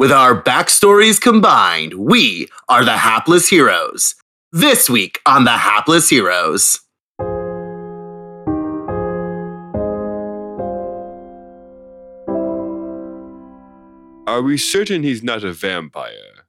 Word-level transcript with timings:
With 0.00 0.12
our 0.12 0.42
backstories 0.42 1.20
combined, 1.20 1.92
we 1.92 2.48
are 2.70 2.86
the 2.86 2.96
Hapless 2.96 3.50
Heroes. 3.50 4.14
This 4.50 4.88
week 4.88 5.20
on 5.26 5.44
the 5.44 5.58
Hapless 5.58 6.08
Heroes. 6.08 6.80
Are 14.26 14.40
we 14.40 14.56
certain 14.56 15.02
he's 15.02 15.22
not 15.22 15.44
a 15.44 15.52
vampire? 15.52 16.39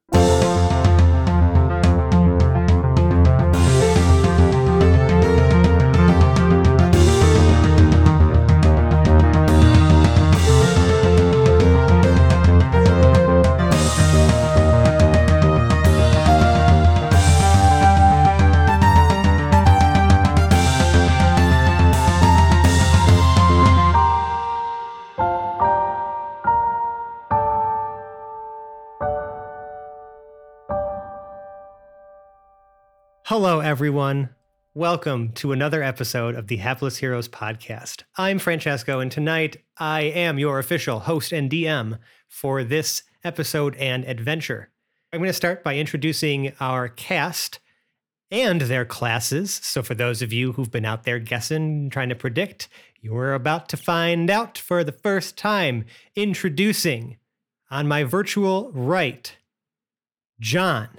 Hello, 33.31 33.62
everyone. 33.62 34.27
Welcome 34.73 35.31
to 35.35 35.53
another 35.53 35.81
episode 35.81 36.35
of 36.35 36.48
the 36.48 36.58
Hapless 36.58 36.98
Heroes 36.98 37.30
podcast. 37.30 38.03
I'm 38.17 38.39
Francesco, 38.39 38.99
and 38.99 39.09
tonight 39.09 39.55
I 39.77 40.02
am 40.02 40.38
your 40.38 40.59
official 40.59 40.99
host 40.99 41.31
and 41.31 41.49
DM 41.49 41.98
for 42.27 42.66
this 42.66 43.03
episode 43.23 43.73
and 43.77 44.03
adventure. 44.03 44.70
I'm 45.13 45.22
going 45.22 45.30
to 45.30 45.34
start 45.34 45.63
by 45.63 45.77
introducing 45.77 46.52
our 46.59 46.89
cast 46.89 47.61
and 48.30 48.59
their 48.59 48.83
classes. 48.83 49.61
So, 49.64 49.81
for 49.81 49.95
those 49.95 50.22
of 50.22 50.33
you 50.33 50.52
who've 50.52 50.70
been 50.70 50.83
out 50.83 51.05
there 51.05 51.20
guessing, 51.20 51.89
trying 51.89 52.09
to 52.09 52.16
predict, 52.16 52.67
you're 53.00 53.33
about 53.33 53.70
to 53.70 53.77
find 53.77 54.30
out 54.30 54.58
for 54.58 54.83
the 54.83 54.92
first 54.92 55.38
time. 55.38 55.86
Introducing 56.17 57.16
on 57.70 57.88
my 57.88 58.03
virtual 58.03 58.73
right, 58.73 59.33
John 60.42 60.89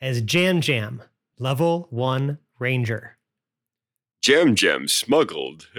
as 0.00 0.22
Jam 0.22 0.62
Jam, 0.62 1.02
level 1.38 1.86
one 1.90 2.38
ranger. 2.58 3.18
Jam 4.22 4.54
Jam 4.54 4.88
smuggled. 4.88 5.68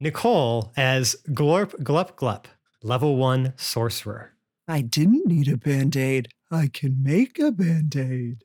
Nicole 0.00 0.72
as 0.76 1.16
Glorp 1.28 1.82
Glup 1.82 2.16
Glup, 2.16 2.48
level 2.82 3.16
one 3.16 3.52
sorcerer. 3.56 4.32
I 4.66 4.80
didn't 4.80 5.26
need 5.26 5.48
a 5.48 5.56
band 5.56 5.96
aid. 5.96 6.28
I 6.50 6.68
can 6.72 7.02
make 7.02 7.38
a 7.38 7.52
band 7.52 7.94
aid. 7.96 8.44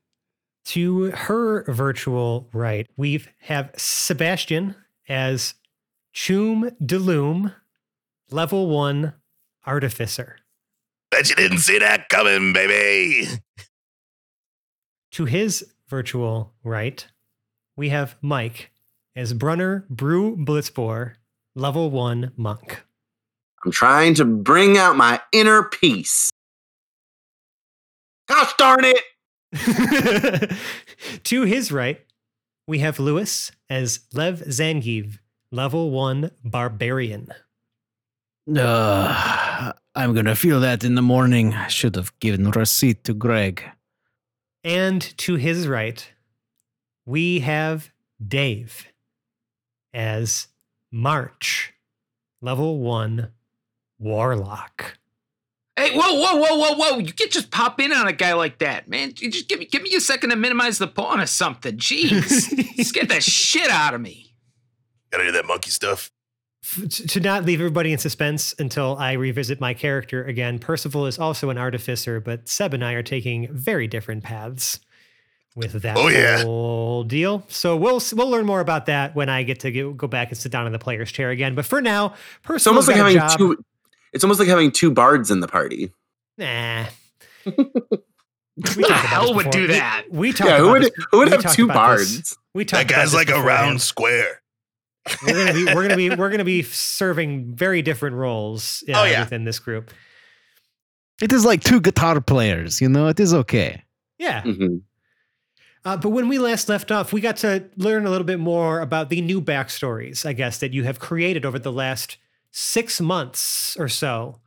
To 0.66 1.12
her 1.12 1.64
virtual 1.72 2.50
right, 2.52 2.88
we 2.98 3.24
have 3.42 3.72
Sebastian 3.78 4.76
as 5.08 5.54
Choom 6.14 6.76
Deloom, 6.82 7.54
level 8.30 8.70
one 8.70 9.14
artificer. 9.66 10.38
Bet 11.12 11.30
you 11.30 11.36
didn't 11.36 11.60
see 11.60 11.80
that 11.80 12.10
coming, 12.10 12.54
baby. 12.54 13.28
To 15.12 15.26
his 15.26 15.66
virtual 15.88 16.54
right, 16.64 17.06
we 17.76 17.90
have 17.90 18.18
Mike 18.22 18.72
as 19.16 19.34
Brunner 19.34 19.86
Brew 19.90 20.36
Blitzbor, 20.38 21.14
level 21.56 21.90
one 21.90 22.32
monk. 22.36 22.84
I'm 23.66 23.72
trying 23.72 24.14
to 24.16 24.26
bring 24.26 24.78
out 24.78 24.96
my 24.96 25.20
inner 25.32 25.64
peace. 25.64 26.30
Gosh 28.28 28.54
darn 28.58 28.84
it! 28.84 29.02
to 31.24 31.44
his 31.44 31.72
right, 31.72 32.02
we 32.68 32.80
have 32.80 33.00
Lewis 33.00 33.52
as 33.70 34.02
Lev 34.14 34.42
Zangiv, 34.42 35.20
level 35.52 35.90
one 35.90 36.32
barbarian. 36.44 37.30
Uh, 38.56 39.74
I'm 39.94 40.14
gonna 40.14 40.36
feel 40.36 40.62
that 40.62 40.84
in 40.84 40.96
the 40.96 41.02
morning. 41.02 41.54
I 41.54 41.68
should 41.68 41.96
have 41.96 42.18
given 42.20 42.50
receipt 42.52 43.04
to 43.06 43.14
Greg. 43.14 43.64
And 44.64 45.02
to 45.18 45.36
his 45.36 45.68
right, 45.68 46.10
we 47.06 47.40
have 47.40 47.92
Dave 48.26 48.88
as 49.94 50.48
March, 50.92 51.74
level 52.42 52.80
one 52.80 53.32
warlock. 54.00 54.98
Hey, 55.76 55.96
whoa, 55.96 56.14
whoa, 56.14 56.36
whoa, 56.38 56.58
whoa, 56.58 56.76
whoa! 56.76 56.98
You 57.00 57.14
can't 57.14 57.32
just 57.32 57.52
pop 57.52 57.80
in 57.82 57.92
on 57.92 58.08
a 58.08 58.14
guy 58.14 58.34
like 58.34 58.60
that, 58.60 58.88
man. 58.88 59.14
You 59.18 59.30
just 59.30 59.50
give 59.50 59.60
me, 59.60 59.66
give 59.66 59.82
me 59.82 59.94
a 59.96 60.02
second 60.02 60.30
to 60.30 60.36
minimize 60.36 60.78
the 60.78 60.88
pawn 60.88 61.20
or 61.20 61.28
something. 61.28 61.78
Jeez, 61.78 62.76
just 62.76 62.94
get 62.94 63.10
that 63.10 63.24
shit 63.24 63.70
out 63.70 63.94
of 63.94 64.02
me. 64.02 64.34
Gotta 65.12 65.26
do 65.26 65.32
that 65.34 65.46
monkey 65.46 65.70
stuff. 65.70 66.12
F- 66.64 66.90
to 66.90 67.20
not 67.20 67.46
leave 67.46 67.60
everybody 67.60 67.94
in 67.94 67.98
suspense 68.00 68.54
until 68.60 68.98
I 68.98 69.14
revisit 69.14 69.60
my 69.62 69.74
character 69.74 70.24
again, 70.26 70.60
Percival 70.60 71.06
is 71.06 71.18
also 71.20 71.50
an 71.50 71.58
artificer, 71.58 72.20
but 72.20 72.50
Seb 72.50 72.74
and 72.74 72.84
I 72.84 72.94
are 72.94 73.04
taking 73.04 73.48
very 73.54 73.88
different 73.88 74.24
paths 74.24 74.80
with 75.56 75.74
that 75.82 75.98
Oh, 75.98 76.08
yeah. 76.08 76.44
whole 76.44 77.04
deal. 77.04 77.44
So 77.48 77.76
we'll 77.78 78.02
we'll 78.14 78.30
learn 78.30 78.46
more 78.46 78.60
about 78.60 78.86
that 78.88 79.16
when 79.16 79.30
I 79.30 79.44
get 79.44 79.60
to 79.62 79.72
go, 79.72 79.94
go 79.94 80.08
back 80.08 80.30
and 80.30 80.38
sit 80.38 80.52
down 80.52 80.66
in 80.66 80.72
the 80.74 80.80
player's 80.80 81.12
chair 81.12 81.30
again. 81.30 81.56
But 81.56 81.66
for 81.66 81.82
now, 81.82 82.08
It's 82.08 82.16
Percival's 82.44 82.68
almost 82.68 82.88
like 82.88 82.98
a 82.98 83.00
having 83.00 83.18
job. 83.18 83.38
two. 83.38 83.64
It's 84.14 84.24
almost 84.24 84.40
like 84.40 84.50
having 84.50 84.72
two 84.72 84.92
bards 84.92 85.30
in 85.32 85.40
the 85.42 85.48
party. 85.48 85.92
Nah. 86.38 86.86
We 88.58 88.64
Who 88.74 88.82
the 88.88 88.94
hell 88.94 89.36
would 89.36 89.46
before. 89.46 89.52
do 89.52 89.68
that? 89.68 90.06
We, 90.10 90.34
talked 90.34 90.50
Yeah, 90.50 90.58
who 90.58 90.72
would 90.72 90.82
this- 90.82 90.92
who 91.12 91.20
would 91.20 91.32
have 91.32 91.54
two 91.54 91.66
about 91.66 91.98
this- 92.00 92.12
bards? 92.16 92.38
We 92.56 92.66
talked 92.66 92.88
That 92.88 92.94
about 92.96 93.02
guy's 93.04 93.12
this 93.12 93.14
like 93.14 93.30
a 93.30 93.40
round 93.40 93.82
square. 93.84 94.42
We're 95.26 95.34
gonna 95.46 95.54
be 95.54 95.66
we're 95.66 95.82
gonna 95.84 95.96
be 95.96 96.10
we're 96.10 96.30
gonna 96.30 96.44
be 96.44 96.64
serving 96.64 97.56
very 97.56 97.82
different 97.82 98.16
roles 98.16 98.84
uh, 98.90 98.94
Oh, 98.96 99.04
yeah. 99.06 99.22
within 99.22 99.44
this 99.46 99.60
group. 99.60 99.92
It 101.22 101.32
is 101.34 101.46
like 101.46 101.62
two 101.64 101.82
guitar 101.82 102.22
players, 102.22 102.80
you 102.82 102.90
know. 102.90 103.08
It 103.08 103.20
is 103.20 103.34
okay. 103.34 103.84
Yeah. 104.20 104.42
Mhm. 104.44 104.82
Uh, 105.86 105.96
but 105.98 106.10
when 106.10 106.28
we 106.28 106.38
last 106.38 106.68
left 106.70 106.92
off, 106.92 107.14
we 107.14 107.22
got 107.22 107.38
to 107.38 107.64
learn 107.78 108.06
a 108.06 108.10
little 108.10 108.26
bit 108.26 108.40
more 108.40 108.82
about 108.82 109.10
the 109.10 109.22
new 109.22 109.42
backstories, 109.42 110.26
I 110.26 110.34
guess, 110.34 110.58
that 110.60 110.74
you 110.74 110.84
have 110.84 111.00
created 111.00 111.46
over 111.46 111.58
the 111.58 111.72
last 111.72 112.18
six 112.52 113.00
months 113.00 113.78
or 113.80 113.88
so. 113.88 114.40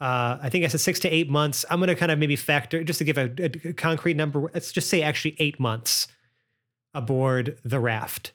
Uh, 0.00 0.38
I 0.40 0.50
think 0.50 0.64
I 0.64 0.68
said 0.68 0.80
six 0.80 1.00
to 1.00 1.08
eight 1.08 1.28
months. 1.28 1.64
I'm 1.68 1.78
going 1.80 1.88
to 1.88 1.94
kind 1.96 2.12
of 2.12 2.18
maybe 2.18 2.36
factor, 2.36 2.84
just 2.84 2.98
to 2.98 3.04
give 3.04 3.18
a, 3.18 3.30
a 3.42 3.72
concrete 3.72 4.14
number, 4.16 4.50
let's 4.54 4.70
just 4.70 4.88
say 4.88 5.02
actually 5.02 5.34
eight 5.40 5.58
months 5.58 6.06
aboard 6.94 7.58
the 7.64 7.80
raft. 7.80 8.32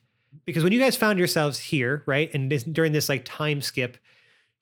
Because 0.49 0.63
when 0.63 0.73
you 0.73 0.79
guys 0.79 0.95
found 0.95 1.19
yourselves 1.19 1.59
here, 1.59 2.01
right, 2.07 2.33
and 2.33 2.51
this, 2.51 2.63
during 2.63 2.91
this 2.91 3.07
like 3.07 3.23
time 3.23 3.61
skip, 3.61 3.97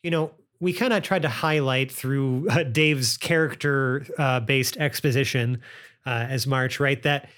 you 0.03 0.11
know, 0.11 0.31
we 0.59 0.73
kind 0.73 0.91
of 0.91 1.01
tried 1.01 1.21
to 1.21 1.29
highlight 1.29 1.91
through 1.91 2.47
uh, 2.51 2.63
Dave's 2.63 3.15
character 3.15 4.05
uh, 4.17 4.41
based 4.41 4.75
exposition 4.75 5.61
uh, 6.05 6.27
as 6.29 6.45
March, 6.45 6.81
right, 6.81 7.01
that 7.03 7.29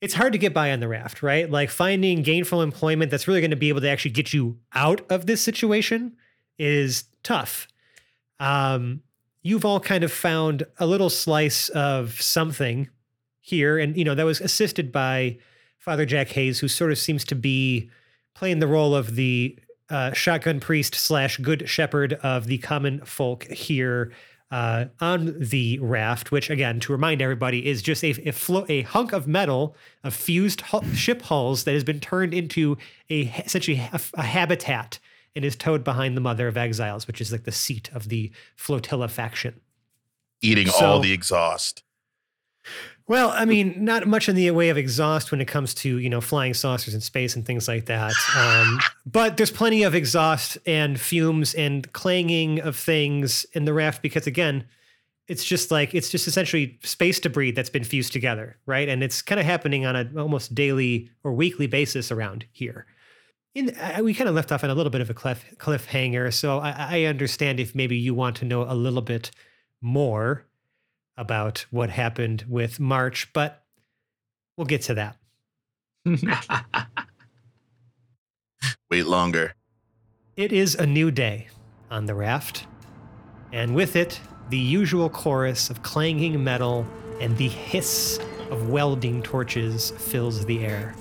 it's 0.00 0.14
hard 0.14 0.32
to 0.32 0.38
get 0.38 0.54
by 0.54 0.72
on 0.72 0.80
the 0.80 0.88
raft, 0.88 1.22
right? 1.22 1.50
Like 1.50 1.68
finding 1.68 2.22
gainful 2.22 2.62
employment 2.62 3.10
that's 3.10 3.28
really 3.28 3.42
going 3.42 3.50
to 3.50 3.56
be 3.56 3.68
able 3.68 3.82
to 3.82 3.88
actually 3.88 4.12
get 4.12 4.32
you 4.32 4.58
out 4.74 5.02
of 5.10 5.26
this 5.26 5.42
situation 5.42 6.16
is 6.58 7.04
tough. 7.22 7.68
Um, 8.40 9.02
you've 9.42 9.66
all 9.66 9.80
kind 9.80 10.02
of 10.02 10.10
found 10.10 10.64
a 10.78 10.86
little 10.86 11.10
slice 11.10 11.68
of 11.68 12.20
something 12.22 12.88
here, 13.40 13.78
and 13.78 13.96
you 13.98 14.04
know 14.04 14.14
that 14.14 14.24
was 14.24 14.40
assisted 14.40 14.92
by 14.92 15.38
Father 15.82 16.06
Jack 16.06 16.28
Hayes, 16.28 16.60
who 16.60 16.68
sort 16.68 16.92
of 16.92 16.98
seems 16.98 17.24
to 17.24 17.34
be 17.34 17.90
playing 18.34 18.60
the 18.60 18.68
role 18.68 18.94
of 18.94 19.16
the 19.16 19.58
uh, 19.90 20.12
shotgun 20.12 20.60
priest 20.60 20.94
slash 20.94 21.38
good 21.38 21.68
shepherd 21.68 22.12
of 22.22 22.46
the 22.46 22.58
common 22.58 23.04
folk 23.04 23.42
here 23.48 24.12
uh, 24.52 24.84
on 25.00 25.34
the 25.40 25.80
raft, 25.80 26.30
which 26.30 26.50
again, 26.50 26.78
to 26.78 26.92
remind 26.92 27.20
everybody, 27.20 27.66
is 27.66 27.82
just 27.82 28.04
a 28.04 28.10
a, 28.28 28.30
flo- 28.30 28.64
a 28.68 28.82
hunk 28.82 29.12
of 29.12 29.26
metal 29.26 29.74
of 30.04 30.14
fused 30.14 30.62
ship 30.94 31.22
hulls 31.22 31.64
that 31.64 31.72
has 31.72 31.82
been 31.82 31.98
turned 31.98 32.32
into 32.32 32.78
a 33.10 33.22
essentially 33.44 33.78
a, 33.92 34.00
a 34.14 34.22
habitat 34.22 35.00
and 35.34 35.44
is 35.44 35.56
towed 35.56 35.82
behind 35.82 36.16
the 36.16 36.20
Mother 36.20 36.46
of 36.46 36.56
Exiles, 36.56 37.08
which 37.08 37.20
is 37.20 37.32
like 37.32 37.42
the 37.42 37.50
seat 37.50 37.90
of 37.92 38.08
the 38.08 38.30
flotilla 38.54 39.08
faction. 39.08 39.58
Eating 40.42 40.68
all 40.68 41.00
the 41.00 41.12
exhaust. 41.12 41.82
Well, 43.08 43.30
I 43.30 43.44
mean, 43.44 43.84
not 43.84 44.06
much 44.06 44.28
in 44.28 44.36
the 44.36 44.50
way 44.52 44.68
of 44.68 44.76
exhaust 44.78 45.32
when 45.32 45.40
it 45.40 45.48
comes 45.48 45.74
to 45.74 45.98
you 45.98 46.08
know 46.08 46.20
flying 46.20 46.54
saucers 46.54 46.94
in 46.94 47.00
space 47.00 47.34
and 47.34 47.44
things 47.44 47.68
like 47.68 47.86
that. 47.86 48.12
Um, 48.36 48.80
but 49.06 49.36
there's 49.36 49.50
plenty 49.50 49.82
of 49.82 49.94
exhaust 49.94 50.58
and 50.66 51.00
fumes 51.00 51.54
and 51.54 51.90
clanging 51.92 52.60
of 52.60 52.76
things 52.76 53.44
in 53.52 53.64
the 53.64 53.72
raft 53.72 54.02
because 54.02 54.26
again, 54.26 54.66
it's 55.28 55.44
just 55.44 55.70
like 55.70 55.94
it's 55.94 56.10
just 56.10 56.28
essentially 56.28 56.78
space 56.82 57.18
debris 57.18 57.52
that's 57.52 57.70
been 57.70 57.84
fused 57.84 58.12
together, 58.12 58.56
right? 58.66 58.88
And 58.88 59.02
it's 59.02 59.22
kind 59.22 59.40
of 59.40 59.46
happening 59.46 59.84
on 59.84 59.96
a 59.96 60.10
almost 60.16 60.54
daily 60.54 61.10
or 61.24 61.32
weekly 61.32 61.66
basis 61.66 62.12
around 62.12 62.46
here. 62.52 62.86
in 63.54 63.76
I, 63.80 64.02
we 64.02 64.14
kind 64.14 64.28
of 64.28 64.34
left 64.34 64.52
off 64.52 64.62
on 64.62 64.70
a 64.70 64.74
little 64.74 64.90
bit 64.90 65.00
of 65.00 65.10
a 65.10 65.14
cliff, 65.14 65.44
cliffhanger, 65.56 66.32
so 66.32 66.58
I, 66.58 66.74
I 66.78 67.04
understand 67.04 67.60
if 67.60 67.74
maybe 67.74 67.96
you 67.96 68.14
want 68.14 68.36
to 68.36 68.44
know 68.44 68.62
a 68.62 68.74
little 68.74 69.02
bit 69.02 69.30
more 69.80 70.46
about 71.16 71.66
what 71.70 71.90
happened 71.90 72.44
with 72.48 72.80
March, 72.80 73.32
but 73.32 73.64
we'll 74.56 74.66
get 74.66 74.82
to 74.82 74.94
that. 74.94 75.16
Wait 78.90 79.06
longer. 79.06 79.54
It 80.36 80.52
is 80.52 80.74
a 80.74 80.86
new 80.86 81.10
day 81.10 81.48
on 81.90 82.06
the 82.06 82.14
raft, 82.14 82.66
and 83.52 83.74
with 83.74 83.96
it, 83.96 84.20
the 84.48 84.58
usual 84.58 85.08
chorus 85.08 85.70
of 85.70 85.82
clanging 85.82 86.42
metal 86.42 86.86
and 87.20 87.36
the 87.36 87.48
hiss 87.48 88.18
of 88.50 88.68
welding 88.68 89.22
torches 89.22 89.92
fills 89.92 90.44
the 90.44 90.64
air. 90.64 90.94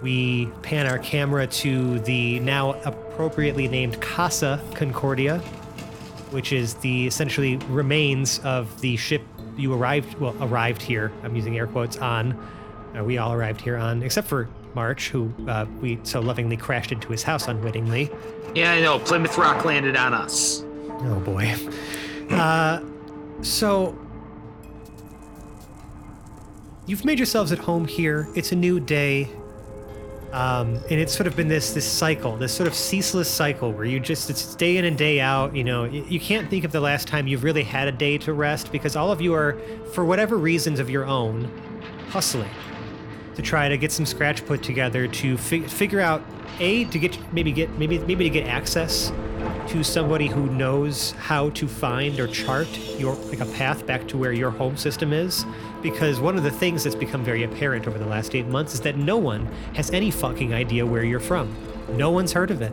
We 0.00 0.46
pan 0.62 0.86
our 0.86 0.98
camera 0.98 1.46
to 1.46 1.98
the 2.00 2.38
now 2.40 2.74
appropriately 2.84 3.68
named 3.68 4.00
Casa 4.00 4.60
Concordia, 4.74 5.42
which 6.34 6.52
is 6.52 6.74
the 6.74 7.06
essentially 7.06 7.56
remains 7.68 8.40
of 8.40 8.80
the 8.80 8.96
ship 8.96 9.22
you 9.56 9.72
arrived 9.72 10.18
well 10.18 10.36
arrived 10.40 10.82
here. 10.82 11.12
I'm 11.22 11.36
using 11.36 11.56
air 11.56 11.68
quotes 11.68 11.96
on. 11.96 12.32
Uh, 12.94 13.04
we 13.04 13.18
all 13.18 13.32
arrived 13.32 13.60
here 13.60 13.76
on, 13.76 14.02
except 14.02 14.26
for 14.26 14.48
March, 14.74 15.08
who 15.10 15.32
uh, 15.48 15.66
we 15.80 16.00
so 16.02 16.20
lovingly 16.20 16.56
crashed 16.56 16.90
into 16.92 17.08
his 17.08 17.22
house 17.22 17.46
unwittingly. 17.46 18.10
yeah, 18.54 18.72
I 18.72 18.80
know. 18.80 18.98
Plymouth 18.98 19.38
Rock 19.38 19.64
landed 19.64 19.96
on 19.96 20.12
us. 20.12 20.64
Oh 20.88 21.22
boy. 21.24 21.54
Uh, 22.30 22.80
so 23.42 23.96
you've 26.86 27.04
made 27.04 27.18
yourselves 27.18 27.52
at 27.52 27.58
home 27.58 27.86
here. 27.86 28.28
It's 28.34 28.50
a 28.50 28.56
new 28.56 28.80
day. 28.80 29.28
Um, 30.34 30.74
and 30.90 30.98
it's 31.00 31.14
sort 31.14 31.28
of 31.28 31.36
been 31.36 31.46
this 31.46 31.72
this 31.72 31.86
cycle, 31.86 32.36
this 32.36 32.52
sort 32.52 32.66
of 32.66 32.74
ceaseless 32.74 33.28
cycle 33.28 33.72
where 33.72 33.84
you 33.84 34.00
just 34.00 34.30
it's 34.30 34.56
day 34.56 34.78
in 34.78 34.84
and 34.84 34.98
day 34.98 35.20
out. 35.20 35.54
You 35.54 35.62
know, 35.62 35.84
you 35.84 36.18
can't 36.18 36.50
think 36.50 36.64
of 36.64 36.72
the 36.72 36.80
last 36.80 37.06
time 37.06 37.28
you've 37.28 37.44
really 37.44 37.62
had 37.62 37.86
a 37.86 37.92
day 37.92 38.18
to 38.18 38.32
rest 38.32 38.72
because 38.72 38.96
all 38.96 39.12
of 39.12 39.20
you 39.20 39.32
are, 39.32 39.56
for 39.92 40.04
whatever 40.04 40.36
reasons 40.36 40.80
of 40.80 40.90
your 40.90 41.04
own, 41.04 41.48
hustling 42.08 42.50
to 43.36 43.42
try 43.42 43.68
to 43.68 43.76
get 43.76 43.92
some 43.92 44.04
scratch 44.04 44.44
put 44.44 44.60
together 44.60 45.06
to 45.06 45.36
fi- 45.38 45.68
figure 45.68 46.00
out 46.00 46.20
a 46.58 46.84
to 46.86 46.98
get 46.98 47.16
maybe 47.32 47.52
get 47.52 47.70
maybe 47.78 48.00
maybe 48.00 48.24
to 48.24 48.30
get 48.30 48.48
access 48.48 49.12
to 49.68 49.82
somebody 49.82 50.26
who 50.26 50.46
knows 50.50 51.12
how 51.12 51.50
to 51.50 51.66
find 51.66 52.18
or 52.20 52.26
chart 52.26 52.68
your 52.98 53.14
like 53.14 53.40
a 53.40 53.46
path 53.46 53.86
back 53.86 54.06
to 54.08 54.16
where 54.16 54.32
your 54.32 54.50
home 54.50 54.76
system 54.76 55.12
is 55.12 55.44
because 55.82 56.20
one 56.20 56.36
of 56.36 56.42
the 56.42 56.50
things 56.50 56.84
that's 56.84 56.96
become 56.96 57.24
very 57.24 57.42
apparent 57.44 57.86
over 57.86 57.98
the 57.98 58.06
last 58.06 58.34
8 58.34 58.46
months 58.46 58.74
is 58.74 58.80
that 58.82 58.96
no 58.96 59.16
one 59.16 59.46
has 59.74 59.90
any 59.90 60.10
fucking 60.10 60.54
idea 60.54 60.84
where 60.84 61.04
you're 61.04 61.20
from. 61.20 61.54
No 61.90 62.10
one's 62.10 62.32
heard 62.32 62.50
of 62.50 62.62
it. 62.62 62.72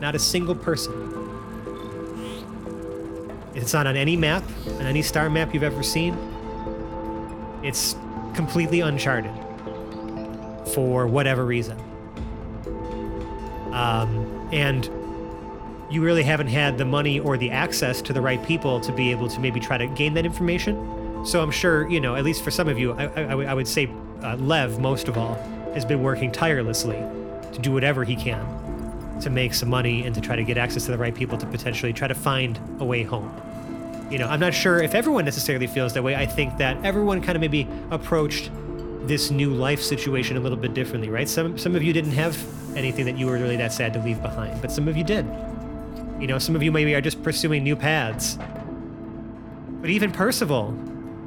Not 0.00 0.14
a 0.14 0.18
single 0.18 0.54
person. 0.54 0.92
It's 3.54 3.72
not 3.72 3.86
on 3.86 3.96
any 3.96 4.16
map 4.16 4.42
on 4.66 4.82
any 4.82 5.02
star 5.02 5.28
map 5.28 5.54
you've 5.54 5.62
ever 5.62 5.82
seen. 5.82 6.16
It's 7.62 7.94
completely 8.34 8.80
uncharted 8.80 9.32
for 10.74 11.06
whatever 11.06 11.44
reason. 11.44 11.78
Um, 13.72 14.48
and 14.52 14.88
you 15.92 16.02
really 16.02 16.22
haven't 16.22 16.46
had 16.46 16.78
the 16.78 16.84
money 16.84 17.20
or 17.20 17.36
the 17.36 17.50
access 17.50 18.00
to 18.02 18.12
the 18.12 18.20
right 18.20 18.42
people 18.46 18.80
to 18.80 18.92
be 18.92 19.10
able 19.10 19.28
to 19.28 19.38
maybe 19.40 19.60
try 19.60 19.76
to 19.76 19.86
gain 19.88 20.14
that 20.14 20.24
information. 20.24 20.74
So 21.26 21.42
I'm 21.42 21.50
sure, 21.50 21.88
you 21.88 22.00
know, 22.00 22.16
at 22.16 22.24
least 22.24 22.42
for 22.42 22.50
some 22.50 22.66
of 22.68 22.78
you, 22.78 22.92
I, 22.92 23.04
I, 23.06 23.22
I 23.44 23.54
would- 23.54 23.68
say 23.68 23.90
uh, 24.22 24.36
Lev, 24.36 24.78
most 24.80 25.08
of 25.08 25.18
all, 25.18 25.34
has 25.74 25.84
been 25.84 26.02
working 26.02 26.32
tirelessly 26.32 26.96
to 27.52 27.58
do 27.60 27.72
whatever 27.72 28.04
he 28.04 28.16
can 28.16 28.40
to 29.20 29.30
make 29.30 29.52
some 29.54 29.68
money 29.68 30.04
and 30.06 30.14
to 30.14 30.20
try 30.20 30.34
to 30.34 30.42
get 30.44 30.56
access 30.56 30.84
to 30.86 30.90
the 30.92 30.98
right 30.98 31.14
people 31.14 31.36
to 31.38 31.46
potentially 31.46 31.92
try 31.92 32.08
to 32.08 32.14
find 32.14 32.58
a 32.80 32.84
way 32.84 33.02
home. 33.02 33.30
You 34.10 34.18
know, 34.18 34.28
I'm 34.28 34.40
not 34.40 34.54
sure 34.54 34.82
if 34.82 34.94
everyone 34.94 35.24
necessarily 35.24 35.66
feels 35.66 35.92
that 35.94 36.02
way. 36.02 36.14
I 36.16 36.26
think 36.26 36.56
that 36.58 36.76
everyone 36.84 37.20
kind 37.22 37.36
of 37.36 37.40
maybe 37.40 37.66
approached 37.90 38.50
this 39.06 39.30
new 39.30 39.50
life 39.54 39.80
situation 39.82 40.36
a 40.36 40.40
little 40.40 40.58
bit 40.58 40.74
differently, 40.74 41.08
right? 41.10 41.28
Some 41.28 41.58
some 41.58 41.74
of 41.76 41.82
you 41.82 41.92
didn't 41.92 42.12
have 42.12 42.36
anything 42.76 43.04
that 43.06 43.16
you 43.18 43.26
were 43.26 43.34
really 43.34 43.56
that 43.56 43.72
sad 43.72 43.92
to 43.94 44.00
leave 44.00 44.20
behind, 44.22 44.60
but 44.62 44.70
some 44.72 44.86
of 44.88 44.96
you 44.96 45.04
did. 45.04 45.26
You 46.22 46.28
know, 46.28 46.38
some 46.38 46.54
of 46.54 46.62
you 46.62 46.70
maybe 46.70 46.94
are 46.94 47.00
just 47.00 47.20
pursuing 47.24 47.64
new 47.64 47.74
paths. 47.74 48.38
But 49.80 49.90
even 49.90 50.12
Percival 50.12 50.72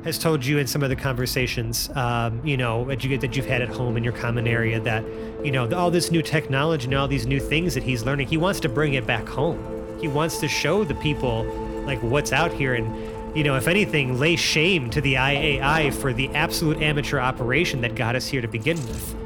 has 0.06 0.18
told 0.18 0.46
you 0.46 0.58
in 0.58 0.68
some 0.68 0.84
of 0.84 0.90
the 0.90 0.96
conversations, 0.96 1.90
um, 1.96 2.40
you 2.46 2.56
know, 2.56 2.86
that, 2.86 3.04
you, 3.04 3.18
that 3.18 3.36
you've 3.36 3.46
had 3.46 3.62
at 3.62 3.68
home 3.68 3.98
in 3.98 4.06
your 4.06 4.14
common 4.14 4.48
area 4.48 4.80
that, 4.80 5.04
you 5.44 5.52
know, 5.52 5.70
all 5.76 5.92
this 5.92 6.12
new 6.12 6.22
technology 6.22 6.86
and 6.86 6.94
all 6.94 7.10
these 7.10 7.28
new 7.28 7.42
things 7.42 7.74
that 7.74 7.84
he's 7.84 8.06
learning, 8.06 8.30
he 8.30 8.38
wants 8.38 8.62
to 8.62 8.70
bring 8.70 8.94
it 8.94 9.06
back 9.06 9.28
home. 9.28 9.60
He 10.00 10.08
wants 10.08 10.40
to 10.40 10.48
show 10.48 10.86
the 10.86 10.96
people, 10.96 11.44
like, 11.86 12.02
what's 12.02 12.32
out 12.32 12.54
here 12.54 12.76
and, 12.76 13.36
you 13.36 13.44
know, 13.44 13.58
if 13.58 13.68
anything, 13.68 14.18
lay 14.18 14.38
shame 14.38 14.90
to 14.92 15.02
the 15.02 15.16
IAI 15.16 15.94
for 15.94 16.14
the 16.14 16.30
absolute 16.30 16.82
amateur 16.82 17.20
operation 17.20 17.82
that 17.82 17.96
got 17.96 18.16
us 18.16 18.28
here 18.28 18.40
to 18.40 18.48
begin 18.48 18.78
with. 18.78 19.25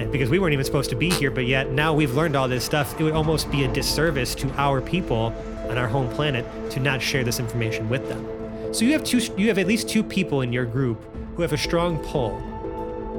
And 0.00 0.10
because 0.10 0.30
we 0.30 0.38
weren't 0.38 0.54
even 0.54 0.64
supposed 0.64 0.88
to 0.90 0.96
be 0.96 1.10
here, 1.10 1.30
but 1.30 1.46
yet 1.46 1.72
now 1.72 1.92
we've 1.92 2.14
learned 2.14 2.34
all 2.34 2.48
this 2.48 2.64
stuff, 2.64 2.98
it 2.98 3.04
would 3.04 3.12
almost 3.12 3.50
be 3.50 3.64
a 3.64 3.72
disservice 3.72 4.34
to 4.36 4.50
our 4.52 4.80
people 4.80 5.34
on 5.68 5.76
our 5.76 5.86
home 5.86 6.08
planet 6.08 6.46
to 6.70 6.80
not 6.80 7.02
share 7.02 7.22
this 7.22 7.38
information 7.38 7.86
with 7.90 8.08
them. 8.08 8.26
So 8.72 8.86
you 8.86 8.92
have 8.92 9.04
two, 9.04 9.18
you 9.36 9.48
have 9.48 9.58
at 9.58 9.66
least 9.66 9.90
two 9.90 10.02
people 10.02 10.40
in 10.40 10.54
your 10.54 10.64
group 10.64 11.02
who 11.34 11.42
have 11.42 11.52
a 11.52 11.58
strong 11.58 11.98
pull 11.98 12.30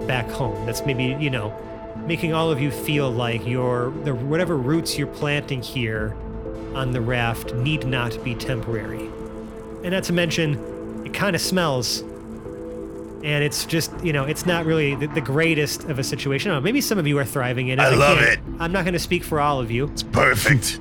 back 0.07 0.27
home. 0.29 0.65
That's 0.65 0.83
maybe 0.83 1.15
you 1.23 1.29
know, 1.29 1.55
making 2.07 2.33
all 2.33 2.49
of 2.49 2.59
you 2.59 2.71
feel 2.71 3.11
like 3.11 3.45
your 3.45 3.91
the 4.03 4.15
whatever 4.15 4.57
roots 4.57 4.97
you're 4.97 5.05
planting 5.05 5.61
here 5.61 6.15
on 6.73 6.93
the 6.93 7.01
raft 7.01 7.53
need 7.53 7.85
not 7.85 8.23
be 8.23 8.33
temporary. 8.33 9.05
And 9.83 9.91
not 9.91 10.03
to 10.05 10.13
mention, 10.13 11.05
it 11.05 11.13
kind 11.13 11.35
of 11.35 11.41
smells. 11.41 12.03
And 13.23 13.43
it's 13.43 13.65
just, 13.65 13.91
you 14.03 14.13
know, 14.13 14.23
it's 14.23 14.45
not 14.45 14.65
really 14.65 14.95
the, 14.95 15.07
the 15.07 15.21
greatest 15.21 15.83
of 15.85 15.99
a 15.99 16.03
situation. 16.03 16.51
I 16.51 16.55
know, 16.55 16.61
maybe 16.61 16.81
some 16.81 16.97
of 16.97 17.05
you 17.05 17.19
are 17.19 17.25
thriving 17.25 17.67
in 17.67 17.79
it. 17.79 17.83
I 17.83 17.93
love 17.93 18.19
it. 18.19 18.39
I'm 18.59 18.71
not 18.71 18.83
going 18.83 18.93
to 18.93 18.99
speak 18.99 19.23
for 19.23 19.39
all 19.39 19.59
of 19.59 19.69
you. 19.69 19.87
It's 19.87 20.03
perfect. 20.03 20.79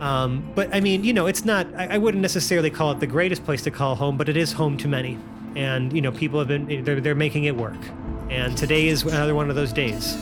Um, 0.00 0.50
but 0.54 0.74
I 0.74 0.80
mean, 0.80 1.04
you 1.04 1.12
know, 1.12 1.26
it's 1.26 1.44
not, 1.44 1.66
I, 1.74 1.94
I 1.94 1.98
wouldn't 1.98 2.20
necessarily 2.20 2.70
call 2.70 2.90
it 2.92 3.00
the 3.00 3.06
greatest 3.06 3.44
place 3.44 3.62
to 3.62 3.70
call 3.70 3.94
home, 3.94 4.18
but 4.18 4.28
it 4.28 4.36
is 4.36 4.52
home 4.52 4.76
to 4.78 4.88
many. 4.88 5.16
And, 5.54 5.92
you 5.92 6.02
know, 6.02 6.12
people 6.12 6.38
have 6.38 6.48
been, 6.48 6.84
they're, 6.84 7.00
they're 7.00 7.14
making 7.14 7.44
it 7.44 7.56
work. 7.56 7.78
And 8.28 8.56
today 8.56 8.88
is 8.88 9.02
another 9.02 9.34
one 9.34 9.48
of 9.48 9.56
those 9.56 9.72
days. 9.72 10.16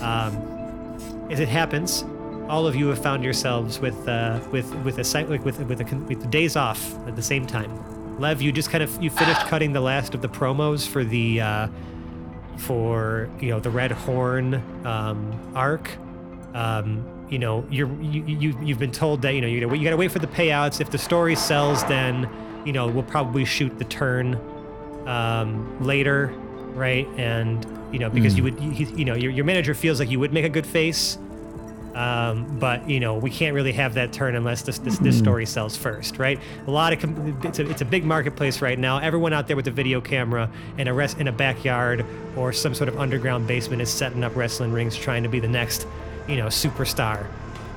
Um, 0.00 0.36
as 1.30 1.40
it 1.40 1.48
happens, 1.48 2.04
all 2.48 2.66
of 2.66 2.76
you 2.76 2.86
have 2.88 3.02
found 3.02 3.24
yourselves 3.24 3.80
with, 3.80 4.08
uh, 4.08 4.38
with, 4.52 4.72
with 4.84 4.98
a 4.98 5.04
site, 5.04 5.28
like 5.28 5.44
with, 5.44 5.58
with, 5.60 5.80
a, 5.80 5.96
with 6.06 6.20
the 6.20 6.28
days 6.28 6.54
off 6.54 6.94
at 7.08 7.16
the 7.16 7.22
same 7.22 7.46
time. 7.46 7.72
Lev, 8.18 8.40
you 8.40 8.52
just 8.52 8.70
kind 8.70 8.82
of, 8.82 9.02
you 9.02 9.10
finished 9.10 9.42
cutting 9.42 9.72
the 9.72 9.80
last 9.80 10.14
of 10.14 10.22
the 10.22 10.28
promos 10.28 10.86
for 10.86 11.04
the, 11.04 11.40
uh, 11.40 11.68
for, 12.56 13.28
you 13.40 13.50
know, 13.50 13.60
the 13.60 13.70
Red 13.70 13.92
Horn, 13.92 14.54
um, 14.86 15.52
arc. 15.54 15.90
Um, 16.54 17.04
you 17.28 17.38
know, 17.38 17.66
you're 17.70 17.92
you, 18.00 18.24
you 18.24 18.58
you've 18.62 18.78
been 18.78 18.92
told 18.92 19.22
that 19.22 19.34
you 19.34 19.40
know 19.40 19.48
you 19.48 19.60
gotta, 19.60 19.76
you 19.76 19.84
gotta 19.84 19.96
wait 19.96 20.12
for 20.12 20.20
the 20.20 20.28
payouts. 20.28 20.80
If 20.80 20.90
the 20.90 20.98
story 20.98 21.34
sells, 21.34 21.84
then 21.84 22.28
you 22.64 22.72
know 22.72 22.86
we'll 22.86 23.02
probably 23.02 23.44
shoot 23.44 23.76
the 23.78 23.84
turn 23.84 24.38
um, 25.06 25.82
later, 25.82 26.28
right? 26.74 27.06
And 27.16 27.64
you 27.92 27.98
know 27.98 28.10
because 28.10 28.36
you 28.36 28.44
would 28.44 28.60
you, 28.60 28.86
you 28.96 29.04
know 29.04 29.14
your, 29.14 29.32
your 29.32 29.44
manager 29.44 29.74
feels 29.74 29.98
like 29.98 30.08
you 30.08 30.20
would 30.20 30.32
make 30.32 30.44
a 30.44 30.48
good 30.48 30.66
face, 30.66 31.18
um, 31.96 32.58
but 32.58 32.88
you 32.88 33.00
know 33.00 33.16
we 33.16 33.30
can't 33.30 33.54
really 33.54 33.72
have 33.72 33.94
that 33.94 34.12
turn 34.12 34.36
unless 34.36 34.62
this 34.62 34.78
this, 34.78 34.98
this 34.98 35.18
story 35.18 35.46
sells 35.46 35.76
first, 35.76 36.18
right? 36.18 36.38
A 36.66 36.70
lot 36.70 36.92
of 36.92 37.00
com- 37.00 37.40
it's 37.42 37.58
a, 37.58 37.68
it's 37.68 37.80
a 37.80 37.86
big 37.86 38.04
marketplace 38.04 38.60
right 38.60 38.78
now. 38.78 38.98
Everyone 38.98 39.32
out 39.32 39.46
there 39.46 39.56
with 39.56 39.66
a 39.66 39.72
video 39.72 40.00
camera 40.00 40.50
and 40.78 40.88
a 40.88 40.92
rest 40.92 41.18
in 41.18 41.28
a 41.28 41.32
backyard 41.32 42.04
or 42.36 42.52
some 42.52 42.74
sort 42.74 42.88
of 42.88 42.98
underground 42.98 43.46
basement 43.46 43.82
is 43.82 43.90
setting 43.90 44.22
up 44.22 44.36
wrestling 44.36 44.72
rings, 44.72 44.96
trying 44.96 45.22
to 45.22 45.28
be 45.28 45.40
the 45.40 45.48
next 45.48 45.86
you 46.28 46.36
know, 46.36 46.46
superstar. 46.46 47.26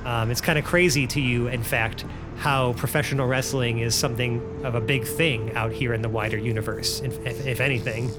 Um, 0.04 0.30
it's 0.30 0.40
kind 0.40 0.58
of 0.58 0.64
crazy 0.64 1.06
to 1.08 1.20
you, 1.20 1.48
in 1.48 1.62
fact, 1.62 2.04
how 2.38 2.72
professional 2.74 3.26
wrestling 3.26 3.80
is 3.80 3.94
something 3.94 4.40
of 4.64 4.74
a 4.74 4.80
big 4.80 5.06
thing 5.06 5.54
out 5.54 5.72
here 5.72 5.92
in 5.92 6.02
the 6.02 6.08
wider 6.08 6.38
universe, 6.38 7.00
if, 7.00 7.24
if, 7.26 7.46
if 7.46 7.60
anything. 7.60 8.10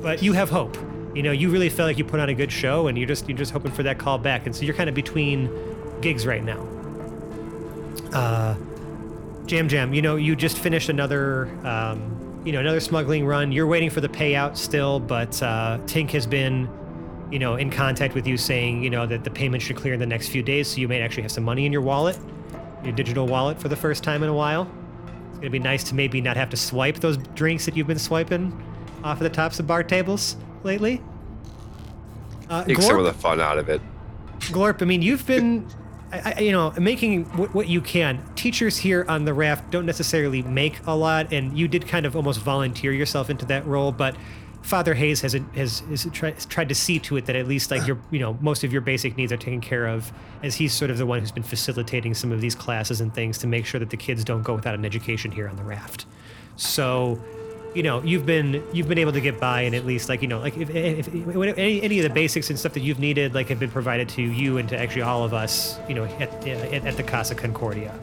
But 0.00 0.22
you 0.22 0.32
have 0.32 0.48
hope. 0.48 0.76
You 1.18 1.24
know, 1.24 1.32
you 1.32 1.50
really 1.50 1.68
feel 1.68 1.84
like 1.84 1.98
you 1.98 2.04
put 2.04 2.20
on 2.20 2.28
a 2.28 2.34
good 2.34 2.52
show, 2.52 2.86
and 2.86 2.96
you're 2.96 3.08
just 3.08 3.28
you're 3.28 3.36
just 3.36 3.50
hoping 3.50 3.72
for 3.72 3.82
that 3.82 3.98
call 3.98 4.18
back, 4.18 4.46
and 4.46 4.54
so 4.54 4.62
you're 4.62 4.76
kind 4.76 4.88
of 4.88 4.94
between 4.94 5.50
gigs 6.00 6.24
right 6.24 6.44
now. 6.44 6.64
Uh, 8.12 8.54
Jam 9.44 9.68
Jam, 9.68 9.92
you 9.92 10.00
know, 10.00 10.14
you 10.14 10.36
just 10.36 10.56
finished 10.56 10.88
another, 10.88 11.48
um, 11.66 12.40
you 12.44 12.52
know, 12.52 12.60
another 12.60 12.78
smuggling 12.78 13.26
run. 13.26 13.50
You're 13.50 13.66
waiting 13.66 13.90
for 13.90 14.00
the 14.00 14.08
payout 14.08 14.56
still, 14.56 15.00
but 15.00 15.42
uh, 15.42 15.80
Tink 15.86 16.10
has 16.12 16.24
been 16.24 16.68
you 17.32 17.40
know, 17.40 17.56
in 17.56 17.68
contact 17.68 18.14
with 18.14 18.26
you 18.26 18.36
saying, 18.36 18.84
you 18.84 18.88
know, 18.88 19.04
that 19.04 19.24
the 19.24 19.30
payment 19.30 19.60
should 19.60 19.74
clear 19.74 19.94
in 19.94 20.00
the 20.00 20.06
next 20.06 20.28
few 20.28 20.44
days, 20.44 20.68
so 20.68 20.78
you 20.78 20.86
may 20.86 21.02
actually 21.02 21.24
have 21.24 21.32
some 21.32 21.42
money 21.42 21.66
in 21.66 21.72
your 21.72 21.82
wallet, 21.82 22.16
your 22.84 22.92
digital 22.92 23.26
wallet 23.26 23.60
for 23.60 23.66
the 23.68 23.76
first 23.76 24.04
time 24.04 24.22
in 24.22 24.28
a 24.28 24.34
while. 24.34 24.70
It's 25.30 25.38
gonna 25.38 25.50
be 25.50 25.58
nice 25.58 25.82
to 25.84 25.96
maybe 25.96 26.20
not 26.20 26.36
have 26.36 26.48
to 26.50 26.56
swipe 26.56 27.00
those 27.00 27.16
drinks 27.34 27.64
that 27.64 27.76
you've 27.76 27.88
been 27.88 27.98
swiping 27.98 28.64
off 29.02 29.16
of 29.16 29.24
the 29.24 29.30
tops 29.30 29.58
of 29.58 29.66
bar 29.66 29.82
tables 29.82 30.36
lately. 30.64 31.00
Uh, 32.50 32.64
Take 32.64 32.80
some 32.80 32.98
of 32.98 33.04
the 33.04 33.12
fun 33.12 33.40
out 33.40 33.58
of 33.58 33.68
it. 33.68 33.80
Glorp, 34.40 34.80
I 34.80 34.84
mean, 34.84 35.02
you've 35.02 35.26
been, 35.26 35.68
I, 36.12 36.34
I, 36.36 36.40
you 36.40 36.52
know, 36.52 36.70
making 36.78 37.24
what, 37.36 37.54
what 37.54 37.68
you 37.68 37.80
can. 37.80 38.22
Teachers 38.36 38.78
here 38.78 39.04
on 39.08 39.24
the 39.24 39.34
raft 39.34 39.70
don't 39.70 39.84
necessarily 39.84 40.42
make 40.42 40.80
a 40.86 40.96
lot, 40.96 41.32
and 41.32 41.58
you 41.58 41.68
did 41.68 41.86
kind 41.86 42.06
of 42.06 42.16
almost 42.16 42.40
volunteer 42.40 42.92
yourself 42.92 43.28
into 43.28 43.44
that 43.46 43.66
role. 43.66 43.92
But 43.92 44.16
Father 44.62 44.94
Hayes 44.94 45.20
has 45.20 45.34
has, 45.54 45.80
has 45.80 46.06
tried, 46.12 46.38
tried 46.48 46.68
to 46.70 46.74
see 46.74 46.98
to 47.00 47.16
it 47.16 47.26
that 47.26 47.36
at 47.36 47.46
least 47.46 47.70
like 47.70 47.86
your, 47.86 47.98
you 48.10 48.18
know, 48.18 48.38
most 48.40 48.64
of 48.64 48.72
your 48.72 48.80
basic 48.80 49.16
needs 49.16 49.32
are 49.32 49.36
taken 49.36 49.60
care 49.60 49.86
of, 49.86 50.10
as 50.42 50.54
he's 50.54 50.72
sort 50.72 50.90
of 50.90 50.96
the 50.96 51.04
one 51.04 51.20
who's 51.20 51.32
been 51.32 51.42
facilitating 51.42 52.14
some 52.14 52.32
of 52.32 52.40
these 52.40 52.54
classes 52.54 53.00
and 53.00 53.12
things 53.12 53.36
to 53.38 53.46
make 53.46 53.66
sure 53.66 53.78
that 53.78 53.90
the 53.90 53.96
kids 53.96 54.24
don't 54.24 54.42
go 54.42 54.54
without 54.54 54.74
an 54.74 54.84
education 54.86 55.30
here 55.30 55.48
on 55.48 55.56
the 55.56 55.64
raft. 55.64 56.06
So 56.56 57.22
you 57.74 57.82
know 57.82 58.02
you've 58.02 58.24
been 58.24 58.62
you've 58.72 58.88
been 58.88 58.98
able 58.98 59.12
to 59.12 59.20
get 59.20 59.38
by 59.38 59.62
and 59.62 59.74
at 59.74 59.84
least 59.84 60.08
like 60.08 60.22
you 60.22 60.28
know 60.28 60.40
like 60.40 60.56
if, 60.56 60.70
if, 60.70 61.08
if 61.08 61.58
any, 61.58 61.82
any 61.82 61.98
of 61.98 62.02
the 62.02 62.10
basics 62.10 62.50
and 62.50 62.58
stuff 62.58 62.72
that 62.72 62.80
you've 62.80 62.98
needed 62.98 63.34
like 63.34 63.48
have 63.48 63.60
been 63.60 63.70
provided 63.70 64.08
to 64.08 64.22
you 64.22 64.58
and 64.58 64.68
to 64.68 64.78
actually 64.78 65.02
all 65.02 65.22
of 65.22 65.34
us 65.34 65.78
you 65.88 65.94
know 65.94 66.04
at, 66.04 66.46
at, 66.46 66.86
at 66.86 66.96
the 66.96 67.02
casa 67.02 67.34
concordia. 67.34 67.98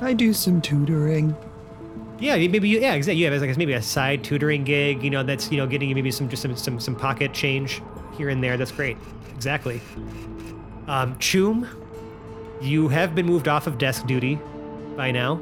I 0.00 0.12
do 0.12 0.32
some 0.32 0.60
tutoring. 0.60 1.36
yeah 2.18 2.34
maybe 2.34 2.68
you, 2.68 2.80
yeah 2.80 2.94
exactly. 2.94 3.22
You 3.22 3.30
have 3.30 3.40
like 3.40 3.56
maybe 3.56 3.74
a 3.74 3.82
side 3.82 4.24
tutoring 4.24 4.64
gig 4.64 5.02
you 5.02 5.10
know 5.10 5.22
that's 5.22 5.50
you 5.50 5.58
know 5.58 5.66
getting 5.66 5.88
you 5.88 5.94
maybe 5.94 6.10
some 6.10 6.28
just 6.28 6.42
some 6.42 6.56
some, 6.56 6.80
some 6.80 6.96
pocket 6.96 7.32
change 7.32 7.80
here 8.16 8.30
and 8.30 8.42
there. 8.42 8.56
That's 8.56 8.72
great. 8.72 8.96
Exactly. 9.34 9.80
Um 10.88 11.14
Choom 11.16 11.68
you 12.60 12.88
have 12.88 13.14
been 13.14 13.26
moved 13.26 13.48
off 13.48 13.66
of 13.66 13.78
desk 13.78 14.06
duty 14.06 14.38
by 14.96 15.10
now 15.10 15.40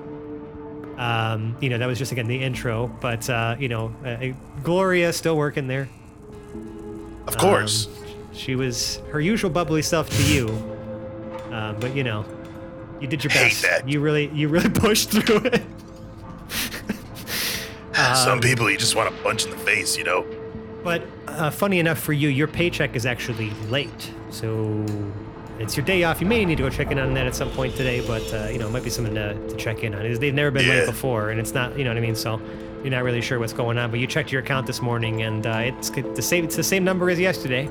um, 1.01 1.57
you 1.61 1.71
know, 1.71 1.79
that 1.79 1.87
was 1.87 1.99
just 1.99 2.13
again 2.13 2.29
the 2.29 2.43
intro, 2.43 2.89
but 3.01 3.29
uh, 3.31 3.57
you 3.59 3.71
know, 3.71 3.95
uh, 4.05 4.27
Gloria 4.63 5.15
still 5.15 5.35
working 5.35 5.67
there. 5.67 5.89
Of 7.27 7.39
course. 7.39 7.87
Um, 7.87 7.93
she 8.35 8.55
was 8.55 9.01
her 9.11 9.19
usual 9.19 9.51
bubbly 9.51 9.81
self 9.81 10.11
to 10.11 10.23
you, 10.25 10.49
um, 11.53 11.81
but 11.81 11.97
you 11.97 12.05
know, 12.05 12.27
you 13.01 13.07
did 13.07 13.25
your 13.25 13.31
best. 13.31 13.65
You 13.87 14.01
really, 14.01 14.29
you 14.29 14.49
really 14.49 14.69
pushed 14.75 15.11
through 15.11 15.41
it. 15.47 15.63
Some 18.15 18.33
um, 18.33 18.41
people 18.41 18.71
you 18.71 18.77
just 18.77 18.95
want 18.95 19.15
to 19.15 19.23
punch 19.23 19.45
in 19.45 19.51
the 19.51 19.59
face, 19.59 19.97
you 19.97 20.05
know? 20.05 20.27
But 20.85 21.03
uh, 21.27 21.51
funny 21.51 21.79
enough 21.79 21.99
for 21.99 22.13
you, 22.13 22.29
your 22.29 22.47
paycheck 22.47 22.95
is 22.95 23.07
actually 23.07 23.51
late, 23.69 24.13
so 24.31 24.85
it's 25.61 25.77
your 25.77 25.85
day 25.85 26.05
off. 26.05 26.21
You 26.21 26.27
may 26.27 26.45
need 26.45 26.57
to 26.57 26.63
go 26.63 26.71
check 26.71 26.91
in 26.91 26.99
on 26.99 27.15
that 27.15 27.27
at 27.27 27.35
some 27.35 27.51
point 27.51 27.77
today, 27.77 28.07
but 28.07 28.23
uh, 28.33 28.49
you 28.49 28.59
know, 28.59 28.69
it 28.69 28.71
might 28.71 28.85
be 28.85 28.91
something 28.91 29.15
to, 29.15 29.35
to 29.49 29.57
check 29.57 29.85
in 29.85 29.95
on. 29.95 30.07
Is 30.07 30.19
They've 30.19 30.35
never 30.35 30.51
been 30.51 30.69
late 30.69 30.87
before, 30.87 31.31
and 31.31 31.41
it's 31.41 31.53
not, 31.53 31.77
you 31.77 31.85
know 31.85 31.91
what 31.91 31.97
I 31.97 32.01
mean. 32.01 32.15
So 32.15 32.41
you're 32.83 32.91
not 32.91 33.05
really 33.05 33.21
sure 33.21 33.39
what's 33.39 33.53
going 33.53 33.79
on. 33.79 33.91
But 33.91 34.01
you 34.01 34.07
checked 34.07 34.33
your 34.33 34.43
account 34.43 34.67
this 34.67 34.81
morning, 34.81 35.23
and 35.23 35.47
uh, 35.47 35.61
it's 35.65 35.91
the 35.91 36.23
same. 36.23 36.45
It's 36.45 36.57
the 36.57 36.65
same 36.65 36.85
number 36.85 37.11
as 37.11 37.19
yesterday. 37.19 37.69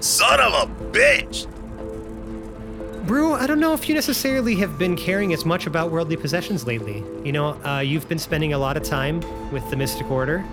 Son 0.00 0.40
of 0.40 0.52
a 0.52 0.84
bitch! 0.92 1.46
Brew, 3.06 3.34
I 3.34 3.46
don't 3.46 3.60
know 3.60 3.72
if 3.72 3.88
you 3.88 3.94
necessarily 3.94 4.56
have 4.56 4.78
been 4.78 4.96
caring 4.96 5.32
as 5.32 5.44
much 5.44 5.66
about 5.66 5.92
worldly 5.92 6.16
possessions 6.16 6.66
lately. 6.66 7.04
You 7.24 7.30
know, 7.30 7.50
uh, 7.64 7.78
you've 7.78 8.08
been 8.08 8.18
spending 8.18 8.52
a 8.52 8.58
lot 8.58 8.76
of 8.76 8.82
time 8.82 9.20
with 9.52 9.68
the 9.70 9.76
Mystic 9.76 10.10
Order, 10.10 10.44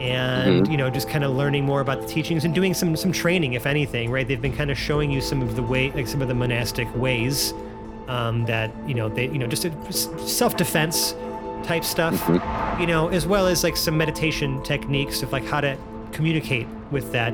and 0.00 0.66
you 0.68 0.76
know, 0.76 0.88
just 0.90 1.08
kind 1.08 1.24
of 1.24 1.32
learning 1.32 1.64
more 1.64 1.80
about 1.80 2.00
the 2.00 2.06
teachings 2.06 2.44
and 2.44 2.54
doing 2.54 2.74
some 2.74 2.96
some 2.96 3.12
training, 3.12 3.52
if 3.52 3.66
anything. 3.66 4.10
Right? 4.10 4.26
They've 4.26 4.40
been 4.40 4.56
kind 4.56 4.70
of 4.70 4.78
showing 4.78 5.10
you 5.10 5.20
some 5.20 5.42
of 5.42 5.56
the 5.56 5.62
way, 5.62 5.90
like 5.92 6.08
some 6.08 6.22
of 6.22 6.28
the 6.28 6.34
monastic 6.34 6.92
ways 6.96 7.52
um, 8.08 8.44
that 8.46 8.70
you 8.86 8.94
know 8.94 9.08
they, 9.08 9.26
you 9.26 9.38
know, 9.38 9.46
just 9.46 9.66
self 10.26 10.56
defense 10.56 11.14
type 11.64 11.84
stuff. 11.84 12.26
You 12.80 12.86
know, 12.86 13.08
as 13.08 13.26
well 13.26 13.46
as 13.46 13.62
like 13.62 13.76
some 13.76 13.96
meditation 13.96 14.62
techniques 14.62 15.22
of 15.22 15.32
like 15.32 15.44
how 15.44 15.60
to 15.60 15.76
communicate 16.12 16.66
with 16.90 17.12
that 17.12 17.32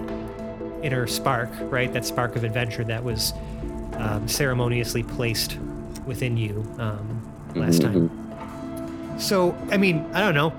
inner 0.83 1.07
spark, 1.07 1.51
right? 1.63 1.93
That 1.93 2.05
spark 2.05 2.37
of 2.37 2.45
adventure 2.45 2.85
that 2.85 3.03
was 3.03 3.33
um, 3.95 4.29
ceremoniously 4.29 5.03
placed 5.03 5.59
within 6.05 6.37
you 6.37 6.65
um, 6.79 7.23
last 7.55 7.83
time. 7.83 8.11
So, 9.19 9.57
I 9.71 9.77
mean, 9.77 10.05
I 10.13 10.21
don't 10.21 10.35
know. 10.35 10.53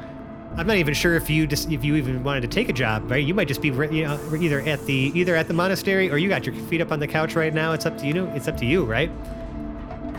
I'm 0.58 0.66
not 0.66 0.78
even 0.78 0.94
sure 0.96 1.14
if 1.16 1.30
you 1.30 1.46
just 1.46 1.72
if 1.72 1.86
you 1.86 1.96
even 1.96 2.24
wanted 2.24 2.42
to 2.42 2.48
take 2.48 2.68
a 2.68 2.74
job, 2.74 3.10
right? 3.12 3.24
You 3.24 3.34
might 3.36 3.48
just 3.48 3.62
be 3.62 3.68
you 3.70 4.04
know, 4.06 4.20
either 4.40 4.62
at 4.62 4.84
the 4.86 5.12
either 5.14 5.36
at 5.36 5.48
the 5.48 5.54
monastery 5.54 6.10
or 6.10 6.18
you 6.18 6.28
got 6.30 6.46
your 6.46 6.56
feet 6.56 6.82
up 6.82 6.92
on 6.92 7.00
the 7.00 7.08
couch 7.08 7.36
right 7.36 7.54
now. 7.54 7.74
It's 7.74 7.86
up 7.86 7.98
to 8.00 8.08
you. 8.08 8.26
It's 8.36 8.48
up 8.48 8.58
to 8.58 8.66
you, 8.66 8.84
right? 8.84 9.10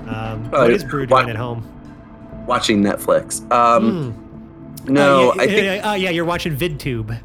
Um, 0.07 0.47
Uh, 0.47 0.63
what 0.63 0.71
is 0.71 0.85
Brew 0.85 1.07
doing 1.07 1.29
at 1.29 1.37
home? 1.37 1.67
Watching 2.47 2.83
Netflix. 2.83 3.41
Um, 3.53 4.15
Hmm. 4.87 4.93
no, 4.93 5.33
Uh, 5.33 5.35
yeah, 5.35 5.43
I 5.43 5.47
think 5.47 5.65
yeah, 5.65 5.91
uh, 5.91 5.95
yeah, 5.95 6.11
you're 6.11 6.25
watching 6.25 6.57
VidTube. 6.57 7.19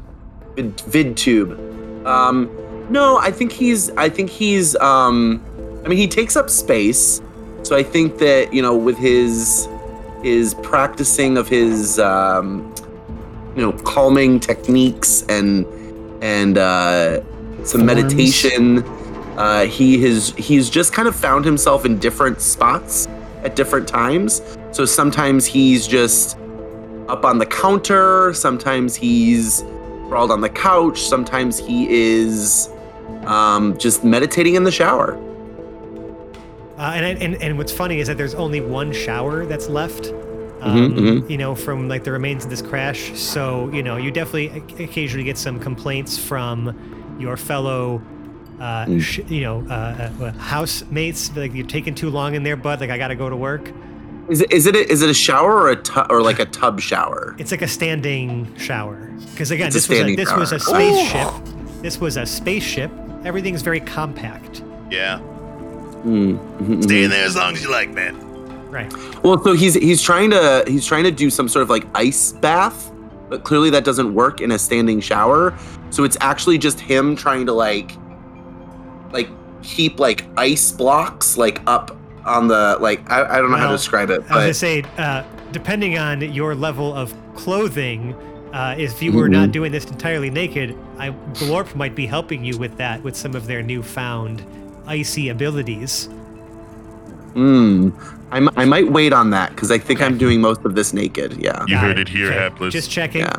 Vid, 0.56 0.76
VidTube. 0.78 2.04
Um, 2.06 2.50
no, 2.90 3.16
I 3.18 3.30
think 3.30 3.52
he's. 3.52 3.90
I 3.96 4.08
think 4.08 4.28
he's. 4.28 4.76
Um, 4.76 5.40
I 5.84 5.88
mean, 5.88 5.98
he 5.98 6.06
takes 6.08 6.36
up 6.36 6.50
space, 6.50 7.22
so 7.62 7.76
I 7.76 7.82
think 7.82 8.18
that 8.18 8.52
you 8.52 8.60
know, 8.60 8.76
with 8.76 8.98
his 8.98 9.68
his 10.22 10.54
practicing 10.62 11.36
of 11.38 11.48
his, 11.48 11.98
um, 11.98 12.74
you 13.56 13.62
know, 13.62 13.72
calming 13.72 14.40
techniques 14.40 15.24
and 15.28 15.66
and 16.22 16.58
uh, 16.58 17.20
some 17.64 17.80
Forms. 17.80 17.84
meditation, 17.84 18.78
uh, 19.36 19.66
he 19.66 20.02
has 20.02 20.30
he's 20.36 20.70
just 20.70 20.92
kind 20.92 21.08
of 21.08 21.14
found 21.14 21.44
himself 21.44 21.84
in 21.84 21.98
different 21.98 22.40
spots 22.40 23.06
at 23.42 23.56
different 23.56 23.86
times. 23.86 24.42
So 24.72 24.84
sometimes 24.84 25.46
he's 25.46 25.86
just 25.86 26.36
up 27.08 27.24
on 27.24 27.38
the 27.38 27.46
counter. 27.46 28.32
Sometimes 28.34 28.96
he's 28.96 29.64
sprawled 30.06 30.30
on 30.30 30.40
the 30.40 30.48
couch. 30.48 31.00
Sometimes 31.02 31.58
he 31.58 31.88
is 31.90 32.70
um, 33.26 33.76
just 33.78 34.04
meditating 34.04 34.54
in 34.54 34.64
the 34.64 34.72
shower. 34.72 35.16
Uh, 36.76 36.92
and, 36.94 37.22
and 37.22 37.40
and 37.42 37.56
what's 37.56 37.72
funny 37.72 38.00
is 38.00 38.08
that 38.08 38.16
there's 38.16 38.34
only 38.34 38.60
one 38.60 38.92
shower 38.92 39.46
that's 39.46 39.68
left. 39.68 40.12
Mhm, 40.64 40.84
Um, 40.86 40.94
mhm. 40.94 41.30
You 41.30 41.38
know, 41.38 41.54
from 41.54 41.88
like 41.88 42.04
the 42.04 42.12
remains 42.12 42.44
of 42.44 42.50
this 42.50 42.62
crash. 42.62 43.12
So 43.14 43.70
you 43.72 43.82
know, 43.82 43.96
you 43.96 44.10
definitely 44.10 44.62
occasionally 44.82 45.24
get 45.24 45.36
some 45.38 45.58
complaints 45.60 46.16
from 46.18 46.74
your 47.18 47.36
fellow, 47.36 48.00
uh, 48.60 48.86
Mm. 48.86 49.00
sh- 49.00 49.20
you 49.28 49.42
know, 49.42 49.64
uh, 49.68 50.08
uh, 50.22 50.32
housemates. 50.38 51.30
Like 51.36 51.54
you're 51.54 51.66
taking 51.66 51.94
too 51.94 52.10
long 52.10 52.34
in 52.34 52.42
there, 52.42 52.56
bud. 52.56 52.80
Like 52.80 52.90
I 52.90 52.98
gotta 52.98 53.14
go 53.14 53.28
to 53.28 53.36
work. 53.36 53.70
Is 54.28 54.40
it 54.40 54.50
is 54.52 54.66
it 54.66 54.74
a, 54.74 54.90
is 54.90 55.02
it 55.02 55.10
a 55.10 55.14
shower 55.14 55.52
or 55.54 55.70
a 55.70 55.76
tu- 55.76 56.06
or 56.08 56.22
like 56.22 56.38
a 56.38 56.46
tub 56.46 56.80
shower? 56.80 57.34
It's 57.38 57.50
like 57.50 57.60
a 57.62 57.68
standing 57.68 58.48
shower. 58.56 59.10
Because 59.32 59.50
again, 59.50 59.66
It's 59.66 59.76
a 59.76 59.78
this 59.80 59.88
was 59.88 59.98
a, 59.98 60.00
standing 60.00 60.16
this 60.16 60.32
was 60.34 60.52
a 60.52 60.58
shower. 60.58 60.74
spaceship. 60.74 61.82
This 61.82 62.00
was 62.00 62.16
a 62.16 62.24
spaceship. 62.24 62.90
Everything's 63.26 63.60
very 63.60 63.80
compact. 63.80 64.62
Yeah. 64.90 65.18
Mm, 66.06 66.38
mhm, 66.58 66.82
Stay 66.82 67.04
in 67.04 67.10
there 67.10 67.24
as 67.26 67.36
long 67.36 67.52
as 67.54 67.62
you 67.62 67.70
like, 67.70 67.90
man. 67.92 68.16
Right. 68.74 68.92
Well, 69.22 69.40
so 69.44 69.52
he's 69.52 69.74
he's 69.74 70.02
trying 70.02 70.30
to 70.30 70.64
he's 70.66 70.84
trying 70.84 71.04
to 71.04 71.12
do 71.12 71.30
some 71.30 71.46
sort 71.48 71.62
of 71.62 71.70
like 71.70 71.86
ice 71.94 72.32
bath, 72.32 72.90
but 73.28 73.44
clearly 73.44 73.70
that 73.70 73.84
doesn't 73.84 74.12
work 74.12 74.40
in 74.40 74.50
a 74.50 74.58
standing 74.58 75.00
shower. 75.00 75.56
So 75.90 76.02
it's 76.02 76.16
actually 76.20 76.58
just 76.58 76.80
him 76.80 77.14
trying 77.14 77.46
to 77.46 77.52
like 77.52 77.92
like 79.12 79.28
keep 79.62 80.00
like 80.00 80.24
ice 80.36 80.72
blocks 80.72 81.36
like 81.38 81.60
up 81.68 81.96
on 82.24 82.48
the 82.48 82.76
like 82.80 83.08
I, 83.08 83.36
I 83.36 83.38
don't 83.38 83.52
know 83.52 83.58
how 83.58 83.70
to 83.70 83.76
describe 83.76 84.10
it, 84.10 84.22
But... 84.22 84.32
I 84.32 84.34
was 84.34 84.42
gonna 84.44 84.54
say, 84.54 84.84
uh, 84.98 85.22
depending 85.52 85.96
on 85.96 86.20
your 86.32 86.56
level 86.56 86.92
of 86.92 87.14
clothing, 87.36 88.12
uh, 88.52 88.74
if 88.76 89.00
you 89.00 89.12
were 89.12 89.28
not 89.28 89.50
Mhm. 89.50 89.52
doing 89.52 89.72
this 89.72 89.84
entirely 89.84 90.30
naked, 90.30 90.76
I, 90.98 91.10
Glorp 91.34 91.76
might 91.76 91.94
be 91.94 92.06
helping 92.06 92.44
you 92.44 92.58
with 92.58 92.76
that 92.78 93.04
with 93.04 93.14
some 93.14 93.36
of 93.36 93.46
their 93.46 93.62
newfound 93.62 94.42
icy 94.84 95.28
abilities. 95.28 96.08
mm, 97.34 97.92
I, 98.34 98.38
m- 98.38 98.50
I 98.56 98.64
might 98.64 98.90
wait 98.90 99.12
on 99.12 99.30
that 99.30 99.50
because 99.50 99.70
I 99.70 99.78
think 99.78 100.02
I'm 100.02 100.18
doing 100.18 100.40
most 100.40 100.64
of 100.64 100.74
this 100.74 100.92
naked. 100.92 101.36
Yeah, 101.38 101.62
You 101.68 101.74
Got 101.76 101.84
heard 101.84 101.98
it 102.00 102.08
here, 102.08 102.26
Okay, 102.28 102.38
Hapless. 102.38 102.72
Just 102.72 102.90
checking. 102.90 103.20
yeah. 103.22 103.32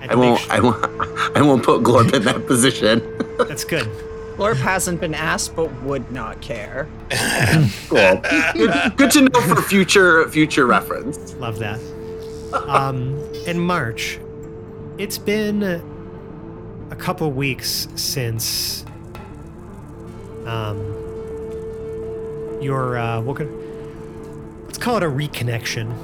Had 0.00 0.10
I 0.10 0.14
to 0.14 0.16
make 0.16 0.28
won't 0.28 0.40
sure- 0.40 0.52
I 0.52 0.60
won't 0.60 1.36
I 1.38 1.42
won't 1.42 1.62
put 1.64 1.82
Glorp 1.82 2.12
in 2.14 2.22
that 2.24 2.46
position. 2.46 3.00
That's 3.38 3.64
good. 3.64 3.86
Glorp 4.36 4.56
hasn't 4.56 5.00
been 5.00 5.14
asked, 5.14 5.56
but 5.56 5.72
would 5.82 6.12
not 6.12 6.40
care. 6.42 6.86
Cool. 7.88 8.20
good, 8.52 8.96
good 8.96 9.10
to 9.12 9.22
know 9.22 9.40
for 9.40 9.62
future 9.62 10.28
future 10.28 10.66
reference. 10.66 11.34
Love 11.36 11.58
that. 11.60 11.80
Um, 12.68 13.18
in 13.46 13.58
March, 13.58 14.18
it's 14.98 15.16
been 15.18 15.62
a 16.90 16.96
couple 16.96 17.30
weeks 17.32 17.88
since 17.94 18.84
um, 20.44 20.78
your 22.60 22.98
uh, 22.98 23.20
what 23.20 23.36
could, 23.36 23.50
let's 24.64 24.78
call 24.78 24.96
it 24.96 25.02
a 25.02 25.06
reconnection. 25.06 25.94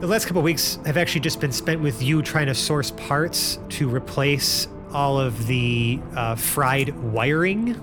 The 0.00 0.06
last 0.06 0.26
couple 0.26 0.42
weeks 0.42 0.78
have 0.84 0.96
actually 0.96 1.20
just 1.20 1.40
been 1.40 1.52
spent 1.52 1.80
with 1.80 2.02
you 2.02 2.22
trying 2.22 2.46
to 2.46 2.54
source 2.54 2.90
parts 2.92 3.58
to 3.70 3.88
replace 3.88 4.66
all 4.92 5.18
of 5.18 5.46
the 5.46 6.00
uh, 6.16 6.34
fried 6.34 6.96
wiring 7.12 7.80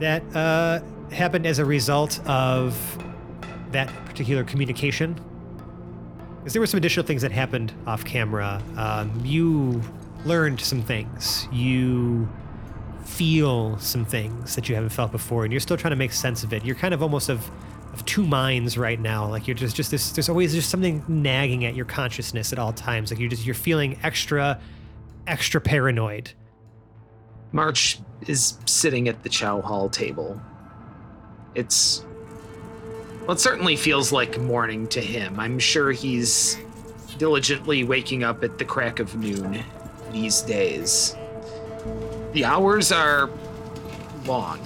that 0.00 0.22
uh, 0.34 0.80
happened 1.12 1.46
as 1.46 1.58
a 1.58 1.64
result 1.64 2.20
of 2.26 2.76
that 3.70 3.88
particular 4.06 4.44
communication. 4.44 5.18
Because 6.38 6.52
there 6.52 6.60
were 6.60 6.66
some 6.66 6.78
additional 6.78 7.06
things 7.06 7.22
that 7.22 7.32
happened 7.32 7.72
off 7.86 8.04
camera. 8.04 8.62
Um, 8.76 9.22
you 9.24 9.82
learned 10.24 10.60
some 10.60 10.82
things. 10.82 11.46
You 11.52 12.28
feel 13.10 13.78
some 13.78 14.04
things 14.04 14.54
that 14.54 14.68
you 14.68 14.74
haven't 14.74 14.90
felt 14.90 15.12
before, 15.12 15.44
and 15.44 15.52
you're 15.52 15.60
still 15.60 15.76
trying 15.76 15.90
to 15.90 15.96
make 15.96 16.12
sense 16.12 16.44
of 16.44 16.52
it. 16.52 16.64
You're 16.64 16.76
kind 16.76 16.94
of 16.94 17.02
almost 17.02 17.28
of 17.28 17.50
of 17.92 18.04
two 18.04 18.24
minds 18.24 18.78
right 18.78 19.00
now. 19.00 19.28
Like 19.28 19.48
you're 19.48 19.56
just 19.56 19.76
just 19.76 19.90
this. 19.90 20.12
There's 20.12 20.28
always 20.28 20.54
just 20.54 20.70
something 20.70 21.04
nagging 21.08 21.64
at 21.64 21.74
your 21.74 21.84
consciousness 21.84 22.52
at 22.52 22.58
all 22.58 22.72
times. 22.72 23.10
Like 23.10 23.20
you're 23.20 23.28
just 23.28 23.44
you're 23.44 23.54
feeling 23.54 23.98
extra, 24.02 24.60
extra 25.26 25.60
paranoid. 25.60 26.30
March 27.52 27.98
is 28.26 28.58
sitting 28.66 29.08
at 29.08 29.22
the 29.22 29.28
chow 29.28 29.60
hall 29.60 29.88
table. 29.88 30.40
It's. 31.54 32.04
Well, 33.22 33.32
it 33.32 33.40
certainly 33.40 33.76
feels 33.76 34.12
like 34.12 34.40
morning 34.40 34.86
to 34.88 35.00
him. 35.00 35.38
I'm 35.38 35.58
sure 35.58 35.92
he's 35.92 36.56
diligently 37.18 37.84
waking 37.84 38.24
up 38.24 38.42
at 38.42 38.56
the 38.56 38.64
crack 38.64 38.98
of 38.98 39.14
noon 39.16 39.62
these 40.12 40.40
days. 40.42 41.14
The 42.32 42.44
hours 42.44 42.92
are 42.92 43.28
long. 44.24 44.60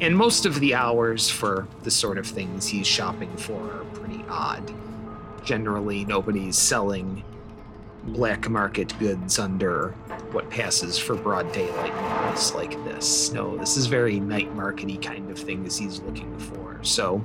And 0.00 0.16
most 0.16 0.44
of 0.44 0.60
the 0.60 0.74
hours 0.74 1.30
for 1.30 1.66
the 1.82 1.90
sort 1.90 2.18
of 2.18 2.26
things 2.26 2.66
he's 2.66 2.86
shopping 2.86 3.34
for 3.36 3.58
are 3.72 3.84
pretty 3.94 4.22
odd. 4.28 4.72
Generally, 5.44 6.04
nobody's 6.04 6.58
selling 6.58 7.24
black 8.04 8.50
market 8.50 8.98
goods 8.98 9.38
under 9.38 9.90
what 10.32 10.50
passes 10.50 10.98
for 10.98 11.14
broad 11.14 11.50
daylight 11.52 11.94
malls 11.94 12.54
like 12.54 12.72
this. 12.84 13.32
No, 13.32 13.56
this 13.56 13.76
is 13.76 13.86
very 13.86 14.20
night 14.20 14.54
markety 14.54 15.00
kind 15.00 15.30
of 15.30 15.38
things 15.38 15.78
he's 15.78 16.00
looking 16.00 16.36
for. 16.38 16.78
So 16.82 17.24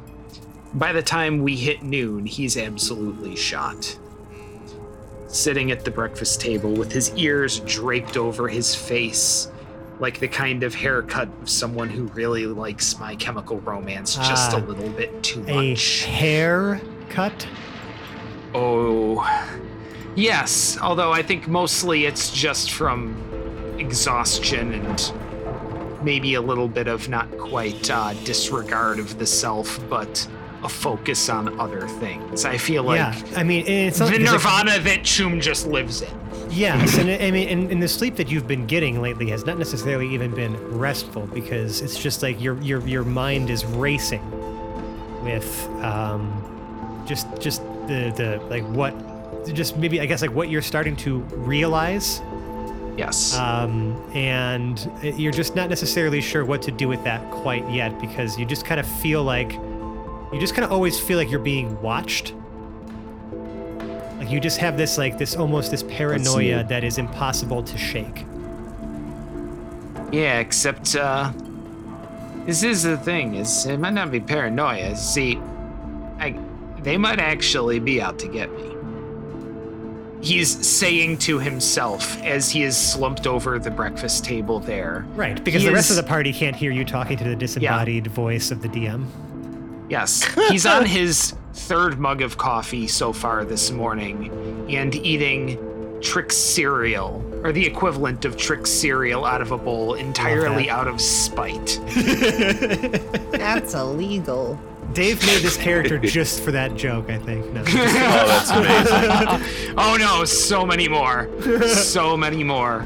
by 0.75 0.93
the 0.93 1.01
time 1.01 1.41
we 1.41 1.55
hit 1.55 1.83
noon, 1.83 2.25
he's 2.25 2.57
absolutely 2.57 3.35
shot. 3.35 3.97
Sitting 5.37 5.69
at 5.69 5.85
the 5.85 5.91
breakfast 5.91 6.41
table 6.41 6.71
with 6.73 6.91
his 6.91 7.13
ears 7.15 7.59
draped 7.59 8.17
over 8.17 8.47
his 8.47 8.73
face, 8.73 9.51
like 9.99 10.19
the 10.19 10.27
kind 10.27 10.63
of 10.63 10.73
haircut 10.73 11.29
of 11.43 11.47
someone 11.47 11.89
who 11.91 12.05
really 12.07 12.47
likes 12.47 12.97
my 12.99 13.15
chemical 13.17 13.59
romance 13.59 14.15
just 14.15 14.53
Ah, 14.53 14.57
a 14.57 14.61
little 14.61 14.89
bit 14.89 15.21
too 15.21 15.45
A 15.47 15.69
much. 15.69 16.05
hair 16.05 16.81
cut. 17.09 17.47
Oh, 18.55 19.23
yes. 20.15 20.75
Although 20.81 21.11
I 21.11 21.21
think 21.21 21.47
mostly 21.47 22.05
it's 22.05 22.31
just 22.31 22.71
from 22.71 23.15
exhaustion 23.77 24.73
and 24.73 25.13
maybe 26.03 26.33
a 26.33 26.41
little 26.41 26.67
bit 26.67 26.87
of 26.87 27.09
not 27.09 27.29
quite 27.37 27.91
uh, 27.91 28.15
disregard 28.23 28.97
of 28.97 29.19
the 29.19 29.27
self, 29.27 29.79
but 29.87 30.27
a 30.63 30.69
focus 30.69 31.29
on 31.29 31.59
other 31.59 31.87
things. 31.87 32.45
I 32.45 32.57
feel 32.57 32.83
like 32.83 32.97
yeah, 32.97 33.39
I 33.39 33.43
mean, 33.43 33.65
it's 33.67 33.99
the 33.99 34.05
because, 34.05 34.19
like, 34.21 34.31
nirvana 34.31 34.79
that 34.79 34.99
Choom 35.01 35.41
just 35.41 35.67
lives 35.67 36.01
in. 36.01 36.09
Yes, 36.49 36.97
and 36.97 37.09
I 37.09 37.29
mean, 37.31 37.47
and, 37.49 37.71
and 37.71 37.83
the 37.83 37.87
sleep 37.87 38.15
that 38.15 38.29
you've 38.29 38.47
been 38.47 38.65
getting 38.65 39.01
lately 39.01 39.29
has 39.29 39.45
not 39.45 39.57
necessarily 39.57 40.07
even 40.13 40.33
been 40.33 40.55
restful 40.77 41.27
because 41.27 41.81
it's 41.81 41.99
just 41.99 42.23
like 42.23 42.41
your 42.41 42.59
your 42.61 42.85
your 42.87 43.03
mind 43.03 43.49
is 43.49 43.65
racing 43.65 44.23
with 45.23 45.67
um, 45.83 47.03
just 47.05 47.27
just 47.39 47.61
the 47.87 48.11
the 48.15 48.41
like 48.49 48.63
what 48.69 48.93
just 49.53 49.77
maybe 49.77 49.99
I 50.01 50.05
guess 50.05 50.21
like 50.21 50.33
what 50.33 50.49
you're 50.49 50.61
starting 50.61 50.95
to 50.97 51.19
realize, 51.35 52.21
Yes. 52.97 53.37
um, 53.37 53.95
and 54.13 54.89
you're 55.03 55.31
just 55.31 55.55
not 55.55 55.69
necessarily 55.69 56.21
sure 56.21 56.43
what 56.45 56.61
to 56.63 56.71
do 56.71 56.87
with 56.87 57.03
that 57.03 57.29
quite 57.31 57.69
yet 57.69 57.99
because 58.01 58.37
you 58.39 58.45
just 58.45 58.65
kind 58.65 58.79
of 58.79 58.87
feel 58.87 59.23
like 59.23 59.51
you 60.33 60.39
just 60.39 60.53
kind 60.53 60.65
of 60.65 60.71
always 60.71 60.99
feel 60.99 61.17
like 61.17 61.29
you're 61.29 61.39
being 61.39 61.81
watched. 61.81 62.33
Like 64.17 64.29
you 64.29 64.39
just 64.39 64.57
have 64.57 64.77
this 64.77 64.97
like 64.97 65.17
this 65.17 65.35
almost 65.35 65.71
this 65.71 65.83
paranoia 65.83 66.63
that 66.65 66.83
is 66.83 66.97
impossible 66.97 67.63
to 67.63 67.77
shake. 67.77 68.25
Yeah, 70.11 70.39
except 70.39 70.95
uh 70.95 71.31
this 72.45 72.63
is 72.63 72.83
the 72.83 72.97
thing, 72.97 73.35
is 73.35 73.65
it 73.65 73.77
might 73.77 73.93
not 73.93 74.09
be 74.09 74.19
paranoia. 74.19 74.95
See, 74.95 75.37
I 76.19 76.37
they 76.81 76.97
might 76.97 77.19
actually 77.19 77.79
be 77.79 78.01
out 78.01 78.17
to 78.19 78.27
get 78.27 78.51
me. 78.51 78.73
He's 80.21 80.65
saying 80.67 81.19
to 81.19 81.37
himself 81.39 82.21
as 82.23 82.49
he 82.49 82.63
is 82.63 82.75
slumped 82.75 83.27
over 83.27 83.59
the 83.59 83.69
breakfast 83.69 84.25
table 84.25 84.59
there. 84.59 85.05
Right, 85.15 85.41
because 85.43 85.61
He 85.61 85.67
the 85.67 85.73
rest 85.73 85.89
of 85.91 85.95
the 85.95 86.03
party 86.03 86.33
can't 86.33 86.55
hear 86.55 86.71
you 86.71 86.83
talking 86.83 87.17
to 87.17 87.23
the 87.23 87.35
disembodied 87.35 88.07
voice 88.07 88.49
of 88.49 88.61
the 88.61 88.67
DM. 88.67 89.05
Yes, 89.89 90.23
he's 90.49 90.65
on 90.65 90.85
his 90.85 91.33
third 91.53 91.99
mug 91.99 92.21
of 92.21 92.37
coffee 92.37 92.87
so 92.87 93.11
far 93.13 93.45
this 93.45 93.71
morning 93.71 94.67
and 94.69 94.93
eating 94.95 95.63
Trick 96.01 96.31
cereal, 96.31 97.23
or 97.43 97.51
the 97.51 97.65
equivalent 97.65 98.23
of 98.25 98.37
Trick 98.37 98.67
cereal 98.67 99.25
out 99.25 99.41
of 99.41 99.51
a 99.51 99.57
bowl 99.57 99.95
entirely 99.95 100.69
out 100.69 100.87
of 100.87 101.01
spite. 101.01 101.79
That's 103.31 103.73
illegal. 103.73 104.59
Dave 104.93 105.25
made 105.25 105.41
this 105.41 105.57
character 105.57 105.97
just 106.01 106.43
for 106.43 106.51
that 106.51 106.75
joke, 106.75 107.09
I 107.09 107.17
think. 107.17 107.51
No. 107.51 107.61
Oh, 107.61 108.27
that's 108.27 108.49
amazing. 108.51 109.75
oh 109.77 109.97
no, 109.99 110.23
so 110.23 110.65
many 110.65 110.87
more. 110.87 111.29
so 111.67 112.15
many 112.15 112.43
more. 112.43 112.81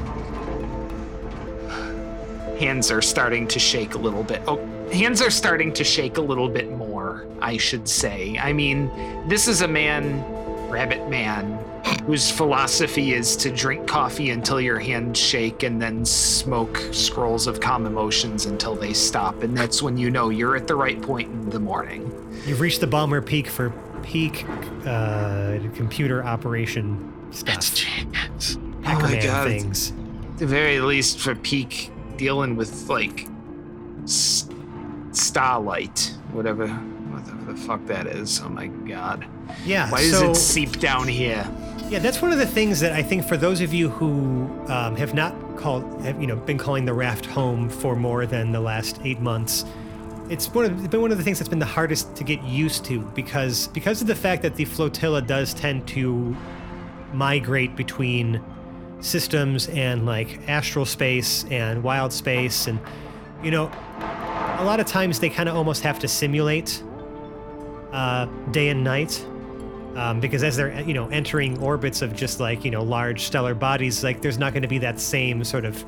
Hands 2.58 2.90
are 2.90 3.02
starting 3.02 3.46
to 3.48 3.58
shake 3.58 3.94
a 3.94 3.98
little 3.98 4.24
bit. 4.24 4.42
Oh, 4.46 4.56
hands 4.92 5.22
are 5.22 5.30
starting 5.30 5.72
to 5.72 5.84
shake 5.84 6.16
a 6.18 6.20
little 6.20 6.48
bit 6.48 6.70
more, 6.70 6.91
I 7.40 7.56
should 7.56 7.88
say. 7.88 8.38
I 8.38 8.52
mean, 8.52 8.90
this 9.28 9.48
is 9.48 9.62
a 9.62 9.68
man, 9.68 10.22
Rabbit 10.70 11.08
Man, 11.08 11.58
whose 12.06 12.30
philosophy 12.30 13.12
is 13.14 13.36
to 13.36 13.50
drink 13.50 13.86
coffee 13.86 14.30
until 14.30 14.60
your 14.60 14.78
hands 14.78 15.18
shake 15.18 15.62
and 15.62 15.80
then 15.82 16.04
smoke 16.04 16.76
scrolls 16.92 17.46
of 17.46 17.60
calm 17.60 17.86
emotions 17.86 18.46
until 18.46 18.74
they 18.74 18.92
stop. 18.92 19.42
And 19.42 19.56
that's 19.56 19.82
when 19.82 19.96
you 19.96 20.10
know 20.10 20.28
you're 20.30 20.56
at 20.56 20.66
the 20.66 20.74
right 20.76 21.00
point 21.00 21.28
in 21.30 21.50
the 21.50 21.60
morning. 21.60 22.02
You've 22.46 22.60
reached 22.60 22.80
the 22.80 22.86
Ballmer 22.86 23.24
peak 23.24 23.48
for 23.48 23.70
peak 24.02 24.44
uh, 24.86 25.58
computer 25.74 26.24
operation 26.24 27.12
stuff. 27.32 27.74
chance. 27.74 28.56
Oh 28.58 28.82
Hacker 28.82 29.02
my 29.02 29.10
Man 29.12 29.22
god. 29.26 29.46
things. 29.48 29.92
At 30.32 30.38
the 30.38 30.46
very 30.46 30.80
least 30.80 31.20
for 31.20 31.34
peak 31.36 31.90
dealing 32.16 32.56
with 32.56 32.88
like 32.88 33.26
s- 34.04 34.48
starlight 35.12 36.12
whatever 36.32 36.66
whatever 37.24 37.52
the 37.52 37.58
fuck 37.58 37.84
that 37.86 38.06
is 38.06 38.40
oh 38.44 38.48
my 38.48 38.66
god 38.66 39.26
Yeah. 39.64 39.90
why 39.90 39.98
does 39.98 40.20
it 40.22 40.36
seep 40.36 40.78
down 40.78 41.08
here 41.08 41.46
Yeah, 41.88 41.98
that's 41.98 42.22
one 42.22 42.32
of 42.32 42.38
the 42.38 42.46
things 42.46 42.80
that 42.80 42.92
I 42.92 43.02
think 43.02 43.24
for 43.24 43.36
those 43.36 43.60
of 43.60 43.74
you 43.74 43.90
who 43.90 44.48
um, 44.68 44.96
have 44.96 45.12
not 45.12 45.34
called, 45.58 46.02
have, 46.04 46.18
you 46.20 46.26
know, 46.26 46.36
been 46.36 46.56
calling 46.56 46.86
the 46.86 46.94
raft 46.94 47.26
home 47.26 47.68
for 47.68 47.94
more 47.94 48.24
than 48.24 48.50
the 48.50 48.60
last 48.60 48.98
eight 49.04 49.20
months, 49.20 49.66
it's 50.30 50.48
one 50.54 50.64
of, 50.64 50.90
been 50.90 51.02
one 51.02 51.12
of 51.12 51.18
the 51.18 51.24
things 51.24 51.38
that's 51.38 51.50
been 51.50 51.58
the 51.58 51.66
hardest 51.66 52.14
to 52.16 52.24
get 52.24 52.42
used 52.44 52.84
to 52.86 53.00
because 53.14 53.68
because 53.68 54.00
of 54.00 54.06
the 54.06 54.14
fact 54.14 54.40
that 54.42 54.54
the 54.54 54.64
flotilla 54.64 55.20
does 55.20 55.52
tend 55.52 55.86
to 55.88 56.34
migrate 57.12 57.76
between 57.76 58.40
systems 59.00 59.68
and 59.68 60.06
like 60.06 60.48
astral 60.48 60.86
space 60.86 61.44
and 61.50 61.82
wild 61.82 62.12
space 62.12 62.68
and 62.68 62.78
you 63.42 63.50
know 63.50 63.66
a 64.58 64.64
lot 64.64 64.80
of 64.80 64.86
times 64.86 65.18
they 65.18 65.28
kind 65.28 65.48
of 65.48 65.56
almost 65.56 65.82
have 65.82 65.98
to 65.98 66.08
simulate 66.08 66.82
uh, 67.92 68.26
day 68.50 68.68
and 68.68 68.82
night 68.82 69.24
um, 69.96 70.20
because 70.20 70.42
as 70.42 70.56
they're 70.56 70.80
you 70.82 70.94
know 70.94 71.08
entering 71.08 71.58
orbits 71.58 72.02
of 72.02 72.14
just 72.14 72.40
like 72.40 72.64
you 72.64 72.70
know 72.70 72.82
large 72.82 73.22
stellar 73.22 73.54
bodies 73.54 74.02
like 74.02 74.22
there's 74.22 74.38
not 74.38 74.52
going 74.52 74.62
to 74.62 74.68
be 74.68 74.78
that 74.78 74.98
same 75.00 75.44
sort 75.44 75.64
of 75.64 75.84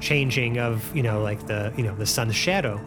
changing 0.00 0.58
of 0.58 0.94
you 0.94 1.02
know 1.02 1.22
like 1.22 1.46
the 1.46 1.72
you 1.76 1.82
know 1.82 1.94
the 1.96 2.06
sun's 2.06 2.34
shadow. 2.34 2.80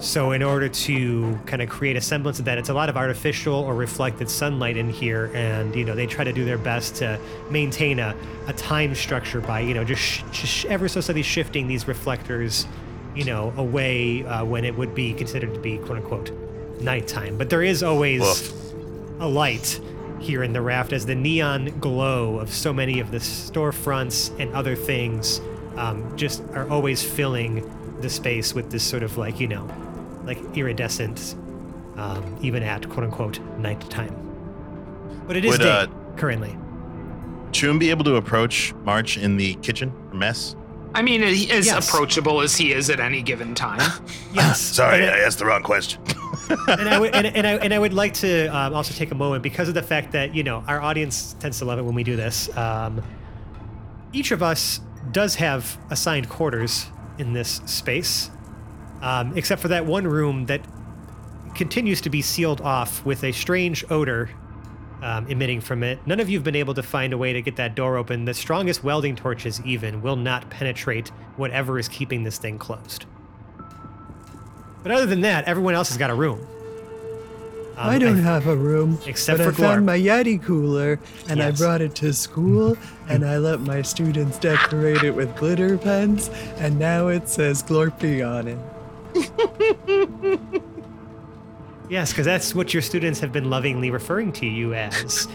So 0.00 0.32
in 0.32 0.42
order 0.42 0.68
to 0.68 1.38
kind 1.46 1.62
of 1.62 1.68
create 1.68 1.96
a 1.96 2.00
semblance 2.00 2.40
of 2.40 2.46
that 2.46 2.58
it's 2.58 2.68
a 2.68 2.74
lot 2.74 2.88
of 2.88 2.96
artificial 2.96 3.54
or 3.54 3.76
reflected 3.76 4.28
sunlight 4.28 4.76
in 4.76 4.90
here 4.90 5.30
and 5.34 5.74
you 5.74 5.84
know 5.84 5.94
they 5.94 6.06
try 6.06 6.24
to 6.24 6.32
do 6.32 6.44
their 6.44 6.58
best 6.58 6.96
to 6.96 7.18
maintain 7.48 8.00
a, 8.00 8.14
a 8.48 8.52
time 8.54 8.94
structure 8.94 9.40
by 9.40 9.60
you 9.60 9.72
know 9.72 9.84
just, 9.84 10.02
sh- 10.02 10.22
just 10.32 10.64
ever 10.66 10.88
so 10.88 11.00
slightly 11.00 11.22
shifting 11.22 11.68
these 11.68 11.86
reflectors 11.86 12.66
you 13.14 13.24
know 13.24 13.54
away 13.56 14.24
uh, 14.26 14.44
when 14.44 14.64
it 14.64 14.76
would 14.76 14.96
be 14.96 15.14
considered 15.14 15.54
to 15.54 15.60
be 15.60 15.78
quote 15.78 15.98
unquote 15.98 16.43
nighttime 16.80 17.36
but 17.36 17.50
there 17.50 17.62
is 17.62 17.82
always 17.82 18.20
Woof. 18.20 18.72
a 19.20 19.28
light 19.28 19.80
here 20.20 20.42
in 20.42 20.52
the 20.52 20.60
raft 20.60 20.92
as 20.92 21.04
the 21.06 21.14
neon 21.14 21.66
glow 21.80 22.38
of 22.38 22.52
so 22.52 22.72
many 22.72 23.00
of 23.00 23.10
the 23.10 23.18
storefronts 23.18 24.38
and 24.40 24.52
other 24.54 24.74
things 24.74 25.40
um, 25.76 26.16
just 26.16 26.42
are 26.54 26.68
always 26.70 27.02
filling 27.02 27.70
the 28.00 28.08
space 28.08 28.54
with 28.54 28.70
this 28.70 28.82
sort 28.82 29.02
of 29.02 29.16
like 29.18 29.40
you 29.40 29.48
know 29.48 29.68
like 30.24 30.38
iridescent 30.56 31.34
um, 31.96 32.38
even 32.42 32.62
at 32.62 32.88
quote 32.88 33.04
unquote 33.04 33.40
nighttime 33.58 34.14
but 35.26 35.36
it 35.36 35.44
is 35.44 35.52
Would, 35.52 35.60
day 35.60 35.70
uh, 35.70 35.86
currently 36.16 36.56
Choom 37.54 37.78
be 37.78 37.90
able 37.90 38.02
to 38.04 38.16
approach 38.16 38.74
March 38.82 39.16
in 39.16 39.36
the 39.36 39.54
kitchen 39.54 39.92
mess? 40.12 40.56
I 40.94 41.02
mean 41.02 41.22
as 41.22 41.44
Yes. 41.66 41.88
approachable 41.88 42.40
as 42.40 42.56
he 42.56 42.72
is 42.72 42.88
at 42.90 43.00
any 43.00 43.22
given 43.22 43.54
time 43.54 43.80
yes 44.32 44.60
Sorry, 44.60 45.02
And 45.02 45.10
I 45.10 45.18
I- 45.18 45.20
asked 45.26 45.38
the 45.38 45.46
wrong 45.46 45.62
question. 45.62 46.00
and 46.68 46.88
I 46.88 46.98
would 46.98 47.14
and, 47.14 47.26
and 47.26 47.46
I 47.46 47.52
and 47.56 47.72
I 47.74 47.78
would 47.78 47.94
like 47.94 48.12
to 48.14 48.46
um, 48.48 48.74
also 48.74 48.92
take 48.94 49.10
a 49.10 49.14
moment 49.14 49.42
because 49.42 49.68
of 49.68 49.74
the 49.74 49.82
fact 49.82 50.12
that 50.12 50.34
you 50.34 50.42
know 50.42 50.62
our 50.68 50.80
audience 50.80 51.34
tends 51.40 51.58
to 51.60 51.64
love 51.64 51.78
it 51.78 51.82
when 51.82 51.94
we 51.94 52.04
do 52.04 52.16
this. 52.16 52.54
Um, 52.56 53.02
each 54.12 54.30
of 54.30 54.42
us 54.42 54.80
does 55.10 55.36
have 55.36 55.78
assigned 55.90 56.28
quarters 56.28 56.86
in 57.18 57.32
this 57.32 57.60
space, 57.66 58.30
um, 59.00 59.32
except 59.36 59.62
for 59.62 59.68
that 59.68 59.86
one 59.86 60.06
room 60.06 60.46
that 60.46 60.60
continues 61.54 62.00
to 62.02 62.10
be 62.10 62.20
sealed 62.20 62.60
off 62.60 63.04
with 63.06 63.24
a 63.24 63.32
strange 63.32 63.84
odor 63.90 64.28
um, 65.04 65.26
emitting 65.28 65.60
from 65.60 65.82
it. 65.84 66.04
None 66.06 66.18
of 66.18 66.30
you 66.30 66.38
have 66.38 66.44
been 66.44 66.56
able 66.56 66.72
to 66.74 66.82
find 66.82 67.12
a 67.12 67.18
way 67.18 67.34
to 67.34 67.42
get 67.42 67.56
that 67.56 67.74
door 67.74 67.98
open. 67.98 68.24
The 68.24 68.34
strongest 68.34 68.82
welding 68.82 69.14
torches, 69.14 69.60
even, 69.64 70.00
will 70.00 70.16
not 70.16 70.48
penetrate 70.48 71.08
whatever 71.36 71.78
is 71.78 71.88
keeping 71.88 72.24
this 72.24 72.38
thing 72.38 72.58
closed. 72.58 73.04
But 74.82 74.92
other 74.92 75.06
than 75.06 75.20
that, 75.20 75.44
everyone 75.44 75.74
else 75.74 75.90
has 75.90 75.98
got 75.98 76.10
a 76.10 76.14
room. 76.14 76.40
Um, 77.76 77.90
I 77.90 77.98
don't 77.98 78.18
have 78.18 78.46
a 78.46 78.56
room, 78.56 78.98
Except 79.04 79.38
but 79.38 79.54
for 79.54 79.62
I 79.62 79.66
found 79.66 79.86
my 79.86 79.98
Yeti 79.98 80.42
cooler 80.42 80.98
and 81.28 81.38
Yes. 81.38 81.60
I 81.60 81.64
brought 81.64 81.80
it 81.80 81.94
to 81.96 82.12
school 82.12 82.76
and 83.08 83.26
I 83.26 83.38
let 83.38 83.60
my 83.60 83.82
students 83.82 84.38
decorate 84.38 85.02
it 85.02 85.10
with 85.10 85.34
glitter 85.36 85.76
pens 85.76 86.30
and 86.58 86.78
now 86.78 87.08
it 87.08 87.28
says 87.28 87.64
Glorpy 87.64 88.22
on 88.22 88.46
it. 88.46 90.62
Yes, 91.88 92.10
because 92.12 92.24
that's 92.26 92.54
what 92.54 92.72
your 92.72 92.82
students 92.82 93.20
have 93.20 93.30
been 93.32 93.50
lovingly 93.50 93.90
referring 93.90 94.32
to 94.34 94.46
you 94.46 94.74
as. 94.74 95.28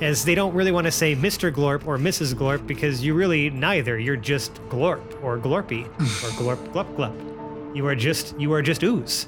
As 0.00 0.24
they 0.26 0.34
don't 0.34 0.52
really 0.54 0.72
want 0.72 0.84
to 0.86 0.90
say 0.90 1.16
Mr. 1.16 1.50
Glorp 1.50 1.86
or 1.86 1.96
Mrs. 1.96 2.34
Glorp 2.34 2.66
because 2.66 3.02
you 3.04 3.14
really 3.14 3.48
neither. 3.50 3.98
You're 3.98 4.16
just 4.16 4.54
Glorp 4.68 5.22
or 5.22 5.38
Glorpy 5.38 5.86
or 5.98 6.30
Glorp 6.36 6.58
Glop 6.72 6.94
Glop. 6.96 7.74
You 7.74 7.86
are 7.86 7.94
just 7.96 8.38
you 8.38 8.52
are 8.52 8.60
just 8.62 8.82
ooze. 8.82 9.26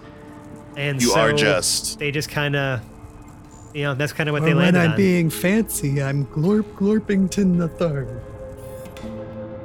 And 0.77 1.01
You 1.01 1.09
so 1.09 1.21
are 1.21 1.33
just. 1.33 1.99
they 1.99 2.11
just 2.11 2.29
kind 2.29 2.55
of 2.55 2.81
you 3.75 3.83
know 3.85 3.95
that's 3.95 4.13
kind 4.13 4.29
of 4.29 4.35
what 4.35 4.43
Or 4.43 4.47
they 4.47 4.55
when 4.55 4.75
landed 4.75 4.91
I'm 4.91 4.97
being 4.97 5.31
fancy, 5.31 6.03
I'm 6.03 6.27
Glorp 6.27 6.65
Glorpington 6.75 7.57
the 7.59 7.69
third. 7.69 8.21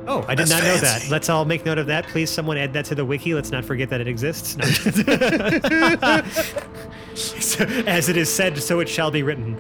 oh, 0.08 0.24
I 0.28 0.36
did 0.36 0.48
That's 0.48 0.52
not 0.52 0.64
know 0.64 0.78
that. 0.78 1.10
Let's 1.10 1.30
all 1.30 1.44
make 1.44 1.66
note 1.66 1.78
of 1.80 1.88
that. 1.88 2.08
Please, 2.08 2.30
someone 2.30 2.58
add 2.58 2.72
that 2.74 2.86
to 2.86 2.96
the 2.96 3.04
wiki. 3.06 3.34
Let's 3.34 3.52
not 3.52 3.66
forget 3.66 3.90
that 3.90 4.00
it 4.02 4.08
exists. 4.08 4.56
No. 4.58 4.64
As 7.88 8.10
it 8.10 8.18
is 8.18 8.34
said, 8.34 8.58
so 8.58 8.80
it 8.80 8.90
shall 8.90 9.12
be 9.12 9.24
written. 9.24 9.58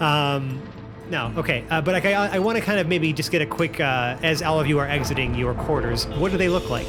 Um, 0.00 0.60
no, 1.10 1.32
okay, 1.38 1.64
uh, 1.70 1.80
but 1.80 1.94
like, 1.94 2.04
I, 2.04 2.36
I 2.36 2.38
want 2.38 2.56
to 2.56 2.64
kind 2.64 2.78
of 2.78 2.86
maybe 2.86 3.12
just 3.12 3.32
get 3.32 3.42
a 3.42 3.46
quick, 3.46 3.80
uh, 3.80 4.16
as 4.22 4.42
all 4.42 4.60
of 4.60 4.66
you 4.66 4.78
are 4.78 4.86
exiting 4.86 5.34
your 5.34 5.54
quarters, 5.54 6.06
what 6.06 6.30
do 6.30 6.38
they 6.38 6.48
look 6.48 6.70
like? 6.70 6.86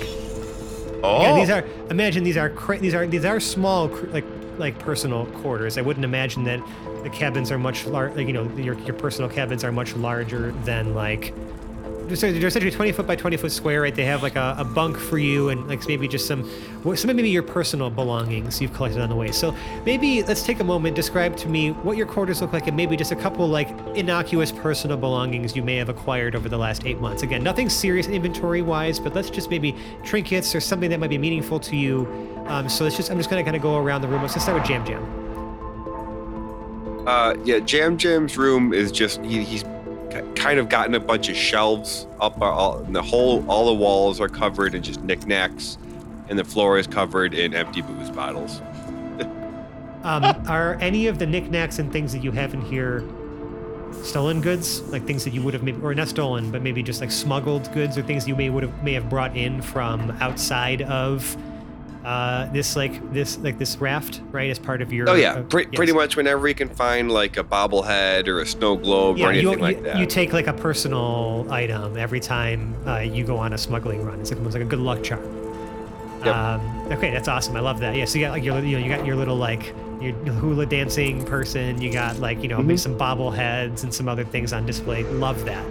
Oh, 1.04 1.21
Again, 1.21 1.36
these 1.36 1.50
are 1.50 1.65
imagine 1.89 2.24
these 2.24 2.38
are 2.38 2.50
cra- 2.50 2.78
these 2.78 2.93
are 2.93 3.08
these 3.08 3.26
are 3.26 3.39
small 3.39 3.89
cr- 3.89 4.06
like 4.08 4.26
like 4.60 4.78
personal 4.78 5.26
quarters. 5.26 5.80
I 5.80 5.82
wouldn't 5.82 6.06
imagine 6.06 6.43
that 6.43 6.62
the 7.04 7.10
cabins 7.10 7.52
are 7.52 7.58
much 7.58 7.88
larger. 7.88 8.15
Like, 8.15 8.28
you 8.28 8.34
know, 8.34 8.43
your 8.56 8.78
your 8.82 8.93
personal 8.93 9.30
cabins 9.30 9.63
are 9.63 9.71
much 9.71 9.95
larger 9.95 10.52
than 10.63 10.93
like. 10.93 11.34
So 12.10 12.32
they're 12.32 12.48
essentially 12.48 12.72
20 12.72 12.92
foot 12.92 13.08
by 13.08 13.16
20 13.16 13.38
foot 13.38 13.52
square, 13.52 13.82
right? 13.82 13.96
They 13.96 14.06
have 14.06 14.22
like 14.22 14.36
a, 14.36 14.56
a 14.58 14.66
bunk 14.66 14.98
for 14.98 15.18
you 15.18 15.50
and 15.50 15.68
like 15.68 15.88
maybe 15.88 16.08
just 16.08 16.28
some, 16.28 16.50
some 16.96 17.16
maybe 17.16 17.30
your 17.30 17.44
personal 17.44 17.90
belongings 17.90 18.60
you've 18.60 18.74
collected 18.74 19.02
on 19.02 19.10
the 19.10 19.16
way. 19.16 19.32
So 19.32 19.56
maybe 19.86 20.24
let's 20.24 20.44
take 20.44 20.60
a 20.60 20.64
moment, 20.64 20.96
describe 20.96 21.38
to 21.38 21.48
me 21.48 21.72
what 21.72 21.96
your 21.96 22.08
quarters 22.08 22.42
look 22.42 22.52
like, 22.54 22.68
and 22.68 22.76
maybe 22.76 22.98
just 22.98 23.12
a 23.12 23.16
couple 23.16 23.48
like 23.48 23.70
innocuous 23.96 24.52
personal 24.52 24.98
belongings 24.98 25.56
you 25.56 25.64
may 25.64 25.78
have 25.78 25.90
acquired 25.90 26.36
over 26.36 26.50
the 26.50 26.58
last 26.58 26.86
eight 26.86 27.00
months. 27.00 27.24
Again, 27.24 27.44
nothing 27.44 27.70
serious 27.70 28.08
inventory 28.08 28.62
wise, 28.62 29.00
but 29.00 29.16
let's 29.16 29.30
just 29.30 29.50
maybe 29.50 29.76
trinkets 30.04 30.54
or 30.54 30.60
something 30.60 30.90
that 30.90 31.00
might 31.00 31.10
be 31.10 31.18
meaningful 31.18 31.60
to 31.62 31.76
you. 31.78 32.08
Um, 32.48 32.68
so 32.68 32.84
let's 32.84 32.98
just, 32.98 33.10
I'm 33.10 33.18
just 33.18 33.30
gonna 33.30 33.44
kind 33.44 33.56
of 33.56 33.62
go 33.62 33.78
around 33.78 34.02
the 34.02 34.08
room. 34.08 34.22
Let's 34.22 34.42
start 34.42 34.58
with 34.58 34.68
Jam 34.68 34.86
Jam. 34.86 35.22
Uh, 37.08 37.36
yeah, 37.44 37.60
Jam 37.60 37.98
Jam's 37.98 38.38
room 38.38 38.74
is 38.74 38.92
just 38.92 39.24
he, 39.24 39.44
he's 39.44 39.64
kind 40.36 40.60
of 40.60 40.69
gotten 40.69 40.95
a 40.95 41.00
bunch 41.00 41.30
of 41.30 41.36
shelves 41.36 42.08
up. 42.19 42.41
uh, 42.41 42.45
All, 42.45 42.80
and 42.80 42.95
the 42.95 43.02
whole 43.02 43.43
all 43.50 43.65
the 43.67 43.74
walls 43.74 44.19
are 44.19 44.30
covered 44.30 44.76
in 44.76 44.84
just 44.84 45.02
knickknacks, 45.04 45.78
and 46.30 46.38
the 46.38 46.43
floor 46.43 46.78
is 46.78 46.88
covered 46.88 47.34
in 47.34 47.54
empty 47.54 47.82
booze 47.82 48.10
bottles. 48.10 48.62
Um, 50.04 50.24
are 50.47 50.80
any 50.82 51.06
of 51.06 51.19
the 51.19 51.28
knickknacks 51.28 51.78
and 51.78 51.93
things 51.93 52.12
that 52.13 52.24
you 52.24 52.32
have 52.32 52.56
in 52.56 52.62
here 52.62 53.04
stolen 54.02 54.41
goods, 54.41 54.82
like 54.91 55.06
things 55.06 55.24
that 55.26 55.32
you 55.32 55.43
would 55.43 55.54
have 55.54 55.62
maybe, 55.62 55.80
or 55.84 55.93
not 55.93 56.08
stolen, 56.08 56.50
but 56.50 56.63
maybe 56.63 56.82
just 56.82 57.02
like 57.02 57.12
smuggled 57.12 57.71
goods, 57.71 58.00
or 58.00 58.02
things 58.02 58.28
you 58.28 58.36
may 58.36 58.50
would 58.50 58.63
have 58.63 58.84
may 58.84 58.93
have 58.93 59.10
brought 59.10 59.38
in 59.38 59.62
from 59.62 60.10
outside 60.19 60.82
of 60.84 61.38
uh, 62.06 62.52
this 62.52 62.76
like 62.76 63.14
this 63.14 63.38
like 63.40 63.58
this 63.60 63.78
raft, 63.78 64.22
right? 64.32 64.50
As 64.50 64.58
part 64.60 64.82
of 64.82 64.92
your. 64.92 65.10
Oh 65.10 65.14
yeah, 65.16 65.34
uh, 65.34 65.44
pre- 65.44 65.64
yes. 65.66 65.72
pretty 65.76 65.94
much 65.94 66.16
whenever 66.16 66.48
you 66.48 66.56
can 66.56 66.70
find 66.70 67.12
like 67.12 67.38
a 67.38 67.44
bobblehead 67.44 68.28
or 68.28 68.40
a 68.42 68.46
snow 68.46 68.76
globe 68.76 69.18
Yeah, 69.18 69.28
or 69.28 69.32
anything 69.32 69.52
you, 69.54 69.58
like 69.60 69.78
you, 69.78 69.84
that. 69.84 69.98
you 70.00 70.06
take 70.06 70.34
like 70.34 70.48
a 70.48 70.54
personal 70.54 71.46
item 71.52 71.98
every 71.98 72.20
time 72.20 72.76
uh, 72.88 73.00
you 73.00 73.24
go 73.24 73.38
on 73.38 73.54
a 73.54 73.58
smuggling 73.58 74.04
run. 74.06 74.20
It's 74.20 74.32
like 74.32 74.38
almost 74.40 74.56
like 74.56 74.64
a 74.64 74.68
good 74.68 74.80
luck 74.80 75.04
charm. 75.04 75.22
Yep. 76.26 76.36
Um, 76.36 76.88
okay, 76.92 77.10
that's 77.12 77.28
awesome. 77.28 77.56
I 77.56 77.62
love 77.62 77.80
that. 77.80 77.96
Yeah, 77.96 78.06
so 78.06 78.20
you 78.20 78.26
got 78.26 78.32
like 78.32 78.44
your 78.44 78.60
you 78.60 78.78
know 78.80 78.86
you 78.86 78.96
got 78.96 79.06
your 79.06 79.16
little 79.16 79.36
like 79.38 79.74
your 80.00 80.14
hula 80.14 80.66
dancing 80.66 81.24
person. 81.26 81.82
You 81.82 81.92
got 81.92 82.18
like 82.18 82.42
you 82.42 82.48
know 82.48 82.58
Mm-hmm. 82.58 82.68
maybe 82.68 82.78
some 82.78 82.98
bobbleheads 82.98 83.84
and 83.84 83.94
some 83.94 84.08
other 84.08 84.24
things 84.24 84.54
on 84.54 84.66
display. 84.66 85.04
Love 85.04 85.46
that. 85.46 85.68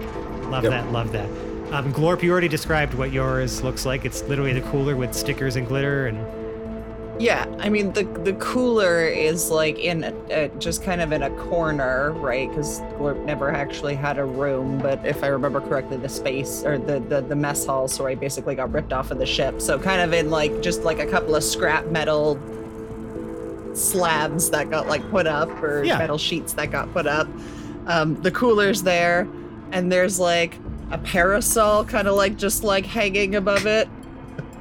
Love 0.50 0.64
Yep. 0.64 0.72
that. 0.72 0.92
Love 0.92 1.12
that. 1.12 1.28
Um, 1.70 1.92
Glorp, 1.94 2.22
you 2.22 2.32
already 2.32 2.48
described 2.48 2.94
what 2.94 3.12
yours 3.12 3.62
looks 3.62 3.86
like. 3.86 4.04
It's 4.04 4.22
literally 4.24 4.52
the 4.52 4.60
cooler 4.70 4.96
with 4.96 5.14
stickers 5.14 5.54
and 5.56 5.66
glitter 5.68 6.08
and 6.08 6.18
Yeah, 7.22 7.46
I 7.60 7.68
mean 7.68 7.92
the 7.92 8.02
the 8.24 8.32
cooler 8.34 9.04
is 9.04 9.50
like 9.50 9.78
in 9.78 10.02
a, 10.04 10.14
a, 10.30 10.48
just 10.58 10.82
kind 10.82 11.00
of 11.00 11.12
in 11.12 11.22
a 11.22 11.30
corner, 11.30 12.10
right? 12.12 12.48
Because 12.48 12.80
Glorp 12.98 13.24
never 13.24 13.52
actually 13.52 13.94
had 13.94 14.18
a 14.18 14.24
room, 14.24 14.78
but 14.78 15.04
if 15.06 15.22
I 15.22 15.28
remember 15.28 15.60
correctly, 15.60 15.96
the 15.96 16.08
space 16.08 16.64
or 16.64 16.76
the, 16.76 16.98
the 16.98 17.20
the 17.20 17.36
mess 17.36 17.64
hall, 17.66 17.86
sorry, 17.86 18.16
basically 18.16 18.56
got 18.56 18.72
ripped 18.72 18.92
off 18.92 19.12
of 19.12 19.18
the 19.18 19.26
ship. 19.26 19.60
So 19.60 19.78
kind 19.78 20.00
of 20.00 20.12
in 20.12 20.28
like 20.30 20.62
just 20.62 20.82
like 20.82 20.98
a 20.98 21.06
couple 21.06 21.36
of 21.36 21.44
scrap 21.44 21.86
metal 21.86 22.36
slabs 23.74 24.50
that 24.50 24.68
got 24.70 24.88
like 24.88 25.08
put 25.10 25.28
up 25.28 25.48
or 25.62 25.84
Yeah. 25.84 25.98
metal 25.98 26.18
sheets 26.18 26.54
that 26.54 26.72
got 26.72 26.92
put 26.92 27.06
up. 27.06 27.28
Um, 27.86 28.20
the 28.22 28.30
cooler's 28.32 28.82
there, 28.82 29.28
and 29.70 29.90
there's 29.92 30.18
like 30.18 30.58
a 30.90 30.98
parasol 30.98 31.84
kind 31.84 32.08
of 32.08 32.14
like 32.16 32.36
just 32.36 32.64
like 32.64 32.84
hanging 32.86 33.34
above 33.36 33.66
it 33.66 33.88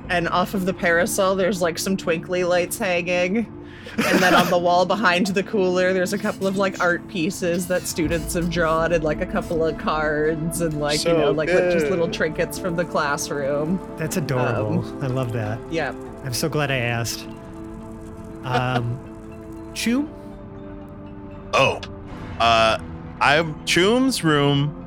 and 0.10 0.28
off 0.30 0.54
of 0.54 0.66
the 0.66 0.74
parasol 0.74 1.36
there's 1.36 1.62
like 1.62 1.78
some 1.80 1.96
twinkly 1.98 2.44
lights 2.44 2.78
hanging 2.78 3.38
and 3.98 4.20
then 4.20 4.36
on 4.36 4.48
the 4.50 4.58
wall 4.68 4.86
behind 4.86 5.28
the 5.28 5.42
cooler 5.44 5.92
there's 5.94 6.14
a 6.14 6.18
couple 6.18 6.46
of 6.46 6.56
like 6.58 6.80
art 6.80 7.08
pieces 7.08 7.68
that 7.68 7.82
students 7.84 8.34
have 8.36 8.50
drawn 8.50 8.92
and 8.94 9.04
like 9.04 9.22
a 9.22 9.26
couple 9.26 9.64
of 9.66 9.78
cards 9.80 10.62
and 10.62 10.80
like 10.80 11.04
you 11.04 11.14
know 11.14 11.26
So 11.26 11.32
like 11.32 11.50
li- 11.50 11.72
just 11.72 11.88
little 11.88 12.10
trinkets 12.10 12.60
from 12.60 12.76
the 12.76 12.86
classroom 12.86 13.80
that's 13.98 14.18
adorable. 14.18 14.86
Um, 14.86 15.04
I 15.04 15.08
love 15.08 15.34
that. 15.34 15.60
yeah 15.72 15.94
I'm 16.24 16.34
so 16.34 16.50
glad 16.50 16.70
I 16.70 16.78
asked. 16.78 17.26
Um, 18.44 19.72
Chew, 19.74 20.10
Oh, 21.54 21.80
uh, 22.40 22.78
I'm 23.22 23.66
Choom's 23.66 24.24
room. 24.24 24.79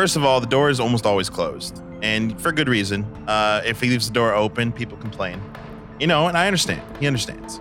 First 0.00 0.16
of 0.16 0.24
all, 0.24 0.40
the 0.40 0.46
door 0.46 0.70
is 0.70 0.80
almost 0.80 1.04
always 1.04 1.28
closed, 1.28 1.82
and 2.00 2.40
for 2.40 2.52
good 2.52 2.70
reason. 2.70 3.04
Uh, 3.28 3.60
if 3.66 3.82
he 3.82 3.90
leaves 3.90 4.06
the 4.06 4.14
door 4.14 4.32
open, 4.32 4.72
people 4.72 4.96
complain. 4.96 5.38
You 5.98 6.06
know, 6.06 6.26
and 6.26 6.38
I 6.38 6.46
understand. 6.46 6.80
He 6.98 7.06
understands. 7.06 7.60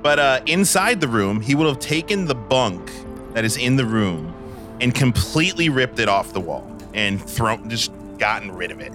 But 0.00 0.20
uh, 0.20 0.40
inside 0.46 1.00
the 1.00 1.08
room, 1.08 1.40
he 1.40 1.56
would 1.56 1.66
have 1.66 1.80
taken 1.80 2.26
the 2.26 2.34
bunk 2.36 2.92
that 3.34 3.44
is 3.44 3.56
in 3.56 3.74
the 3.74 3.84
room 3.84 4.32
and 4.80 4.94
completely 4.94 5.68
ripped 5.68 5.98
it 5.98 6.08
off 6.08 6.32
the 6.32 6.38
wall 6.38 6.64
and 6.94 7.20
thrown, 7.20 7.68
just 7.68 7.90
gotten 8.18 8.52
rid 8.52 8.70
of 8.70 8.78
it. 8.78 8.92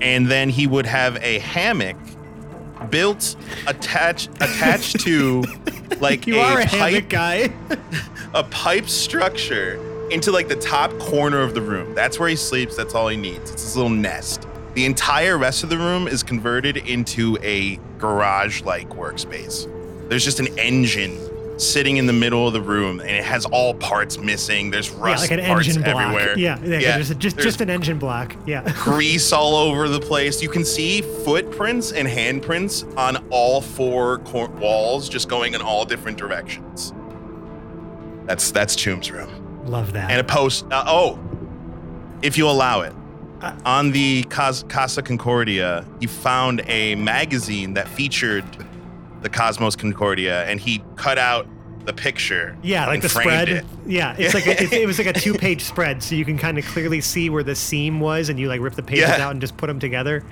And 0.00 0.26
then 0.26 0.48
he 0.48 0.66
would 0.66 0.86
have 0.86 1.22
a 1.22 1.38
hammock 1.40 1.98
built, 2.88 3.36
attached, 3.66 4.30
attached 4.36 5.00
to 5.00 5.44
like 6.00 6.26
you 6.26 6.38
are 6.38 6.60
a 6.60 6.64
pipe 6.64 6.70
hammock 6.70 7.08
guy. 7.10 7.52
a 8.34 8.42
pipe 8.44 8.88
structure 8.88 9.91
into 10.12 10.30
like 10.32 10.48
the 10.48 10.56
top 10.56 10.96
corner 10.98 11.40
of 11.40 11.54
the 11.54 11.62
room. 11.62 11.94
That's 11.94 12.18
where 12.18 12.28
he 12.28 12.36
sleeps. 12.36 12.76
That's 12.76 12.94
all 12.94 13.08
he 13.08 13.16
needs. 13.16 13.50
It's 13.50 13.62
his 13.62 13.76
little 13.76 13.90
nest. 13.90 14.46
The 14.74 14.84
entire 14.86 15.36
rest 15.38 15.64
of 15.64 15.70
the 15.70 15.76
room 15.78 16.08
is 16.08 16.22
converted 16.22 16.76
into 16.76 17.36
a 17.42 17.76
garage 17.98 18.62
like 18.62 18.88
workspace. 18.90 19.68
There's 20.08 20.24
just 20.24 20.40
an 20.40 20.58
engine 20.58 21.18
sitting 21.58 21.98
in 21.98 22.06
the 22.06 22.12
middle 22.12 22.46
of 22.46 22.52
the 22.54 22.60
room 22.60 22.98
and 23.00 23.10
it 23.10 23.22
has 23.22 23.44
all 23.46 23.74
parts 23.74 24.18
missing. 24.18 24.70
There's 24.70 24.90
rust 24.90 25.30
yeah, 25.30 25.36
like 25.36 25.40
an 25.44 25.46
parts 25.46 25.68
engine 25.68 25.82
block. 25.82 25.96
everywhere. 26.02 26.38
Yeah, 26.38 26.58
yeah, 26.64 26.78
Yeah, 26.78 26.98
Just, 26.98 27.18
just, 27.18 27.36
there's- 27.36 27.44
just 27.44 27.60
an 27.60 27.70
engine 27.70 27.98
block. 27.98 28.34
Yeah. 28.46 28.62
grease 28.82 29.32
all 29.32 29.54
over 29.54 29.88
the 29.88 30.00
place. 30.00 30.42
You 30.42 30.48
can 30.48 30.64
see 30.64 31.02
footprints 31.02 31.92
and 31.92 32.08
handprints 32.08 32.96
on 32.96 33.24
all 33.30 33.60
four 33.60 34.18
cor- 34.20 34.48
walls, 34.48 35.08
just 35.08 35.28
going 35.28 35.54
in 35.54 35.60
all 35.60 35.84
different 35.84 36.16
directions. 36.18 36.92
That's 38.24 38.50
that's 38.50 38.74
Choom's 38.76 39.10
room, 39.10 39.28
Love 39.64 39.92
that. 39.92 40.10
and 40.10 40.20
a 40.20 40.24
post. 40.24 40.64
Uh, 40.70 40.84
oh, 40.86 41.18
if 42.22 42.36
you 42.38 42.48
allow 42.48 42.80
it, 42.82 42.92
Uh, 43.40 43.52
on 43.64 43.90
the 43.92 44.22
Cas- 44.30 44.64
Casa 44.68 45.02
Concordia, 45.02 45.84
he 46.00 46.06
found 46.06 46.62
a 46.66 46.94
magazine 46.96 47.74
that 47.74 47.88
featured 47.88 48.44
the 49.22 49.28
Cosmos 49.28 49.74
Concordia, 49.76 50.44
and 50.44 50.60
he 50.60 50.82
cut 50.96 51.18
out 51.18 51.46
the 51.84 51.92
picture. 51.92 52.56
yeah, 52.62 52.86
like 52.86 53.02
the 53.02 53.08
spread. 53.08 53.48
it. 53.48 53.64
Yeah, 53.86 54.14
it's 54.16 54.34
like 54.34 54.46
a, 54.46 54.62
it, 54.62 54.72
it 54.72 54.86
was 54.86 54.98
like 54.98 55.08
a 55.08 55.12
two-page 55.24 55.62
spread, 55.62 56.00
so 56.02 56.14
you 56.14 56.24
can 56.24 56.38
kind 56.38 56.56
of 56.58 56.64
clearly 56.66 57.00
see 57.00 57.28
where 57.30 57.42
the 57.42 57.56
seam 57.56 57.98
was, 57.98 58.28
and 58.28 58.38
you 58.38 58.46
like 58.48 58.60
rip 58.60 58.74
the 58.74 58.82
pages 58.84 59.08
Yeah. 59.08 59.24
out 59.26 59.32
and 59.32 59.40
just 59.40 59.56
put 59.56 59.66
them 59.66 59.80
together. 59.80 60.22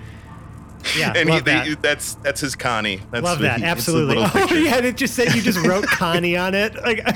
Yeah, 0.97 1.13
and 1.15 1.29
love 1.29 1.39
he, 1.41 1.45
that. 1.45 1.67
he- 1.67 1.75
that's 1.77 2.15
that's 2.17 2.41
his 2.41 2.55
Connie. 2.57 3.01
That's 3.11 3.23
Love 3.25 3.41
that. 3.41 3.57
it's 3.61 3.65
a 3.65 3.67
Absolutely. 3.67 4.17
Oh 4.25 4.29
picture. 4.33 4.59
yeah, 4.61 4.77
and 4.77 4.87
it 4.87 4.97
just 4.97 5.15
said 5.15 5.35
you 5.35 5.43
just 5.43 5.65
wrote 5.67 5.85
Connie 5.87 6.37
on 6.37 6.55
it. 6.55 6.75
Like, 6.77 7.01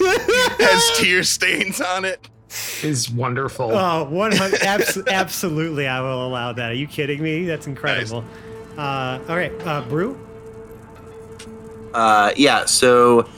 Has 0.00 0.98
tear 0.98 1.22
stains 1.22 1.80
on 1.80 2.04
it. 2.04 2.28
Is 2.82 3.10
wonderful. 3.10 3.70
oh, 3.72 4.04
100 4.04 4.62
abs- 4.62 4.98
absolutely, 5.08 5.86
I 5.86 6.00
will 6.00 6.26
allow 6.26 6.52
that. 6.52 6.70
Are 6.70 6.74
you 6.74 6.86
kidding 6.86 7.22
me? 7.22 7.44
That's 7.44 7.66
incredible. 7.66 8.24
Uh, 8.78 9.18
all 9.28 9.36
right, 9.36 9.52
uh, 9.66 9.82
Brew. 9.82 10.18
Uh, 11.92 12.32
yeah, 12.36 12.64
so 12.64 13.28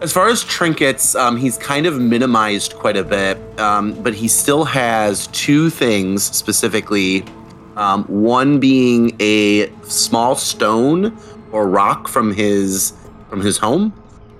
as 0.00 0.12
far 0.12 0.28
as 0.28 0.44
trinkets, 0.44 1.14
um, 1.14 1.36
he's 1.36 1.56
kind 1.58 1.86
of 1.86 1.98
minimized 2.00 2.74
quite 2.74 2.96
a 2.96 3.04
bit, 3.04 3.38
um, 3.58 3.94
but 4.02 4.12
he 4.14 4.28
still 4.28 4.64
has 4.64 5.26
two 5.28 5.70
things 5.70 6.22
specifically. 6.24 7.24
Um, 7.76 8.04
one 8.04 8.60
being 8.60 9.16
a 9.20 9.70
small 9.82 10.36
stone 10.36 11.16
or 11.52 11.68
rock 11.68 12.08
from 12.08 12.32
his 12.32 12.92
from 13.28 13.40
his 13.40 13.58
home 13.58 13.92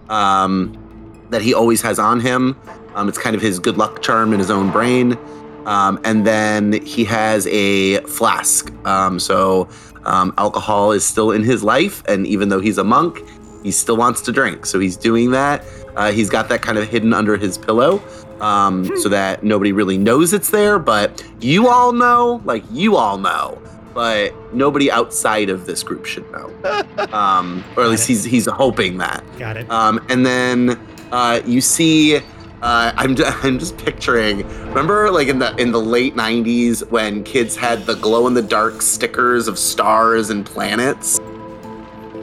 um, 0.08 1.26
that 1.30 1.42
he 1.42 1.54
always 1.54 1.82
has 1.82 1.98
on 1.98 2.20
him. 2.20 2.56
Um, 2.94 3.08
it's 3.08 3.18
kind 3.18 3.34
of 3.34 3.42
his 3.42 3.58
good 3.58 3.76
luck 3.76 4.02
charm 4.02 4.32
in 4.32 4.38
his 4.38 4.50
own 4.50 4.70
brain. 4.70 5.18
Um, 5.66 5.98
and 6.04 6.26
then 6.26 6.84
he 6.84 7.04
has 7.04 7.46
a 7.48 8.00
flask. 8.02 8.72
Um, 8.86 9.18
so 9.18 9.68
um, 10.04 10.34
alcohol 10.38 10.92
is 10.92 11.04
still 11.04 11.30
in 11.30 11.42
his 11.42 11.64
life, 11.64 12.02
and 12.06 12.26
even 12.26 12.50
though 12.50 12.60
he's 12.60 12.78
a 12.78 12.84
monk, 12.84 13.22
he 13.62 13.70
still 13.70 13.96
wants 13.96 14.20
to 14.22 14.32
drink. 14.32 14.66
So 14.66 14.78
he's 14.78 14.96
doing 14.96 15.30
that. 15.30 15.64
Uh, 15.96 16.12
he's 16.12 16.28
got 16.28 16.48
that 16.50 16.60
kind 16.60 16.76
of 16.76 16.88
hidden 16.88 17.14
under 17.14 17.36
his 17.36 17.56
pillow, 17.56 18.02
um, 18.40 18.90
so 18.98 19.08
that 19.08 19.42
nobody 19.42 19.72
really 19.72 19.98
knows 19.98 20.32
it's 20.32 20.50
there. 20.50 20.78
But 20.78 21.24
you 21.40 21.68
all 21.68 21.92
know, 21.92 22.42
like 22.44 22.64
you 22.70 22.96
all 22.96 23.18
know, 23.18 23.60
but 23.94 24.32
nobody 24.52 24.90
outside 24.90 25.48
of 25.48 25.66
this 25.66 25.82
group 25.82 26.04
should 26.04 26.30
know, 26.32 26.52
um, 27.12 27.64
or 27.76 27.84
at 27.84 27.90
least 27.90 28.06
he's 28.06 28.24
he's 28.24 28.46
hoping 28.46 28.98
that. 28.98 29.24
Got 29.38 29.56
it. 29.56 29.70
Um, 29.70 30.04
and 30.08 30.26
then 30.26 30.78
uh, 31.12 31.40
you 31.46 31.60
see, 31.60 32.16
uh, 32.16 32.20
I'm 32.62 33.16
I'm 33.42 33.58
just 33.58 33.78
picturing. 33.78 34.46
Remember, 34.68 35.10
like 35.10 35.28
in 35.28 35.38
the 35.38 35.54
in 35.56 35.72
the 35.72 35.80
late 35.80 36.16
'90s 36.16 36.88
when 36.90 37.22
kids 37.24 37.56
had 37.56 37.86
the 37.86 37.94
glow 37.94 38.26
in 38.26 38.34
the 38.34 38.42
dark 38.42 38.82
stickers 38.82 39.48
of 39.48 39.58
stars 39.58 40.30
and 40.30 40.44
planets. 40.44 41.20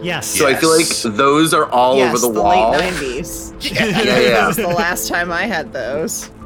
Yes. 0.02 0.28
So 0.28 0.48
I 0.48 0.56
feel 0.56 0.76
like 0.76 0.88
those 1.16 1.54
are 1.54 1.70
all 1.70 1.98
yes, 1.98 2.10
over 2.16 2.28
the, 2.28 2.34
the 2.34 2.42
wall. 2.42 2.72
late 2.72 2.94
90s. 2.94 3.74
Yeah, 3.74 3.86
yeah. 3.86 4.48
This 4.48 4.58
is 4.58 4.66
the 4.66 4.68
last 4.68 5.08
time 5.08 5.32
I 5.32 5.44
had 5.44 5.72
those. 5.74 6.30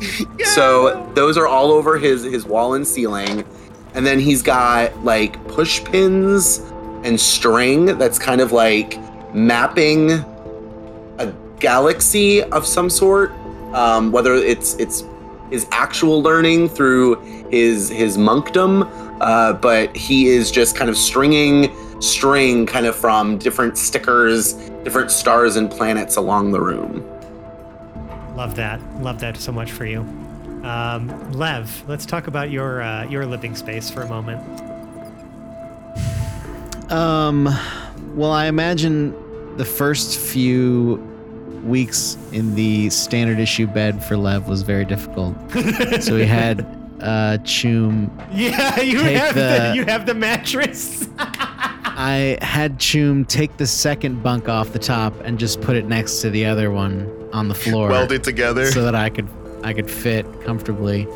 So 0.54 1.12
those 1.16 1.38
are 1.38 1.48
all 1.48 1.72
over 1.72 1.98
his 1.98 2.24
his 2.24 2.46
wall 2.46 2.76
and 2.76 2.88
ceiling, 2.88 3.44
and 3.94 4.06
then 4.06 4.20
he's 4.20 4.42
got 4.42 5.04
like 5.04 5.46
push 5.48 5.84
pins 5.84 6.60
and 7.04 7.20
string 7.20 7.98
that's 7.98 8.18
kind 8.20 8.40
of 8.40 8.52
like 8.54 8.98
mapping 9.34 10.12
a 10.12 11.34
galaxy 11.60 12.42
of 12.44 12.66
some 12.66 12.90
sort. 12.90 13.32
Um, 13.74 14.12
whether 14.14 14.34
it's 14.36 14.76
it's 14.76 15.04
his 15.50 15.68
actual 15.72 16.22
learning 16.22 16.70
through 16.70 17.16
his 17.50 17.90
his 17.90 18.18
monkdom, 18.18 18.90
uh, 19.20 19.54
but 19.54 19.96
he 19.96 20.28
is 20.28 20.52
just 20.52 20.76
kind 20.78 20.90
of 20.90 20.98
stringing 20.98 21.74
string 22.00 22.66
kind 22.66 22.86
of 22.86 22.96
from 22.96 23.38
different 23.38 23.78
stickers, 23.78 24.54
different 24.84 25.12
stars 25.12 25.56
and 25.56 25.70
planets 25.72 26.16
along 26.18 26.52
the 26.52 26.60
room. 26.62 27.04
Love 28.36 28.56
that. 28.56 28.82
Love 29.02 29.20
that 29.22 29.38
so 29.38 29.52
much 29.52 29.72
for 29.72 29.86
you. 29.86 30.02
Um, 30.64 31.32
Lev, 31.34 31.84
let's 31.88 32.06
talk 32.06 32.28
about 32.28 32.50
your 32.52 32.82
uh, 32.82 33.06
your 33.08 33.26
living 33.26 33.56
space 33.56 33.90
for 33.90 34.02
a 34.02 34.08
moment. 34.10 34.42
Um, 36.92 37.46
well, 38.16 38.32
I 38.32 38.46
imagine 38.48 39.14
the 39.58 39.66
first 39.66 40.20
few 40.20 40.96
weeks 41.64 42.18
in 42.32 42.54
the 42.56 42.90
standard 42.92 43.40
issue 43.40 43.66
bed 43.68 44.04
for 44.04 44.18
Lev 44.18 44.48
was 44.48 44.62
very 44.62 44.86
difficult. 44.86 45.36
so 46.02 46.14
we 46.16 46.26
had 46.26 46.62
uh, 47.02 47.38
Choom. 47.44 48.10
Yeah, 48.32 48.80
you 48.82 49.00
have 49.00 49.34
the, 49.36 49.42
the- 49.42 49.74
you 49.76 49.86
have 49.86 50.06
the 50.06 50.14
mattress. 50.14 51.08
I 52.06 52.38
had 52.40 52.78
Choom 52.78 53.28
take 53.28 53.58
the 53.58 53.66
second 53.66 54.22
bunk 54.22 54.48
off 54.48 54.74
the 54.74 54.80
top 54.80 55.20
and 55.22 55.40
just 55.40 55.60
put 55.62 55.76
it 55.76 55.86
next 55.86 56.22
to 56.22 56.30
the 56.30 56.46
other 56.46 56.70
one 56.70 57.12
on 57.34 57.48
the 57.48 57.56
floor, 57.56 57.90
Weld 57.90 58.12
it 58.12 58.24
together. 58.24 58.68
so 58.72 58.84
that 58.84 58.94
I 58.94 59.10
could 59.10 59.28
I 59.64 59.74
could 59.74 59.90
fit 59.90 60.24
comfortably. 60.44 61.08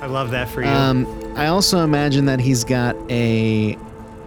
I 0.00 0.06
love 0.06 0.30
that 0.30 0.48
for 0.48 0.62
you. 0.62 0.68
Um, 0.68 1.04
I 1.36 1.48
also 1.48 1.82
imagine 1.82 2.26
that 2.26 2.38
he's 2.38 2.62
got 2.62 2.94
a 3.10 3.76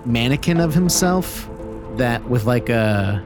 mannequin 0.06 0.60
of 0.60 0.74
himself 0.74 1.50
that 1.96 2.22
with 2.30 2.44
like 2.44 2.68
a 2.68 3.24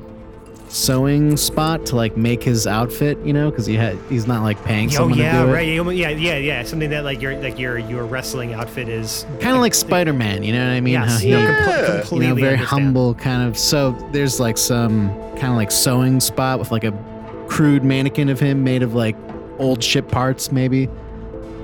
sewing 0.74 1.38
spot 1.38 1.86
to 1.86 1.96
like 1.96 2.18
make 2.18 2.42
his 2.44 2.66
outfit, 2.66 3.18
you 3.24 3.32
know, 3.32 3.52
because 3.52 3.68
he 3.68 3.76
had 3.76 3.96
he's 4.10 4.26
not 4.26 4.42
like 4.42 4.62
paying 4.66 4.88
oh 4.90 4.94
someone 4.94 5.20
yeah, 5.20 5.40
to 5.42 5.46
do 5.48 5.54
right. 5.54 5.68
it. 5.68 5.74
You 5.74 5.80
almo- 5.80 5.92
Yeah, 5.92 6.10
yeah, 6.10 6.38
yeah. 6.38 6.64
Something 6.64 6.90
that 6.90 7.04
like 7.04 7.22
your 7.22 7.36
like 7.38 7.60
your 7.60 7.78
your 7.78 8.06
wrestling 8.06 8.54
outfit 8.54 8.90
is 8.90 9.26
Kind 9.40 9.56
of 9.56 9.62
like 9.62 9.76
Spider 9.76 10.14
Man, 10.14 10.42
you 10.42 10.52
know 10.52 10.66
what 10.66 10.74
I 10.74 10.82
mean? 10.82 10.94
Yes, 10.94 11.12
How 11.12 11.18
he, 11.20 11.30
Yeah. 11.30 11.46
compl- 11.46 11.96
completely 12.00 12.26
you 12.28 12.34
know, 12.34 12.40
very 12.42 12.54
understand. 12.56 12.82
humble 12.86 13.14
kind 13.16 13.48
of. 13.48 13.58
So 13.58 13.92
there's 14.12 14.40
like 14.40 14.58
some 14.58 15.10
kind 15.36 15.48
of 15.50 15.56
like 15.56 15.72
sewing 15.72 16.20
spot 16.20 16.58
with 16.58 16.72
like 16.72 16.84
a 16.84 17.46
crude 17.48 17.84
mannequin 17.84 18.30
of 18.30 18.40
him 18.40 18.64
made 18.64 18.82
of 18.82 18.96
like 18.96 19.16
old 19.60 19.84
ship 19.84 20.08
parts, 20.10 20.52
maybe. 20.52 20.90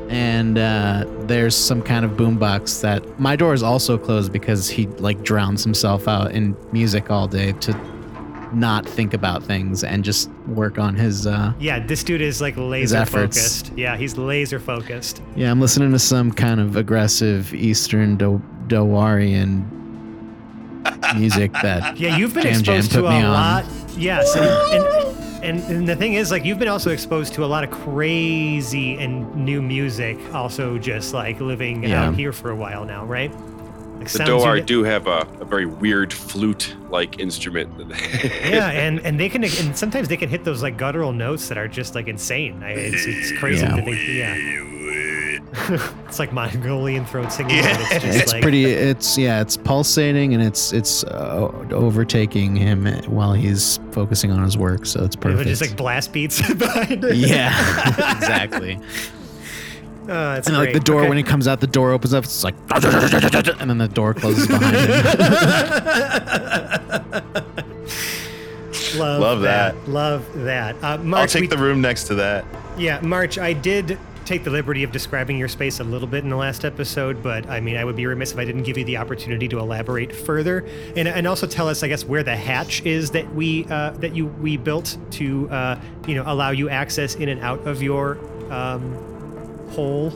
And 0.09 0.57
uh, 0.57 1.05
there's 1.21 1.55
some 1.55 1.81
kind 1.81 2.03
of 2.05 2.11
boombox 2.11 2.81
that 2.81 3.19
my 3.19 3.35
door 3.35 3.53
is 3.53 3.61
also 3.63 3.97
closed 3.97 4.31
because 4.31 4.67
he 4.69 4.85
like 4.97 5.23
drowns 5.23 5.63
himself 5.63 6.07
out 6.07 6.31
in 6.31 6.55
music 6.71 7.09
all 7.11 7.27
day 7.27 7.51
to 7.53 7.73
not 8.53 8.85
think 8.87 9.13
about 9.13 9.43
things 9.43 9.83
and 9.83 10.03
just 10.03 10.29
work 10.47 10.79
on 10.79 10.95
his. 10.95 11.27
Uh, 11.27 11.53
Yeah, 11.59 11.79
this 11.85 12.03
dude 12.03 12.21
is 12.21 12.41
like 12.41 12.55
laser 12.57 13.05
focused. 13.05 13.71
Yeah, 13.75 13.95
he's 13.97 14.17
laser 14.17 14.59
focused. 14.59 15.21
yeah, 15.35 15.51
I'm 15.51 15.59
listening 15.61 15.91
to 15.91 15.99
some 15.99 16.31
kind 16.31 16.59
of 16.59 16.75
aggressive 16.75 17.53
Eastern 17.53 18.17
Do- 18.17 18.41
Dowarian 18.67 19.65
music 21.15 21.51
that 21.61 21.97
Yeah, 21.99 22.17
you've 22.17 22.33
been 22.33 22.43
Jam 22.43 22.63
Jam 22.63 22.75
exposed 22.77 22.91
to 22.93 23.01
put 23.01 23.11
a 23.11 23.29
lot. 23.29 23.65
Yes, 23.97 24.35
and, 24.35 24.45
and, 24.45 25.43
and 25.43 25.75
and 25.77 25.87
the 25.89 25.95
thing 25.95 26.13
is, 26.13 26.31
like, 26.31 26.45
you've 26.45 26.59
been 26.59 26.67
also 26.67 26.91
exposed 26.91 27.33
to 27.33 27.43
a 27.43 27.47
lot 27.47 27.63
of 27.63 27.71
crazy 27.71 28.95
and 28.97 29.33
new 29.35 29.61
music. 29.61 30.17
Also, 30.33 30.77
just 30.77 31.13
like 31.13 31.39
living 31.39 31.83
Yeah. 31.83 32.05
out 32.07 32.15
here 32.15 32.31
for 32.31 32.51
a 32.51 32.55
while 32.55 32.85
now, 32.85 33.05
right? 33.05 33.33
Like 33.99 34.07
The 34.09 34.19
Doar 34.23 34.55
get- 34.57 34.65
do 34.67 34.83
have 34.83 35.07
a, 35.07 35.27
a 35.41 35.45
very 35.45 35.65
weird 35.65 36.11
flute-like 36.13 37.19
instrument. 37.19 37.69
Yeah, 38.49 38.69
and 38.71 38.99
and 39.01 39.19
they 39.19 39.29
can 39.29 39.43
and 39.43 39.77
sometimes 39.77 40.07
they 40.07 40.17
can 40.17 40.29
hit 40.29 40.43
those 40.43 40.63
like 40.63 40.77
guttural 40.77 41.11
notes 41.13 41.47
that 41.49 41.57
are 41.57 41.67
just 41.67 41.93
like 41.95 42.07
insane. 42.07 42.63
I, 42.63 42.71
it's, 42.71 43.05
it's 43.05 43.37
crazy 43.39 43.65
Yeah. 43.65 43.75
to 43.75 43.81
think. 43.83 44.07
Yeah, 44.07 44.35
it's 46.07 46.19
like 46.19 46.31
Mongolian 46.33 47.05
throat 47.05 47.31
singing. 47.31 47.57
Yeah. 47.57 47.73
but 47.77 47.81
it's 47.91 48.05
just 48.05 48.19
it's 48.19 48.33
like, 48.33 48.41
pretty 48.41 48.65
it's 48.65 49.17
yeah 49.17 49.41
it's 49.41 49.57
pulsating 49.57 50.33
and 50.33 50.41
it's 50.43 50.73
it's 50.73 51.03
uh, 51.05 51.49
overtaking 51.71 52.55
him 52.55 52.85
while 53.07 53.33
he's 53.33 53.79
focusing 53.91 54.31
on 54.31 54.43
his 54.43 54.57
work 54.57 54.85
so 54.85 55.03
it's 55.03 55.15
It 55.15 55.21
perfect 55.21 55.49
was 55.49 55.59
just 55.59 55.61
like 55.69 55.77
blast 55.77 56.13
beats 56.13 56.41
behind 56.53 57.03
it. 57.03 57.15
yeah 57.15 58.15
exactly 58.15 58.79
Uh, 60.09 60.35
it's 60.37 60.47
and 60.47 60.57
like 60.57 60.73
the 60.73 60.79
door 60.79 61.01
Okay. 61.01 61.09
when 61.09 61.17
he 61.17 61.23
comes 61.23 61.47
out 61.47 61.59
the 61.61 61.67
door 61.67 61.91
opens 61.91 62.13
up 62.13 62.23
it's 62.23 62.43
like 62.43 62.55
and 62.71 63.69
then 63.69 63.77
the 63.77 63.87
door 63.87 64.13
closes 64.13 64.47
behind 64.47 64.75
him 64.75 64.89
Love, 68.95 69.21
Love 69.21 69.41
that. 69.41 69.75
that. 69.75 69.87
Love 69.91 70.25
that. 70.43 70.75
Uh, 70.83 70.97
I'll 71.15 71.27
take 71.27 71.41
we- 71.41 71.47
the 71.47 71.57
room 71.57 71.79
next 71.81 72.05
to 72.05 72.15
that. 72.15 72.43
Yeah, 72.77 72.99
March, 73.01 73.37
I 73.37 73.53
did 73.53 73.99
take 74.25 74.43
the 74.43 74.49
liberty 74.49 74.83
of 74.83 74.91
describing 74.91 75.37
your 75.37 75.47
space 75.47 75.79
a 75.79 75.83
little 75.83 76.07
bit 76.07 76.23
in 76.23 76.29
the 76.29 76.35
last 76.35 76.63
episode, 76.65 77.21
but 77.21 77.47
I 77.49 77.59
mean, 77.59 77.75
I 77.77 77.83
would 77.85 77.95
be 77.95 78.05
remiss 78.05 78.31
if 78.31 78.37
I 78.37 78.45
didn't 78.45 78.63
give 78.63 78.77
you 78.77 78.85
the 78.85 78.97
opportunity 78.97 79.47
to 79.49 79.59
elaborate 79.59 80.15
further 80.15 80.65
and, 80.95 81.07
and 81.07 81.27
also 81.27 81.45
tell 81.47 81.67
us, 81.67 81.83
I 81.83 81.87
guess, 81.87 82.03
where 82.05 82.23
the 82.23 82.35
hatch 82.35 82.81
is 82.85 83.11
that 83.11 83.31
we 83.35 83.65
uh, 83.69 83.91
that 83.97 84.15
you 84.15 84.27
we 84.27 84.55
built 84.57 84.97
to 85.11 85.49
uh, 85.49 85.79
you 86.07 86.15
know 86.15 86.23
allow 86.25 86.51
you 86.51 86.69
access 86.69 87.15
in 87.15 87.29
and 87.29 87.41
out 87.41 87.65
of 87.67 87.81
your 87.83 88.17
um, 88.51 88.95
hole. 89.71 90.11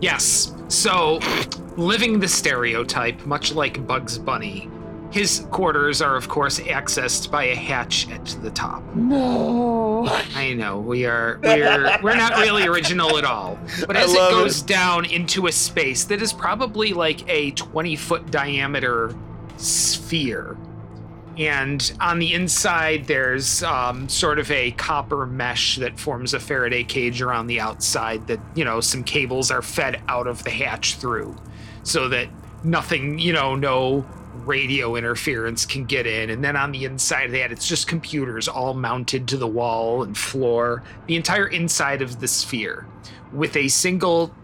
Yes. 0.00 0.54
So, 0.68 1.20
living 1.76 2.20
the 2.20 2.28
stereotype, 2.28 3.24
much 3.26 3.52
like 3.52 3.86
Bugs 3.86 4.18
Bunny, 4.18 4.68
his 5.14 5.46
quarters 5.52 6.02
are, 6.02 6.16
of 6.16 6.28
course, 6.28 6.58
accessed 6.58 7.30
by 7.30 7.44
a 7.44 7.54
hatch 7.54 8.10
at 8.10 8.24
the 8.42 8.50
top. 8.50 8.82
No. 8.96 10.06
I 10.34 10.54
know 10.54 10.80
we 10.80 11.06
are 11.06 11.38
we're 11.42 11.98
we're 12.02 12.16
not 12.16 12.36
really 12.38 12.66
original 12.66 13.16
at 13.16 13.24
all. 13.24 13.56
But 13.86 13.96
as 13.96 14.12
it 14.12 14.16
goes 14.16 14.62
it. 14.62 14.66
down 14.66 15.04
into 15.04 15.46
a 15.46 15.52
space 15.52 16.04
that 16.04 16.20
is 16.20 16.32
probably 16.32 16.92
like 16.92 17.28
a 17.28 17.52
20 17.52 17.94
foot 17.94 18.30
diameter 18.32 19.14
sphere. 19.56 20.56
And 21.36 21.92
on 22.00 22.20
the 22.20 22.32
inside, 22.32 23.06
there's 23.06 23.62
um, 23.62 24.08
sort 24.08 24.38
of 24.38 24.50
a 24.50 24.70
copper 24.72 25.26
mesh 25.26 25.76
that 25.76 25.98
forms 25.98 26.32
a 26.32 26.38
Faraday 26.38 26.84
cage 26.84 27.20
around 27.20 27.48
the 27.48 27.60
outside 27.60 28.26
that, 28.28 28.40
you 28.54 28.64
know, 28.64 28.80
some 28.80 29.02
cables 29.02 29.50
are 29.50 29.62
fed 29.62 30.00
out 30.08 30.26
of 30.26 30.44
the 30.44 30.50
hatch 30.50 30.94
through. 30.94 31.36
so 31.84 32.08
that 32.08 32.28
nothing, 32.64 33.18
you 33.18 33.32
know, 33.32 33.54
no 33.54 34.04
radio 34.44 34.96
interference 34.96 35.64
can 35.64 35.84
get 35.84 36.06
in. 36.06 36.30
And 36.30 36.42
then 36.42 36.56
on 36.56 36.72
the 36.72 36.84
inside 36.84 37.26
of 37.26 37.32
that, 37.32 37.52
it's 37.52 37.68
just 37.68 37.86
computers 37.86 38.48
all 38.48 38.74
mounted 38.74 39.28
to 39.28 39.36
the 39.36 39.46
wall 39.46 40.02
and 40.02 40.16
floor, 40.16 40.82
the 41.06 41.14
entire 41.14 41.46
inside 41.46 42.02
of 42.02 42.20
the 42.20 42.26
sphere, 42.26 42.86
with 43.32 43.56
a 43.56 43.68
single 43.68 44.34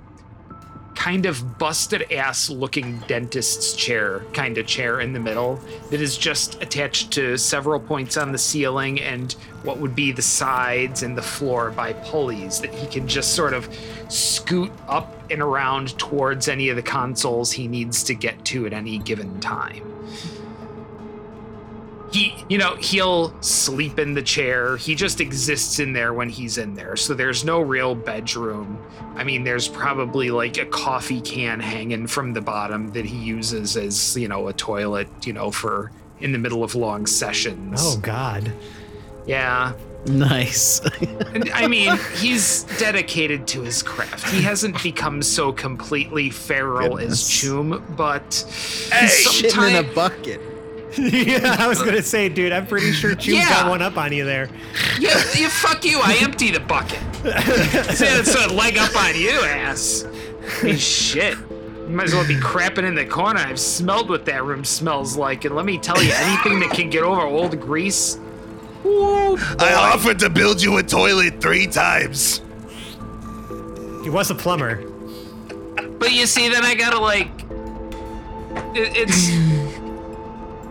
kind 1.00 1.24
of 1.24 1.56
busted 1.56 2.12
ass 2.12 2.50
looking 2.50 2.98
dentist's 3.08 3.72
chair 3.72 4.22
kind 4.34 4.58
of 4.58 4.66
chair 4.66 5.00
in 5.00 5.14
the 5.14 5.18
middle 5.18 5.58
that 5.88 5.98
is 5.98 6.18
just 6.18 6.60
attached 6.62 7.10
to 7.10 7.38
several 7.38 7.80
points 7.80 8.18
on 8.18 8.32
the 8.32 8.36
ceiling 8.36 9.00
and 9.00 9.32
what 9.62 9.78
would 9.78 9.94
be 9.96 10.12
the 10.12 10.20
sides 10.20 11.02
and 11.02 11.16
the 11.16 11.22
floor 11.22 11.70
by 11.70 11.90
pulleys 11.94 12.60
that 12.60 12.74
he 12.74 12.86
can 12.86 13.08
just 13.08 13.34
sort 13.34 13.54
of 13.54 13.66
scoot 14.10 14.70
up 14.88 15.16
and 15.30 15.40
around 15.40 15.98
towards 15.98 16.48
any 16.48 16.68
of 16.68 16.76
the 16.76 16.82
consoles 16.82 17.50
he 17.50 17.66
needs 17.66 18.04
to 18.04 18.12
get 18.12 18.44
to 18.44 18.66
at 18.66 18.74
any 18.74 18.98
given 18.98 19.40
time 19.40 19.82
he 22.12 22.34
you 22.48 22.58
know 22.58 22.74
he'll 22.76 23.32
sleep 23.42 23.98
in 23.98 24.14
the 24.14 24.22
chair 24.22 24.76
he 24.76 24.94
just 24.94 25.20
exists 25.20 25.78
in 25.78 25.92
there 25.92 26.12
when 26.12 26.28
he's 26.28 26.58
in 26.58 26.74
there 26.74 26.96
so 26.96 27.14
there's 27.14 27.44
no 27.44 27.60
real 27.60 27.94
bedroom 27.94 28.78
i 29.16 29.22
mean 29.24 29.44
there's 29.44 29.68
probably 29.68 30.30
like 30.30 30.58
a 30.58 30.66
coffee 30.66 31.20
can 31.20 31.60
hanging 31.60 32.06
from 32.06 32.32
the 32.32 32.40
bottom 32.40 32.90
that 32.92 33.04
he 33.04 33.16
uses 33.16 33.76
as 33.76 34.16
you 34.16 34.26
know 34.28 34.48
a 34.48 34.52
toilet 34.52 35.08
you 35.24 35.32
know 35.32 35.50
for 35.50 35.90
in 36.20 36.32
the 36.32 36.38
middle 36.38 36.64
of 36.64 36.74
long 36.74 37.06
sessions 37.06 37.80
Oh 37.84 37.98
God. 38.00 38.52
yeah 39.26 39.72
Nice. 40.06 40.80
i 41.54 41.68
mean 41.68 41.94
he's 42.16 42.64
dedicated 42.78 43.46
to 43.48 43.60
his 43.62 43.82
craft 43.82 44.26
he 44.30 44.40
hasn't 44.42 44.82
become 44.82 45.20
so 45.22 45.52
completely 45.52 46.30
feral 46.30 46.98
as 46.98 47.22
Goodness. 47.38 47.44
Choom, 47.44 47.96
but 47.96 48.22
hey, 48.92 49.06
sometime- 49.08 49.50
shitting 49.50 49.78
in 49.78 49.84
a 49.84 49.94
bucket. 49.94 50.40
yeah, 50.98 51.56
I 51.58 51.68
was 51.68 51.80
gonna 51.82 52.02
say, 52.02 52.28
dude, 52.28 52.52
I'm 52.52 52.66
pretty 52.66 52.92
sure 52.92 53.14
Chew's 53.14 53.36
Yeah. 53.36 53.48
got 53.48 53.68
one 53.70 53.82
up 53.82 53.96
on 53.96 54.12
you 54.12 54.24
there. 54.24 54.48
Yeah, 54.98 55.22
yeah, 55.36 55.48
fuck 55.48 55.84
you. 55.84 56.00
I 56.02 56.18
emptied 56.20 56.54
the 56.56 56.60
bucket. 56.60 56.98
so 57.94 58.04
it's 58.06 58.34
a 58.34 58.48
leg 58.52 58.76
up 58.76 58.94
on 58.96 59.14
you, 59.14 59.30
ass. 59.44 60.04
I 60.60 60.64
mean, 60.64 60.76
shit. 60.76 61.36
You 61.38 61.96
might 61.96 62.04
as 62.08 62.14
well 62.14 62.26
be 62.26 62.36
crapping 62.36 62.84
in 62.84 62.94
the 62.94 63.04
corner. 63.04 63.40
I've 63.40 63.60
smelled 63.60 64.08
what 64.08 64.24
that 64.26 64.44
room 64.44 64.64
smells 64.64 65.16
like, 65.16 65.44
and 65.44 65.54
let 65.54 65.64
me 65.64 65.78
tell 65.78 66.02
you, 66.02 66.12
anything 66.14 66.60
that 66.60 66.70
can 66.70 66.90
get 66.90 67.02
over 67.02 67.20
old 67.22 67.60
grease. 67.60 68.18
Ooh, 68.84 69.36
I 69.58 69.74
offered 69.74 70.18
to 70.20 70.30
build 70.30 70.62
you 70.62 70.78
a 70.78 70.82
toilet 70.82 71.40
three 71.40 71.66
times. 71.66 72.40
He 74.02 74.08
was 74.10 74.30
a 74.30 74.34
plumber. 74.34 74.82
But 75.98 76.12
you 76.12 76.26
see, 76.26 76.48
then 76.48 76.64
I 76.64 76.74
gotta 76.74 76.98
like. 76.98 77.28
It, 78.74 79.08
it's 79.08 79.28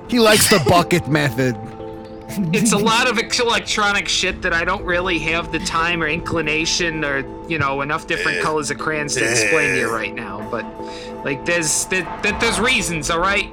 He 0.10 0.19
likes 0.19 0.50
the 0.50 0.63
bucket 0.67 1.08
method. 1.08 1.56
it's 2.54 2.74
a 2.74 2.78
lot 2.78 3.10
of 3.10 3.17
electronic 3.17 4.08
shit 4.08 4.41
that 4.43 4.54
I 4.54 4.63
don't 4.63 4.84
really 4.86 5.17
have 5.19 5.52
the 5.52 5.60
time 5.60 6.04
or 6.04 6.08
inclination 6.08 7.04
or 7.04 7.19
you 7.48 7.58
know 7.58 7.82
enough 7.82 8.08
different 8.08 8.38
eh. 8.38 8.41
colors 8.41 8.69
of 8.72 8.78
crayons 8.78 9.15
to 9.15 9.30
explain 9.30 9.74
to 9.74 9.80
you 9.80 9.89
eh. 9.89 9.93
right 9.93 10.13
now. 10.13 10.48
But 10.50 10.63
like 11.24 11.45
there's 11.45 11.86
there, 11.86 12.04
there- 12.24 12.38
there's 12.39 12.60
reasons, 12.60 13.10
all 13.10 13.19
right. 13.19 13.52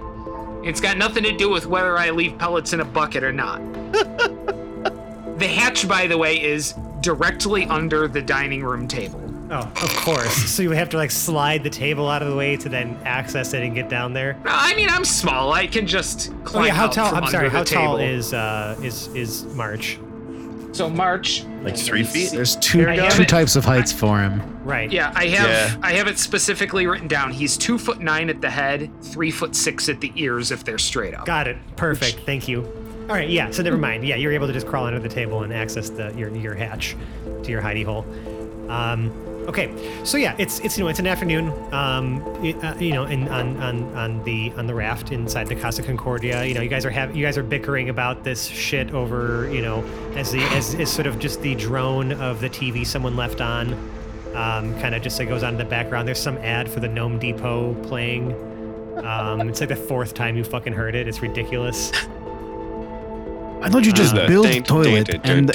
It's 0.64 0.80
got 0.80 0.96
nothing 0.98 1.22
to 1.24 1.36
do 1.36 1.48
with 1.48 1.66
whether 1.66 1.96
I 1.96 2.10
leave 2.10 2.36
pellets 2.38 2.72
in 2.72 2.80
a 2.80 2.84
bucket 2.84 3.22
or 3.22 3.32
not. 3.32 3.60
the 3.92 5.46
hatch, 5.46 5.86
by 5.86 6.06
the 6.08 6.18
way, 6.18 6.42
is 6.42 6.74
directly 7.00 7.66
under 7.66 8.08
the 8.08 8.20
dining 8.20 8.64
room 8.64 8.88
table. 8.88 9.20
Oh, 9.50 9.58
of 9.58 9.96
course. 9.98 10.34
So 10.50 10.62
you 10.62 10.70
have 10.72 10.88
to 10.90 10.96
like 10.96 11.10
slide 11.10 11.62
the 11.62 11.70
table 11.70 12.08
out 12.08 12.20
of 12.22 12.28
the 12.28 12.36
way 12.36 12.56
to 12.56 12.68
then 12.68 12.98
access 13.04 13.52
it 13.54 13.62
and 13.62 13.74
get 13.74 13.88
down 13.88 14.12
there. 14.12 14.34
No, 14.44 14.50
I 14.52 14.74
mean 14.74 14.88
I'm 14.88 15.04
small. 15.04 15.52
I 15.52 15.66
can 15.66 15.86
just 15.86 16.32
climb 16.44 16.64
Oh 16.64 16.66
yeah, 16.66 16.72
how 16.74 16.86
out 16.86 16.92
tall? 16.92 17.08
from 17.10 17.24
I'm 17.24 17.30
sorry. 17.30 17.48
How 17.48 17.62
tall 17.62 17.96
table. 17.98 18.14
is 18.16 18.32
uh 18.34 18.76
is 18.82 19.08
is 19.08 19.44
March? 19.54 19.98
so 20.72 20.90
March? 20.90 21.44
Like 21.62 21.76
three 21.76 22.04
feet? 22.04 22.30
There's 22.32 22.56
two 22.56 22.86
I 22.88 23.08
two 23.08 23.22
it. 23.22 23.28
types 23.28 23.56
of 23.56 23.64
heights 23.64 23.92
for 23.92 24.20
him. 24.20 24.42
Right. 24.64 24.90
Yeah, 24.92 25.12
I 25.14 25.26
have 25.28 25.48
Yeah. 25.48 25.76
I 25.82 25.92
have 25.92 26.06
it 26.08 26.18
specifically 26.18 26.86
written 26.86 27.08
down. 27.08 27.30
He's 27.32 27.56
two 27.56 27.78
foot 27.78 28.00
nine 28.00 28.28
at 28.28 28.40
the 28.40 28.50
head, 28.50 28.90
three 29.02 29.30
foot 29.30 29.54
six 29.56 29.88
at 29.88 30.00
the 30.00 30.12
ears 30.16 30.50
if 30.50 30.64
they're 30.64 30.76
straight 30.76 31.14
up. 31.14 31.24
Got 31.24 31.46
it. 31.48 31.56
Perfect. 31.76 32.20
Thank 32.26 32.46
you. 32.48 32.62
All 33.08 33.14
right. 33.14 33.28
Yeah. 33.28 33.50
So 33.52 33.62
never 33.62 33.78
mind. 33.78 34.04
Yeah, 34.04 34.16
you're 34.16 34.32
able 34.32 34.48
to 34.48 34.52
just 34.52 34.66
crawl 34.66 34.84
under 34.86 34.98
the 34.98 35.08
table 35.08 35.44
and 35.44 35.52
access 35.52 35.88
the 35.88 36.12
your 36.14 36.34
your 36.34 36.54
hatch 36.54 36.96
to 37.44 37.50
your 37.50 37.62
hidey 37.62 37.84
hole. 37.84 38.04
Um, 38.70 39.12
okay. 39.48 40.04
So 40.04 40.16
yeah, 40.16 40.34
it's 40.38 40.60
it's 40.60 40.76
you 40.76 40.84
know 40.84 40.88
it's 40.88 40.98
an 40.98 41.06
afternoon. 41.06 41.52
Um, 41.72 42.22
it, 42.44 42.62
uh, 42.62 42.74
you 42.78 42.92
know, 42.92 43.04
in 43.04 43.28
on 43.28 43.56
on 43.58 43.84
on 43.94 44.24
the 44.24 44.52
on 44.56 44.66
the 44.66 44.74
raft 44.74 45.12
inside 45.12 45.46
the 45.46 45.56
Casa 45.56 45.82
Concordia. 45.82 46.44
You 46.44 46.54
know, 46.54 46.60
you 46.60 46.68
guys 46.68 46.84
are 46.84 46.90
have 46.90 47.14
you 47.16 47.24
guys 47.24 47.38
are 47.38 47.42
bickering 47.42 47.88
about 47.88 48.24
this 48.24 48.46
shit 48.46 48.92
over 48.92 49.50
you 49.52 49.62
know 49.62 49.84
as 50.14 50.32
the 50.32 50.42
as 50.54 50.74
is 50.74 50.90
sort 50.90 51.06
of 51.06 51.18
just 51.18 51.40
the 51.42 51.54
drone 51.54 52.12
of 52.12 52.40
the 52.40 52.50
TV 52.50 52.86
someone 52.86 53.16
left 53.16 53.40
on. 53.40 53.72
Um, 54.34 54.78
kind 54.80 54.94
of 54.94 55.00
just 55.00 55.18
like 55.18 55.28
goes 55.28 55.42
on 55.42 55.54
in 55.54 55.58
the 55.58 55.64
background. 55.64 56.06
There's 56.06 56.20
some 56.20 56.36
ad 56.38 56.70
for 56.70 56.80
the 56.80 56.88
Gnome 56.88 57.18
Depot 57.18 57.72
playing. 57.84 58.32
Um, 59.02 59.48
it's 59.48 59.60
like 59.60 59.70
the 59.70 59.76
fourth 59.76 60.12
time 60.12 60.36
you 60.36 60.44
fucking 60.44 60.74
heard 60.74 60.94
it. 60.94 61.08
It's 61.08 61.22
ridiculous. 61.22 61.90
I 63.62 63.68
don't 63.70 63.84
you 63.84 63.92
just 63.92 64.14
The 64.14 64.26
build 64.26 64.46
a 64.46 64.60
toilet 64.60 65.06
ding, 65.06 65.20
and 65.24 65.48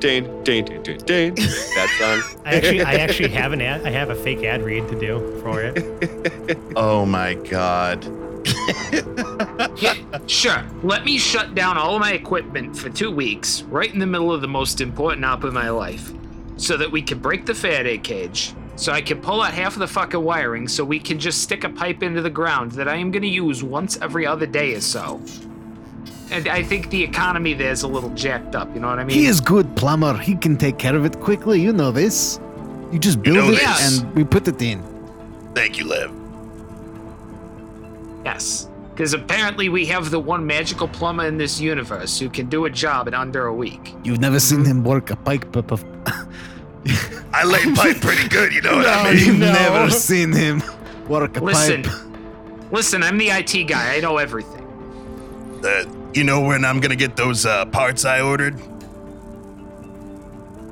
ding, 0.00 0.24
ding, 0.44 0.64
ding, 0.64 0.64
ding, 0.64 0.82
ding, 0.82 0.98
ding. 0.98 1.34
That 1.34 1.96
song. 1.98 2.40
I 2.44 2.54
actually, 2.54 2.82
I 2.82 2.94
actually 2.94 3.28
have 3.30 3.52
an 3.52 3.60
ad. 3.60 3.86
I 3.86 3.90
have 3.90 4.10
a 4.10 4.14
fake 4.14 4.44
ad 4.44 4.62
read 4.62 4.88
to 4.88 4.98
do 4.98 5.40
for 5.42 5.62
it. 5.62 6.58
Oh 6.76 7.06
my 7.06 7.32
god. 7.34 8.04
Yeah, 9.78 9.94
sure. 10.26 10.64
Let 10.82 11.04
me 11.04 11.18
shut 11.18 11.54
down 11.54 11.78
all 11.78 11.94
of 11.94 12.00
my 12.00 12.12
equipment 12.12 12.76
for 12.76 12.90
two 12.90 13.10
weeks, 13.10 13.62
right 13.62 13.92
in 13.92 13.98
the 13.98 14.06
middle 14.06 14.32
of 14.32 14.42
the 14.42 14.48
most 14.48 14.80
important 14.80 15.24
op 15.24 15.44
of 15.44 15.54
my 15.54 15.70
life, 15.70 16.12
so 16.56 16.76
that 16.76 16.90
we 16.90 17.00
can 17.00 17.18
break 17.18 17.46
the 17.46 17.54
Faraday 17.54 17.98
cage. 17.98 18.54
So 18.76 18.92
I 18.92 19.00
can 19.00 19.22
pull 19.22 19.40
out 19.40 19.54
half 19.54 19.72
of 19.72 19.78
the 19.78 19.86
fucking 19.86 20.22
wiring, 20.22 20.68
so 20.68 20.84
we 20.84 20.98
can 20.98 21.18
just 21.18 21.42
stick 21.42 21.64
a 21.64 21.70
pipe 21.70 22.02
into 22.02 22.20
the 22.20 22.30
ground 22.30 22.72
that 22.72 22.88
I 22.88 22.96
am 22.96 23.10
going 23.10 23.22
to 23.22 23.28
use 23.28 23.62
once 23.64 23.98
every 24.02 24.26
other 24.26 24.46
day 24.46 24.74
or 24.74 24.82
so. 24.82 25.20
And 26.30 26.48
I 26.48 26.62
think 26.62 26.90
the 26.90 27.02
economy 27.02 27.54
there 27.54 27.70
is 27.70 27.82
a 27.82 27.88
little 27.88 28.10
jacked 28.10 28.54
up. 28.56 28.72
You 28.74 28.80
know 28.80 28.88
what 28.88 28.98
I 28.98 29.04
mean? 29.04 29.16
he 29.16 29.26
is 29.26 29.40
good 29.40 29.76
plumber. 29.76 30.16
He 30.18 30.34
can 30.34 30.56
take 30.56 30.76
care 30.78 30.96
of 30.96 31.04
it 31.04 31.20
quickly. 31.20 31.60
You 31.60 31.72
know 31.72 31.92
this. 31.92 32.40
You 32.92 32.98
just 32.98 33.22
build 33.22 33.36
know 33.36 33.48
it 33.52 33.56
this. 33.60 34.00
and 34.02 34.14
we 34.14 34.24
put 34.24 34.46
it 34.48 34.60
in. 34.60 34.82
Thank 35.54 35.78
you, 35.78 35.86
Lev. 35.86 36.10
Yes. 38.24 38.68
Because 38.92 39.12
apparently 39.12 39.68
we 39.68 39.86
have 39.86 40.10
the 40.10 40.18
one 40.18 40.46
magical 40.46 40.88
plumber 40.88 41.26
in 41.26 41.36
this 41.36 41.60
universe 41.60 42.18
who 42.18 42.28
can 42.30 42.46
do 42.48 42.64
a 42.64 42.70
job 42.70 43.08
in 43.08 43.14
under 43.14 43.46
a 43.46 43.54
week. 43.54 43.94
You've 44.02 44.20
never 44.20 44.40
seen 44.40 44.60
Mm-hmm. 44.60 44.70
him 44.70 44.84
work 44.84 45.10
a 45.10 45.16
pipe 45.16 45.54
of. 45.56 45.84
I 47.32 47.44
lay 47.44 47.64
pipe 47.74 48.00
pretty 48.00 48.28
good, 48.28 48.52
you 48.54 48.62
know 48.62 48.76
what 48.76 48.86
I 48.88 49.12
mean? 49.14 49.24
You've 49.26 49.38
never 49.38 49.90
seen 49.90 50.32
him 50.32 50.62
work 51.08 51.36
a 51.36 51.44
Listen, 51.44 51.82
pipe. 51.82 52.72
listen, 52.72 53.02
I'm 53.02 53.18
the 53.18 53.28
IT 53.28 53.64
guy. 53.68 53.96
I 53.96 54.00
know 54.00 54.16
everything. 54.16 54.62
Uh, 55.64 55.84
you 56.16 56.24
know 56.24 56.40
when 56.40 56.64
I'm 56.64 56.80
gonna 56.80 56.96
get 56.96 57.16
those 57.16 57.44
uh, 57.46 57.66
parts 57.66 58.04
I 58.04 58.20
ordered? 58.20 58.58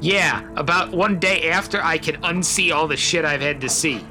Yeah, 0.01 0.43
about 0.57 0.91
one 0.91 1.19
day 1.19 1.51
after 1.51 1.83
I 1.83 1.99
can 1.99 2.17
unsee 2.23 2.75
all 2.75 2.87
the 2.87 2.97
shit 2.97 3.25
I've 3.25 3.41
had 3.41 3.61
to 3.61 3.69
see. 3.69 4.05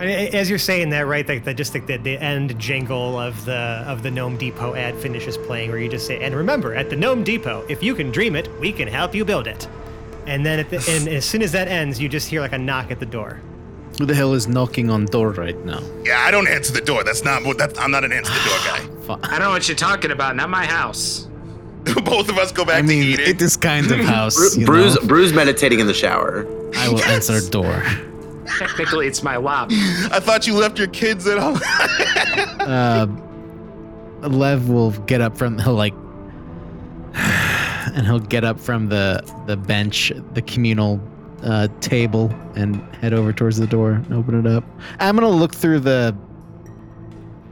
As 0.00 0.48
you're 0.48 0.58
saying 0.58 0.90
that, 0.90 1.06
right? 1.06 1.28
Like 1.28 1.44
the, 1.44 1.52
just 1.52 1.74
like 1.74 1.86
the, 1.86 1.96
the 1.96 2.16
end 2.18 2.58
jingle 2.58 3.18
of 3.18 3.44
the 3.44 3.82
of 3.86 4.02
the 4.02 4.10
Gnome 4.10 4.36
Depot 4.36 4.74
ad 4.74 4.96
finishes 4.96 5.36
playing, 5.36 5.70
where 5.70 5.78
you 5.78 5.88
just 5.88 6.06
say, 6.06 6.22
"And 6.22 6.34
remember, 6.36 6.72
at 6.74 6.88
the 6.88 6.96
Gnome 6.96 7.24
Depot, 7.24 7.66
if 7.68 7.82
you 7.82 7.94
can 7.94 8.12
dream 8.12 8.36
it, 8.36 8.48
we 8.60 8.72
can 8.72 8.86
help 8.86 9.14
you 9.14 9.24
build 9.24 9.48
it." 9.48 9.66
And 10.26 10.46
then, 10.46 10.60
at 10.60 10.70
the, 10.70 10.76
and 10.88 11.08
as 11.08 11.24
soon 11.24 11.42
as 11.42 11.50
that 11.52 11.66
ends, 11.68 12.00
you 12.00 12.08
just 12.08 12.28
hear 12.28 12.40
like 12.40 12.52
a 12.52 12.58
knock 12.58 12.90
at 12.90 13.00
the 13.00 13.06
door. 13.06 13.40
Who 13.98 14.06
the 14.06 14.14
hell 14.14 14.32
is 14.34 14.46
knocking 14.46 14.90
on 14.90 15.06
door 15.06 15.30
right 15.32 15.56
now? 15.64 15.80
Yeah, 16.04 16.20
I 16.24 16.30
don't 16.30 16.46
answer 16.48 16.72
the 16.72 16.80
door. 16.80 17.02
That's 17.04 17.24
not 17.24 17.44
what 17.44 17.58
that 17.58 17.78
I'm 17.80 17.90
not 17.90 18.04
an 18.04 18.12
answer 18.12 18.32
the 18.32 18.48
door 18.48 18.58
guy. 19.18 19.28
I 19.28 19.30
don't 19.38 19.46
know 19.46 19.50
what 19.50 19.66
you're 19.68 19.76
talking 19.76 20.10
about. 20.12 20.36
Not 20.36 20.50
my 20.50 20.64
house. 20.66 21.26
Both 22.04 22.28
of 22.28 22.38
us 22.38 22.52
go 22.52 22.64
back 22.64 22.76
I 22.76 22.80
to 22.82 22.86
mean, 22.86 23.02
eating. 23.02 23.26
it 23.28 23.42
is 23.42 23.56
kind 23.56 23.90
of 23.90 23.98
house. 24.04 24.36
Bru- 24.36 24.60
You 24.60 24.66
Bruce, 24.66 25.00
know? 25.00 25.08
Brew's 25.08 25.32
meditating 25.32 25.80
in 25.80 25.86
the 25.86 25.94
shower. 25.94 26.46
I 26.76 26.88
will 26.88 27.02
answer 27.04 27.40
door. 27.50 27.82
Technically, 28.58 29.06
it's 29.06 29.22
my 29.22 29.36
lobby. 29.36 29.74
I 29.78 30.20
thought 30.20 30.46
you 30.46 30.54
left 30.54 30.78
your 30.78 30.88
kids 30.88 31.26
at 31.26 31.38
home. 31.38 31.58
Uh, 32.60 33.06
Lev 34.28 34.68
will 34.68 34.90
get 34.90 35.20
up 35.20 35.36
from 35.36 35.58
he'll 35.58 35.74
like, 35.74 35.94
and 37.14 38.06
he'll 38.06 38.18
get 38.20 38.44
up 38.44 38.58
from 38.60 38.88
the 38.88 39.22
the 39.46 39.56
bench, 39.56 40.12
the 40.34 40.42
communal 40.42 41.00
uh, 41.42 41.68
table, 41.80 42.32
and 42.56 42.76
head 42.96 43.12
over 43.12 43.32
towards 43.32 43.56
the 43.58 43.66
door 43.66 43.92
and 43.92 44.12
open 44.12 44.38
it 44.38 44.50
up. 44.50 44.64
I'm 45.00 45.14
gonna 45.16 45.28
look 45.28 45.54
through 45.54 45.80
the 45.80 46.16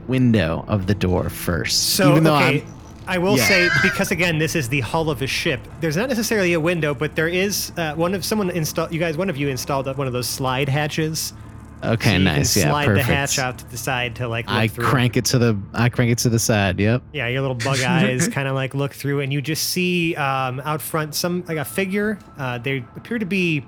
window 0.07 0.63
of 0.67 0.87
the 0.87 0.95
door 0.95 1.29
first, 1.29 1.95
So 1.95 2.11
even 2.11 2.23
though 2.23 2.35
okay, 2.35 2.61
I'm 2.61 2.73
I 3.09 3.17
will 3.19 3.37
Yeah. 3.37 3.45
say 3.47 3.69
because 3.81 4.11
again, 4.11 4.37
this 4.37 4.53
is 4.55 4.67
the 4.67 4.81
hull 4.81 5.09
of 5.09 5.21
a 5.21 5.27
ship. 5.27 5.61
There's 5.79 5.95
not 5.95 6.09
necessarily 6.09 6.51
a 6.53 6.59
window, 6.59 6.93
but 6.93 7.15
there 7.15 7.29
is 7.29 7.71
uh, 7.77 7.93
one 7.95 8.13
of 8.13 8.25
someone 8.25 8.49
installed. 8.49 8.91
You 8.91 8.99
guys, 8.99 9.15
one 9.15 9.29
of 9.29 9.37
you 9.37 9.47
installed 9.47 9.85
one 9.97 10.07
of 10.07 10.13
those 10.13 10.27
slide 10.27 10.67
hatches 10.67 11.33
Okay, 11.83 12.13
So 12.13 12.17
nice. 12.17 12.53
Can 12.55 12.63
Yeah, 12.63 12.69
slide 12.71 12.85
perfect. 12.87 13.07
the 13.07 13.13
hatch 13.13 13.39
out 13.39 13.57
to 13.59 13.69
the 13.69 13.77
side 13.77 14.15
to 14.15 14.27
like 14.27 14.47
look 14.47 14.55
I 14.57 14.67
through. 14.67 14.85
crank 14.85 15.15
it 15.15 15.25
to 15.25 15.37
the 15.37 15.57
I 15.73 15.87
crank 15.89 16.11
it 16.11 16.17
to 16.19 16.29
the 16.29 16.39
side. 16.39 16.79
Yep. 16.79 17.03
Yeah, 17.13 17.27
your 17.27 17.41
little 17.41 17.55
bug 17.55 17.79
eyes 17.81 18.27
kind 18.37 18.47
of 18.47 18.55
like 18.55 18.73
look 18.73 18.93
through, 18.93 19.21
and 19.21 19.31
you 19.31 19.41
just 19.41 19.69
see 19.69 20.15
um, 20.15 20.59
out 20.65 20.81
front 20.81 21.13
some 21.15 21.43
like 21.47 21.57
a 21.57 21.65
figure. 21.65 22.17
Uh, 22.37 22.57
they 22.57 22.83
appear 22.95 23.19
to 23.19 23.25
be. 23.25 23.63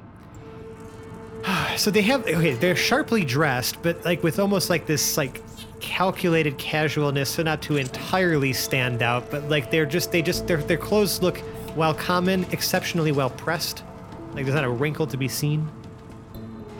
So 1.77 1.91
they 1.91 2.01
have 2.01 2.27
okay, 2.27 2.55
they're 2.55 2.75
sharply 2.75 3.23
dressed, 3.23 3.81
but 3.81 4.03
like 4.03 4.21
with 4.21 4.37
almost 4.37 4.69
like 4.69 4.85
this 4.85 5.15
like 5.15 5.41
calculated 5.79 6.57
casualness, 6.57 7.29
so 7.29 7.43
not 7.43 7.61
to 7.61 7.77
entirely 7.77 8.51
stand 8.51 9.01
out, 9.01 9.31
but 9.31 9.47
like 9.47 9.71
they're 9.71 9.85
just 9.85 10.11
they 10.11 10.21
just 10.21 10.45
their 10.45 10.57
their 10.57 10.77
clothes 10.77 11.21
look 11.21 11.37
while 11.75 11.93
common, 11.93 12.45
exceptionally 12.51 13.13
well 13.13 13.29
pressed. 13.29 13.83
Like 14.33 14.43
there's 14.43 14.55
not 14.55 14.65
a 14.65 14.69
wrinkle 14.69 15.07
to 15.07 15.15
be 15.15 15.29
seen. 15.29 15.69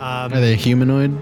Um, 0.00 0.32
Are 0.34 0.40
they 0.40 0.54
humanoid? 0.56 1.18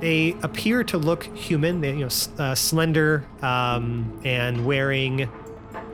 they 0.00 0.36
appear 0.42 0.84
to 0.84 0.98
look 0.98 1.24
human. 1.36 1.80
They, 1.80 1.90
you 1.90 2.06
know, 2.06 2.10
uh, 2.38 2.54
slender 2.54 3.24
um, 3.42 4.20
and 4.24 4.64
wearing 4.66 5.28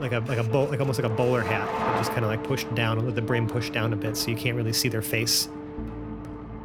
like 0.01 0.13
a 0.13 0.21
like 0.21 0.39
a 0.39 0.45
bowl, 0.45 0.67
like 0.67 0.81
almost 0.81 1.01
like 1.01 1.11
a 1.11 1.15
bowler 1.15 1.43
hat, 1.43 1.69
just 1.99 2.11
kind 2.11 2.25
of 2.25 2.31
like 2.31 2.43
pushed 2.45 2.73
down 2.75 3.05
with 3.05 3.15
the 3.15 3.23
brim 3.23 3.47
pushed 3.47 3.73
down 3.73 3.93
a 3.93 3.97
bit, 3.97 4.17
so 4.17 4.31
you 4.31 4.37
can't 4.37 4.57
really 4.57 4.73
see 4.73 4.89
their 4.89 5.03
face. 5.03 5.49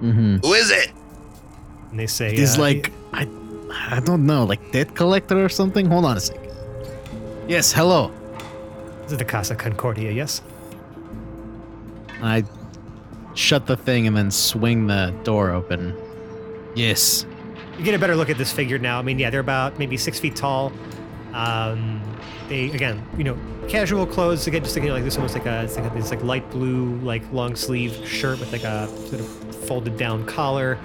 Mm-hmm. 0.01 0.37
Who 0.37 0.53
is 0.53 0.71
it? 0.71 0.91
And 1.91 1.99
they 1.99 2.07
say, 2.07 2.35
He's 2.35 2.57
uh, 2.57 2.61
like 2.61 2.91
I 3.13 3.27
I 3.71 3.99
don't 3.99 4.25
know, 4.25 4.43
like 4.43 4.71
debt 4.71 4.95
collector 4.95 5.43
or 5.43 5.49
something. 5.49 5.85
Hold 5.87 6.05
on 6.05 6.17
a 6.17 6.19
sec. 6.19 6.37
Yes, 7.47 7.71
hello. 7.71 8.11
"This 9.03 9.13
is 9.13 9.17
the 9.17 9.25
Casa 9.25 9.55
Concordia." 9.55 10.11
Yes. 10.11 10.41
I 12.21 12.43
shut 13.35 13.67
the 13.67 13.77
thing 13.77 14.07
and 14.07 14.17
then 14.17 14.31
swing 14.31 14.87
the 14.87 15.13
door 15.23 15.51
open. 15.51 15.95
Yes. 16.75 17.25
You 17.77 17.83
get 17.83 17.93
a 17.93 17.99
better 17.99 18.15
look 18.15 18.29
at 18.29 18.37
this 18.37 18.51
figure 18.51 18.79
now. 18.79 18.97
I 18.99 19.03
mean, 19.03 19.19
yeah, 19.19 19.29
they're 19.29 19.39
about 19.39 19.77
maybe 19.77 19.97
six 19.97 20.19
feet 20.19 20.35
tall. 20.35 20.73
Um, 21.33 22.01
they 22.49 22.69
again, 22.71 23.03
you 23.17 23.23
know, 23.23 23.37
casual 23.67 24.05
clothes. 24.05 24.47
Again, 24.47 24.63
just 24.63 24.73
thinking 24.73 24.91
like 24.91 25.03
this 25.03 25.15
almost 25.15 25.33
like 25.33 25.45
a 25.45 25.63
it's 25.63 25.75
like 25.77 25.91
a, 25.91 25.95
this 25.95 26.09
like 26.11 26.23
light 26.23 26.49
blue 26.51 26.95
like 26.97 27.23
long 27.31 27.55
sleeve 27.55 27.93
shirt 28.07 28.39
with 28.39 28.51
like 28.51 28.63
a 28.63 28.87
sort 29.07 29.19
of 29.21 29.55
folded 29.67 29.97
down 29.97 30.25
collar. 30.25 30.77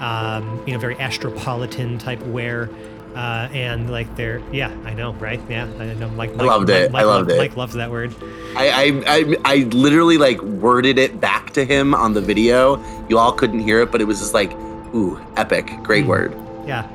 Um, 0.00 0.62
you 0.66 0.74
know, 0.74 0.78
very 0.78 0.96
astropolitan 0.98 1.98
type 1.98 2.20
wear. 2.26 2.68
Uh, 3.14 3.48
and 3.54 3.88
like 3.90 4.14
they're 4.16 4.42
yeah, 4.52 4.70
I 4.84 4.92
know, 4.92 5.14
right? 5.14 5.40
Yeah, 5.48 5.64
I 5.78 5.94
know. 5.94 6.10
Mike, 6.10 6.34
Mike 6.36 6.46
loved 6.46 6.68
it. 6.68 6.92
Mike, 6.92 7.00
I 7.02 7.04
loved 7.06 7.30
it. 7.30 7.38
Mike 7.38 7.56
loves 7.56 7.72
that 7.74 7.90
word. 7.90 8.14
I, 8.54 8.68
I 8.68 9.16
I 9.16 9.36
I 9.44 9.56
literally 9.70 10.18
like 10.18 10.38
worded 10.42 10.98
it 10.98 11.18
back 11.18 11.52
to 11.54 11.64
him 11.64 11.94
on 11.94 12.12
the 12.12 12.20
video. 12.20 12.76
You 13.08 13.16
all 13.16 13.32
couldn't 13.32 13.60
hear 13.60 13.80
it, 13.80 13.90
but 13.90 14.02
it 14.02 14.04
was 14.04 14.18
just 14.18 14.34
like, 14.34 14.52
ooh, 14.94 15.18
epic, 15.38 15.70
great 15.82 16.04
Mm. 16.04 16.08
word. 16.08 16.36
Yeah. 16.66 16.86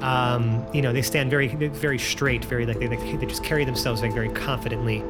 Um, 0.00 0.66
you 0.72 0.80
know, 0.80 0.92
they 0.92 1.02
stand 1.02 1.30
very, 1.30 1.48
very 1.48 1.98
straight, 1.98 2.44
very 2.44 2.64
like 2.64 2.78
they, 2.78 2.86
they, 2.86 3.26
just 3.26 3.44
carry 3.44 3.64
themselves 3.64 4.00
like 4.02 4.14
very 4.14 4.30
confidently. 4.30 5.02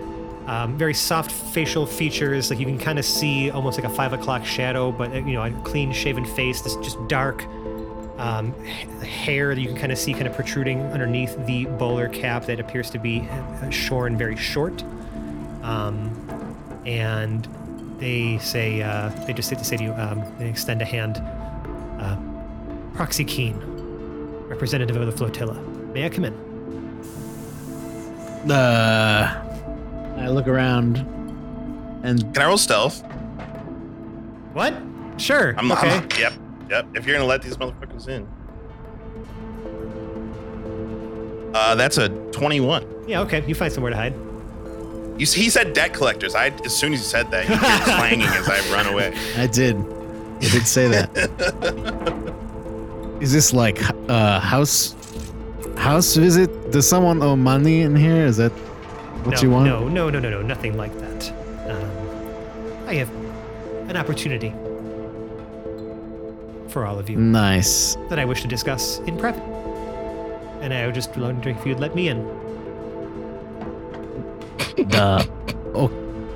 Um, 0.46 0.76
very 0.76 0.94
soft 0.94 1.30
facial 1.30 1.86
features, 1.86 2.50
like 2.50 2.58
you 2.58 2.66
can 2.66 2.78
kind 2.78 2.98
of 2.98 3.04
see 3.04 3.50
almost 3.50 3.78
like 3.78 3.90
a 3.90 3.94
five 3.94 4.12
o'clock 4.12 4.44
shadow, 4.44 4.90
but 4.90 5.12
uh, 5.12 5.18
you 5.18 5.34
know, 5.34 5.44
a 5.44 5.52
clean 5.62 5.92
shaven 5.92 6.24
face. 6.24 6.60
This 6.60 6.74
just 6.76 6.98
dark 7.06 7.44
um, 8.18 8.52
hair 9.02 9.54
that 9.54 9.60
you 9.60 9.68
can 9.68 9.76
kind 9.76 9.92
of 9.92 9.98
see 9.98 10.12
kind 10.12 10.26
of 10.26 10.34
protruding 10.34 10.82
underneath 10.86 11.36
the 11.46 11.66
bowler 11.66 12.08
cap 12.08 12.46
that 12.46 12.58
appears 12.58 12.90
to 12.90 12.98
be 12.98 13.20
uh, 13.30 13.70
shorn 13.70 14.18
very 14.18 14.36
short. 14.36 14.82
Um, 15.62 16.10
and 16.84 17.46
they 17.98 18.38
say, 18.38 18.82
uh, 18.82 19.10
they 19.26 19.32
just 19.32 19.48
say 19.48 19.56
to 19.56 19.64
say 19.64 19.76
to 19.76 19.84
you, 19.84 19.92
um, 19.92 20.24
they 20.38 20.48
extend 20.48 20.82
a 20.82 20.84
hand. 20.84 21.18
Uh, 22.00 22.16
Proxy 22.94 23.24
Keen, 23.24 23.69
representative 24.60 24.94
of 24.96 25.06
the 25.06 25.12
flotilla. 25.12 25.54
May 25.94 26.04
I 26.04 26.10
come 26.10 26.26
in? 26.26 26.34
Uh 28.50 29.46
I 30.18 30.28
look 30.28 30.46
around 30.46 30.98
and 32.02 32.20
Can 32.34 32.42
I 32.42 32.46
roll 32.46 32.58
stealth? 32.58 33.02
What? 34.52 34.74
Sure. 35.16 35.54
I'm, 35.56 35.72
okay. 35.72 35.88
I'm 35.88 36.08
yep, 36.18 36.34
yep. 36.68 36.86
If 36.94 37.06
you're 37.06 37.16
gonna 37.16 37.26
let 37.26 37.40
these 37.40 37.56
motherfuckers 37.56 38.08
in. 38.08 38.28
Uh, 41.54 41.74
that's 41.74 41.96
a 41.96 42.10
21. 42.32 43.06
yeah, 43.08 43.22
okay. 43.22 43.42
You 43.46 43.54
find 43.54 43.72
somewhere 43.72 43.90
to 43.90 43.96
hide. 43.96 44.14
You, 45.18 45.24
see, 45.26 45.40
he 45.40 45.48
said 45.50 45.72
debt 45.72 45.94
collectors. 45.94 46.34
I 46.34 46.48
as 46.66 46.76
soon 46.76 46.92
as 46.92 47.00
he 47.00 47.06
said 47.06 47.30
that, 47.30 47.48
you 47.48 47.56
hear 47.56 47.80
clanging 47.96 48.28
as 48.28 48.46
I 48.48 48.60
run 48.72 48.86
away. 48.92 49.14
I 49.38 49.46
did. 49.46 49.76
I 49.76 50.48
did 50.50 50.66
say 50.66 50.86
that. 50.88 52.36
Is 53.20 53.32
this 53.32 53.52
like 53.52 53.78
uh 54.08 54.40
house 54.40 54.94
house 55.76 56.16
visit? 56.16 56.50
Does 56.72 56.88
someone 56.88 57.22
owe 57.22 57.36
money 57.36 57.82
in 57.82 57.94
here? 57.96 58.24
Is 58.26 58.36
that 58.38 58.52
what 59.24 59.36
no, 59.36 59.42
you 59.42 59.50
want? 59.50 59.66
no, 59.66 59.88
no, 59.88 60.10
no, 60.10 60.18
no, 60.18 60.30
no, 60.30 60.42
nothing 60.42 60.76
like 60.76 60.92
that. 60.98 61.30
Um, 61.68 62.88
I 62.88 62.94
have 62.94 63.10
an 63.90 63.96
opportunity 63.96 64.50
for 66.68 66.86
all 66.86 66.98
of 66.98 67.10
you 67.10 67.16
Nice. 67.18 67.96
that 68.08 68.18
I 68.18 68.24
wish 68.24 68.42
to 68.42 68.48
discuss 68.48 69.00
in 69.00 69.18
private. 69.18 69.42
And 70.62 70.72
I 70.72 70.86
would 70.86 70.94
just 70.94 71.14
wonder 71.16 71.48
if 71.50 71.66
you'd 71.66 71.80
let 71.80 71.94
me 71.94 72.08
in. 72.08 72.18
Uh, 74.94 75.24
o- 75.74 75.90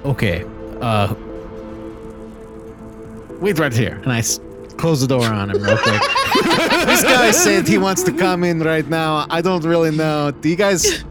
okay. 0.05 0.45
Uh, 0.80 1.14
wait 3.41 3.59
right 3.59 3.72
here. 3.72 4.01
And 4.03 4.12
I 4.12 4.18
s- 4.18 4.41
close 4.76 5.01
the 5.01 5.07
door 5.07 5.24
on 5.26 5.51
him 5.51 5.62
real 5.62 5.78
quick. 5.78 6.03
this 6.43 7.03
guy 7.03 7.30
said 7.30 7.68
he 7.68 7.78
wants 7.78 8.03
to 8.05 8.12
come 8.12 8.45
in 8.45 8.61
right 8.61 8.87
now. 8.89 9.26
I 9.30 9.41
don't 9.41 9.64
really 9.64 9.91
know. 9.91 10.30
Do 10.30 10.49
you 10.49 10.57
guys? 10.57 11.05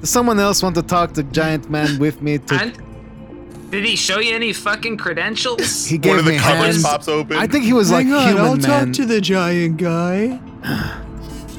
Does 0.00 0.10
someone 0.10 0.38
else 0.38 0.62
want 0.62 0.74
to 0.76 0.82
talk 0.82 1.12
to 1.14 1.22
Giant 1.22 1.70
Man 1.70 1.98
with 1.98 2.20
me? 2.20 2.38
To, 2.38 2.54
And 2.54 3.70
did 3.70 3.84
he 3.84 3.96
show 3.96 4.18
you 4.20 4.34
any 4.34 4.52
fucking 4.52 4.98
credentials? 4.98 5.86
he 5.86 5.98
gave 5.98 6.10
One 6.10 6.18
of 6.20 6.24
the 6.26 6.32
me 6.32 6.38
covers 6.38 6.74
hands. 6.76 6.82
pops 6.82 7.08
open. 7.08 7.36
I 7.36 7.46
think 7.46 7.64
he 7.64 7.72
was 7.72 7.90
Hang 7.90 8.10
like 8.10 8.20
on, 8.20 8.28
human 8.28 8.44
I'll 8.44 8.56
man. 8.56 8.86
talk 8.86 8.92
to 8.96 9.04
the 9.06 9.20
giant 9.20 9.76
guy. 9.78 10.38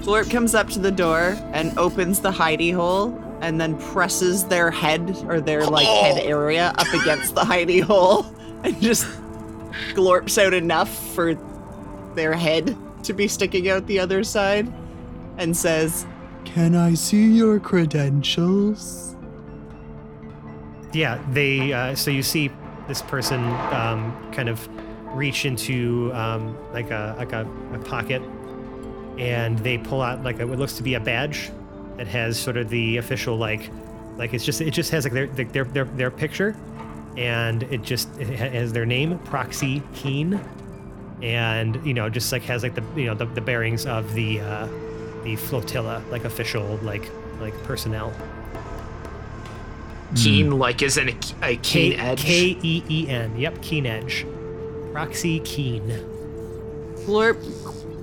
Blort 0.03 0.29
comes 0.29 0.53
up 0.53 0.69
to 0.69 0.79
the 0.79 0.91
door 0.91 1.35
and 1.53 1.77
opens 1.79 2.19
the 2.19 2.31
hidey 2.31 2.73
hole 2.73 3.19
and 3.41 3.59
then 3.59 3.77
presses 3.79 4.43
their 4.45 4.69
head 4.71 5.15
or 5.27 5.41
their 5.41 5.65
like 5.65 5.87
oh. 5.89 6.03
head 6.03 6.19
area 6.25 6.73
up 6.77 6.87
against 6.93 7.33
the 7.35 7.41
hidey 7.41 7.81
hole 7.81 8.25
and 8.63 8.79
just 8.81 9.05
glorps 9.93 10.37
out 10.43 10.53
enough 10.53 10.89
for 11.13 11.33
their 12.15 12.33
head 12.33 12.77
to 13.03 13.13
be 13.13 13.27
sticking 13.27 13.69
out 13.69 13.85
the 13.87 13.99
other 13.99 14.23
side 14.23 14.71
and 15.37 15.55
says, 15.55 16.05
Can 16.43 16.75
I 16.75 16.93
see 16.93 17.31
your 17.31 17.59
credentials? 17.59 19.15
Yeah, 20.93 21.23
they. 21.31 21.73
Uh, 21.73 21.95
so 21.95 22.09
you 22.09 22.23
see 22.23 22.49
this 22.87 23.01
person 23.01 23.43
um, 23.73 24.31
kind 24.31 24.47
of 24.47 24.67
reach 25.15 25.45
into 25.45 26.11
um, 26.13 26.57
like 26.71 26.91
a 26.91 27.15
like 27.17 27.33
a, 27.33 27.47
a 27.73 27.79
pocket, 27.79 28.21
and 29.17 29.59
they 29.59 29.77
pull 29.77 30.01
out 30.01 30.23
like 30.23 30.39
a, 30.39 30.47
what 30.47 30.57
looks 30.57 30.77
to 30.77 30.83
be 30.83 30.93
a 30.93 30.99
badge 30.99 31.51
that 31.97 32.07
has 32.07 32.39
sort 32.39 32.57
of 32.57 32.69
the 32.69 32.97
official 32.97 33.37
like 33.37 33.69
like 34.17 34.33
it's 34.33 34.45
just 34.45 34.61
it 34.61 34.71
just 34.71 34.91
has 34.91 35.03
like 35.03 35.13
their 35.13 35.27
their 35.27 35.63
their, 35.65 35.85
their 35.85 36.11
picture, 36.11 36.55
and 37.17 37.63
it 37.63 37.81
just 37.81 38.09
it 38.17 38.27
has 38.27 38.71
their 38.71 38.85
name 38.85 39.19
Proxy 39.19 39.83
Keen, 39.93 40.39
and 41.21 41.83
you 41.85 41.93
know 41.93 42.09
just 42.09 42.31
like 42.31 42.43
has 42.43 42.63
like 42.63 42.75
the 42.75 42.83
you 42.95 43.05
know 43.05 43.15
the, 43.15 43.25
the 43.25 43.41
bearings 43.41 43.85
of 43.85 44.13
the 44.13 44.39
uh, 44.41 44.67
the 45.23 45.35
flotilla 45.35 46.03
like 46.11 46.25
official 46.25 46.77
like 46.83 47.09
like 47.39 47.53
personnel. 47.63 48.13
Keen, 50.15 50.51
like, 50.59 50.81
is 50.81 50.97
in 50.97 51.09
a, 51.09 51.15
a 51.41 51.55
keen 51.57 51.91
K 51.91 51.97
edge. 51.97 52.23
K 52.23 52.57
E 52.61 52.83
E 52.87 53.09
N. 53.09 53.37
Yep, 53.37 53.61
Keen 53.61 53.85
Edge. 53.85 54.25
Proxy 54.93 55.39
Keen. 55.41 55.81
Glorp 57.05 57.37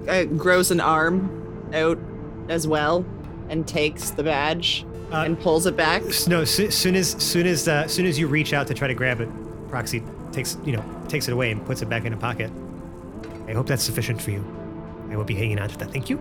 uh, 0.08 0.24
grows 0.36 0.70
an 0.70 0.80
arm 0.80 1.70
out 1.72 1.98
as 2.50 2.66
well 2.66 3.06
and 3.48 3.66
takes 3.66 4.10
the 4.10 4.22
badge 4.22 4.84
Uh, 5.10 5.24
and 5.24 5.40
pulls 5.40 5.64
it 5.64 5.76
back. 5.76 6.02
No, 6.26 6.44
so, 6.44 6.68
soon 6.68 6.96
as 6.96 7.12
soon 7.12 7.46
as 7.46 7.66
uh, 7.66 7.86
soon 7.88 8.04
as 8.04 8.18
you 8.18 8.26
reach 8.26 8.52
out 8.52 8.66
to 8.66 8.74
try 8.74 8.88
to 8.88 8.94
grab 8.94 9.20
it, 9.20 9.28
Proxy 9.68 10.02
takes 10.32 10.58
you 10.66 10.72
know 10.72 10.84
takes 11.08 11.28
it 11.28 11.32
away 11.32 11.50
and 11.50 11.64
puts 11.64 11.80
it 11.80 11.88
back 11.88 12.04
in 12.04 12.12
a 12.12 12.16
pocket. 12.16 12.50
I 13.52 13.54
hope 13.54 13.66
that's 13.66 13.84
sufficient 13.84 14.20
for 14.22 14.30
you. 14.30 14.42
I 15.10 15.16
will 15.16 15.24
be 15.24 15.34
hanging 15.34 15.58
on 15.58 15.68
to 15.68 15.76
that. 15.76 15.90
Thank 15.92 16.08
you. 16.08 16.16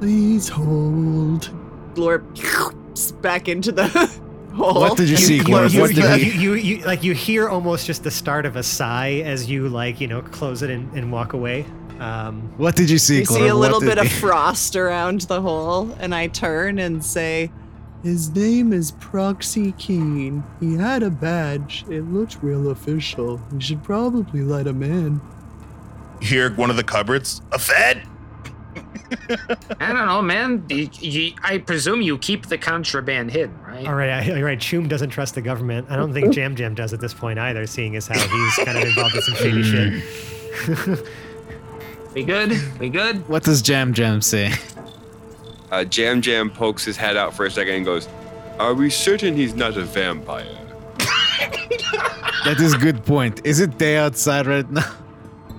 Please 0.00 0.48
hold. 0.48 1.50
Glorp 1.94 3.20
back 3.22 3.48
into 3.48 3.70
the 3.70 3.86
hole. 4.54 4.80
What 4.80 4.96
did 4.96 5.10
you 5.10 5.18
see, 5.18 5.36
you, 5.36 5.44
Glorp? 5.44 5.74
you, 5.74 5.80
What 5.82 5.94
you, 5.94 6.02
did 6.02 6.20
you, 6.22 6.32
you, 6.32 6.54
you- 6.54 6.84
like 6.86 7.04
you 7.04 7.12
hear 7.12 7.50
almost 7.50 7.86
just 7.86 8.02
the 8.02 8.10
start 8.10 8.46
of 8.46 8.56
a 8.56 8.62
sigh 8.62 9.20
as 9.26 9.50
you 9.50 9.68
like 9.68 10.00
you 10.00 10.06
know 10.08 10.22
close 10.22 10.62
it 10.62 10.70
and, 10.70 10.90
and 10.96 11.12
walk 11.12 11.34
away. 11.34 11.66
Um, 12.00 12.50
What 12.56 12.76
did 12.76 12.88
you 12.88 12.96
see, 12.98 13.18
You 13.18 13.24
see 13.26 13.46
a 13.46 13.54
little 13.54 13.80
bit 13.80 13.98
of 13.98 14.10
frost 14.20 14.76
around 14.76 15.20
the 15.22 15.42
hole, 15.42 15.94
and 16.00 16.14
I 16.14 16.28
turn 16.28 16.78
and 16.78 17.04
say, 17.04 17.52
His 18.02 18.30
name 18.34 18.72
is 18.72 18.92
Proxy 18.92 19.72
Keen. 19.72 20.42
He 20.60 20.76
had 20.76 21.02
a 21.02 21.10
badge. 21.10 21.84
It 21.90 22.02
looked 22.04 22.38
real 22.42 22.70
official. 22.70 23.38
You 23.52 23.60
should 23.60 23.82
probably 23.84 24.40
let 24.40 24.66
him 24.66 24.82
in. 24.82 25.20
Hear 26.24 26.50
one 26.54 26.70
of 26.70 26.76
the 26.76 26.84
cupboards. 26.84 27.42
A 27.52 27.58
Fed? 27.58 28.02
I 29.80 29.92
don't 29.92 30.06
know, 30.06 30.22
man. 30.22 30.66
I 31.42 31.58
presume 31.58 32.02
you 32.02 32.18
keep 32.18 32.46
the 32.46 32.58
contraband 32.58 33.30
hidden, 33.30 33.60
right? 33.62 33.86
All 33.86 33.94
right, 33.94 34.10
I, 34.10 34.36
all 34.36 34.42
right. 34.42 34.58
Choom 34.58 34.88
doesn't 34.88 35.10
trust 35.10 35.34
the 35.34 35.42
government. 35.42 35.86
I 35.90 35.96
don't 35.96 36.12
think 36.12 36.32
Jam 36.32 36.56
Jam 36.56 36.74
does 36.74 36.92
at 36.92 37.00
this 37.00 37.14
point 37.14 37.38
either, 37.38 37.66
seeing 37.66 37.94
as 37.96 38.06
how 38.08 38.18
he's 38.18 38.64
kind 38.64 38.78
of 38.78 38.84
involved 38.84 39.14
in 39.14 39.22
some 39.22 39.34
shady 39.34 39.62
shit. 39.62 41.06
We 42.14 42.22
good? 42.22 42.52
We 42.78 42.90
good? 42.90 43.28
What 43.28 43.42
does 43.42 43.60
Jam 43.60 43.92
Jam 43.92 44.20
say? 44.20 44.52
Uh, 45.72 45.82
Jam 45.84 46.22
Jam 46.22 46.48
pokes 46.48 46.84
his 46.84 46.96
head 46.96 47.16
out 47.16 47.34
for 47.34 47.46
a 47.46 47.50
second 47.50 47.74
and 47.74 47.84
goes, 47.84 48.08
Are 48.60 48.72
we 48.72 48.88
certain 48.88 49.34
he's 49.34 49.54
not 49.54 49.76
a 49.76 49.82
vampire? 49.82 50.46
That 52.44 52.60
is 52.60 52.74
a 52.74 52.78
good 52.78 53.04
point. 53.04 53.44
Is 53.44 53.58
it 53.58 53.78
day 53.78 53.96
outside 53.96 54.46
right 54.46 54.70
now? 54.70 54.88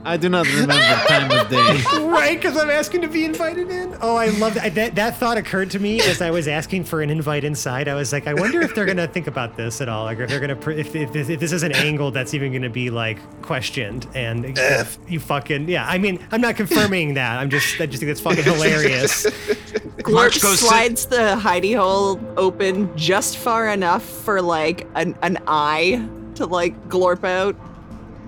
I 0.05 0.17
do 0.17 0.29
not 0.29 0.45
remember 0.47 0.73
time 1.07 1.31
of 1.31 1.49
day. 1.49 1.81
right, 2.05 2.37
because 2.37 2.55
I'm 2.57 2.69
asking 2.69 3.01
to 3.01 3.07
be 3.07 3.25
invited 3.25 3.71
in. 3.71 3.97
Oh, 4.01 4.15
I 4.15 4.27
love 4.27 4.53
that. 4.53 4.75
that. 4.75 4.95
That 4.95 5.17
thought 5.17 5.37
occurred 5.37 5.71
to 5.71 5.79
me 5.79 5.99
as 6.01 6.21
I 6.21 6.29
was 6.31 6.47
asking 6.47 6.83
for 6.83 7.01
an 7.01 7.09
invite 7.09 7.43
inside. 7.43 7.87
I 7.87 7.95
was 7.95 8.13
like, 8.13 8.27
I 8.27 8.33
wonder 8.35 8.61
if 8.61 8.75
they're 8.75 8.85
gonna 8.85 9.07
think 9.07 9.25
about 9.27 9.57
this 9.57 9.81
at 9.81 9.89
all, 9.89 10.03
like 10.05 10.19
if 10.19 10.29
they're 10.29 10.39
gonna, 10.39 10.55
pr- 10.55 10.71
if, 10.71 10.95
if, 10.95 11.11
this, 11.11 11.29
if 11.29 11.39
this 11.39 11.51
is 11.51 11.63
an 11.63 11.71
angle 11.71 12.11
that's 12.11 12.33
even 12.35 12.53
gonna 12.53 12.69
be 12.69 12.89
like 12.91 13.17
questioned. 13.41 14.07
And 14.13 14.57
F. 14.59 14.97
you 15.07 15.19
fucking 15.19 15.67
yeah. 15.69 15.87
I 15.87 15.97
mean, 15.97 16.19
I'm 16.31 16.41
not 16.41 16.55
confirming 16.55 17.15
that. 17.15 17.39
I'm 17.39 17.49
just, 17.49 17.81
I 17.81 17.87
just 17.87 17.99
think 17.99 18.11
it's 18.11 18.21
fucking 18.21 18.43
hilarious. 18.53 19.25
Glorp 19.25 20.13
March 20.13 20.41
goes 20.41 20.59
to- 20.59 20.65
slides 20.67 21.07
the 21.07 21.35
hidey 21.41 21.75
hole 21.75 22.19
open 22.37 22.95
just 22.95 23.37
far 23.37 23.69
enough 23.69 24.03
for 24.03 24.41
like 24.41 24.87
an, 24.95 25.17
an 25.23 25.39
eye 25.47 26.07
to 26.35 26.45
like 26.45 26.89
glorp 26.89 27.23
out 27.23 27.55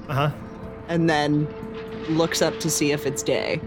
Uh 0.10 0.14
huh. 0.14 0.32
and 0.88 1.10
then 1.10 1.48
looks 2.10 2.42
up 2.42 2.60
to 2.60 2.70
see 2.70 2.92
if 2.92 3.06
it's 3.06 3.24
day. 3.24 3.60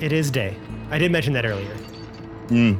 It 0.00 0.12
is 0.12 0.30
day. 0.30 0.56
I 0.90 0.98
did 0.98 1.12
mention 1.12 1.32
that 1.34 1.46
earlier. 1.46 1.74
Hmm. 2.48 2.74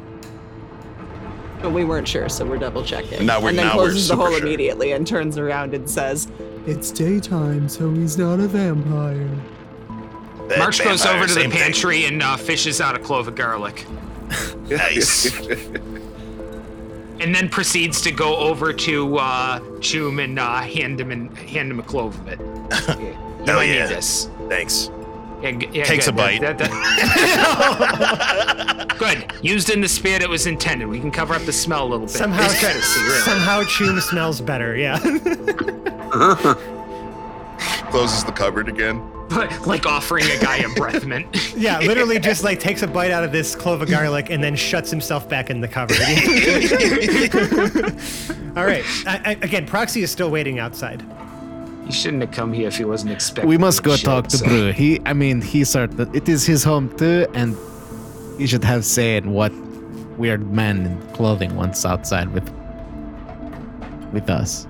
But 1.62 1.70
we 1.70 1.84
weren't 1.84 2.06
sure, 2.06 2.28
so 2.28 2.44
we're 2.44 2.58
double 2.58 2.84
checking. 2.84 3.24
Now 3.24 3.38
we're- 3.38 3.50
and 3.50 3.58
then 3.58 3.66
now 3.68 3.76
we're 3.76 3.84
closes 3.84 4.08
the 4.08 4.16
hole 4.16 4.30
sure. 4.30 4.40
immediately 4.40 4.92
and 4.92 5.06
turns 5.06 5.38
around 5.38 5.72
and 5.74 5.88
says, 5.88 6.28
It's 6.66 6.90
daytime, 6.90 7.68
so 7.68 7.90
he's 7.92 8.18
not 8.18 8.40
a 8.40 8.46
vampire. 8.48 9.28
That 10.48 10.58
March 10.58 10.82
goes 10.84 11.06
over 11.06 11.26
to 11.26 11.32
the 11.34 11.40
same 11.40 11.50
thing. 11.50 11.60
pantry 11.60 12.04
and 12.04 12.22
uh, 12.22 12.36
fishes 12.36 12.80
out 12.82 12.94
a 12.94 12.98
clove 12.98 13.28
of 13.28 13.34
garlic, 13.34 13.86
Nice. 14.68 15.30
and 17.20 17.34
then 17.34 17.48
proceeds 17.48 18.00
to 18.02 18.10
go 18.10 18.36
over 18.36 18.72
to 18.72 19.16
uh, 19.18 19.60
Choom 19.80 20.22
and 20.22 20.38
uh, 20.38 20.60
hand 20.62 21.00
him 21.00 21.10
and 21.10 21.36
hand 21.38 21.70
him 21.70 21.78
a 21.80 21.82
clove 21.82 22.18
of 22.20 22.28
it. 22.28 22.38
you 23.00 23.14
Hell 23.46 23.56
might 23.56 23.64
yeah. 23.68 23.82
need 23.86 23.96
this. 23.96 24.28
Thanks. 24.48 24.90
Yeah, 25.42 25.50
g- 25.52 25.68
yeah, 25.72 25.84
Takes 25.84 26.06
good. 26.06 26.14
a 26.14 26.16
bite. 26.16 26.40
That- 26.40 26.58
that- 26.58 26.70
good. 28.98 29.32
Used 29.42 29.68
in 29.70 29.80
the 29.80 29.88
spirit 29.88 30.22
it 30.22 30.28
was 30.28 30.46
intended. 30.46 30.88
We 30.88 30.98
can 31.00 31.10
cover 31.10 31.34
up 31.34 31.42
the 31.42 31.52
smell 31.52 31.82
a 31.84 31.88
little 31.88 32.06
bit. 32.06 32.14
Somehow, 32.14 32.44
It's 32.44 32.60
courtesy, 32.60 33.00
really. 33.02 33.18
somehow, 33.20 33.62
Choom 33.64 34.00
smells 34.00 34.40
better. 34.40 34.76
Yeah. 34.76 34.98
Closes 37.94 38.24
the 38.24 38.32
cupboard 38.32 38.68
again. 38.68 39.08
But 39.28 39.68
like 39.68 39.86
offering 39.86 40.24
a 40.24 40.36
guy 40.40 40.56
a 40.56 40.68
breath 40.70 41.04
mint. 41.04 41.28
Yeah, 41.56 41.78
literally 41.78 42.18
just 42.18 42.42
like 42.42 42.58
takes 42.58 42.82
a 42.82 42.88
bite 42.88 43.12
out 43.12 43.22
of 43.22 43.30
this 43.30 43.54
clove 43.54 43.82
of 43.82 43.88
garlic 43.88 44.30
and 44.30 44.42
then 44.42 44.56
shuts 44.56 44.90
himself 44.90 45.28
back 45.28 45.48
in 45.48 45.60
the 45.60 45.68
cupboard. 45.68 46.00
All 48.58 48.66
right. 48.66 48.82
I, 49.06 49.20
I, 49.24 49.30
again, 49.42 49.64
Proxy 49.64 50.02
is 50.02 50.10
still 50.10 50.28
waiting 50.28 50.58
outside. 50.58 51.04
He 51.86 51.92
shouldn't 51.92 52.22
have 52.22 52.32
come 52.32 52.52
here 52.52 52.66
if 52.66 52.78
he 52.78 52.84
wasn't 52.84 53.12
expecting. 53.12 53.48
We 53.48 53.58
must 53.58 53.84
go 53.84 53.94
shit, 53.94 54.04
talk 54.04 54.26
to 54.26 54.38
so- 54.38 54.44
Brew. 54.44 54.72
He, 54.72 55.00
I 55.06 55.12
mean, 55.12 55.40
he 55.40 55.62
sort 55.62 55.96
of, 55.96 56.12
it 56.16 56.28
is 56.28 56.44
his 56.44 56.64
home 56.64 56.88
too, 56.96 57.28
and 57.32 57.56
he 58.40 58.48
should 58.48 58.64
have 58.64 58.84
say 58.84 59.18
in 59.18 59.30
what 59.30 59.52
weird 60.18 60.50
man 60.50 60.84
in 60.84 61.00
clothing 61.12 61.54
wants 61.54 61.84
outside 61.84 62.32
with, 62.32 62.50
with 64.12 64.28
us. 64.28 64.66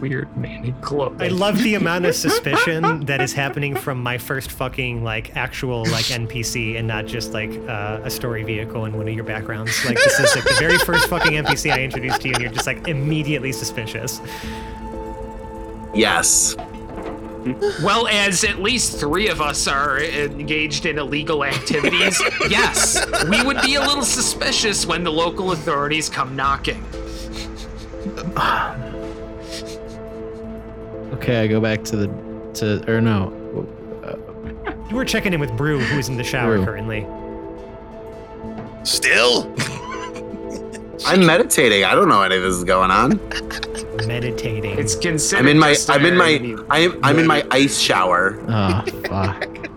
Weird 0.00 0.36
man 0.36 0.64
in 0.64 0.74
clothes. 0.80 1.20
I 1.20 1.28
love 1.28 1.58
the 1.58 1.74
amount 1.74 2.06
of 2.06 2.14
suspicion 2.28 3.04
that 3.06 3.20
is 3.20 3.32
happening 3.32 3.74
from 3.74 4.00
my 4.00 4.16
first 4.16 4.52
fucking 4.52 5.02
like 5.02 5.36
actual 5.36 5.80
like 5.86 6.04
NPC 6.04 6.78
and 6.78 6.86
not 6.86 7.06
just 7.06 7.32
like 7.32 7.50
uh, 7.68 8.00
a 8.04 8.10
story 8.10 8.44
vehicle 8.44 8.84
in 8.84 8.96
one 8.96 9.08
of 9.08 9.14
your 9.14 9.24
backgrounds. 9.24 9.84
Like 9.84 9.96
this 9.96 10.20
is 10.20 10.36
like 10.36 10.44
the 10.44 10.56
very 10.58 10.78
first 10.78 11.08
fucking 11.08 11.32
NPC 11.32 11.72
I 11.72 11.82
introduced 11.82 12.20
to 12.22 12.28
you, 12.28 12.34
and 12.34 12.42
you're 12.42 12.52
just 12.52 12.66
like 12.66 12.86
immediately 12.86 13.50
suspicious. 13.50 14.20
Yes. 15.94 16.54
Well, 17.82 18.06
as 18.08 18.44
at 18.44 18.60
least 18.60 19.00
three 19.00 19.28
of 19.28 19.40
us 19.40 19.66
are 19.66 20.00
engaged 20.00 20.86
in 20.86 20.98
illegal 20.98 21.44
activities, 21.44 22.20
yes, 22.50 23.04
we 23.28 23.42
would 23.42 23.62
be 23.62 23.76
a 23.76 23.80
little 23.80 24.04
suspicious 24.04 24.86
when 24.86 25.02
the 25.02 25.12
local 25.12 25.52
authorities 25.52 26.08
come 26.08 26.36
knocking. 26.36 26.84
Okay, 31.14 31.40
I 31.42 31.46
go 31.46 31.60
back 31.60 31.82
to 31.84 31.96
the, 31.96 32.06
to, 32.54 32.90
or 32.90 33.00
no, 33.00 33.32
You 34.90 34.96
were 34.96 35.04
checking 35.04 35.32
in 35.32 35.40
with 35.40 35.56
Brew, 35.56 35.78
who's 35.80 36.08
in 36.08 36.16
the 36.16 36.24
shower 36.24 36.56
Brew. 36.56 36.64
currently. 36.64 37.06
Still? 38.84 39.52
I'm 41.06 41.24
meditating. 41.24 41.84
I 41.84 41.94
don't 41.94 42.08
know 42.08 42.22
any 42.22 42.36
of 42.36 42.42
this 42.42 42.54
is 42.54 42.64
going 42.64 42.90
on. 42.90 43.20
Meditating. 44.06 44.78
It's 44.78 44.94
considered. 44.94 45.42
I'm 45.42 45.48
in 45.48 45.58
my 45.58 45.76
I'm 45.88 46.04
in 46.04 46.16
my 46.16 46.56
I'm 46.70 46.98
I'm 47.04 47.18
in 47.18 47.26
my 47.26 47.46
ice 47.50 47.78
shower. 47.78 48.38
oh, 48.48 48.82
fuck. 49.08 49.40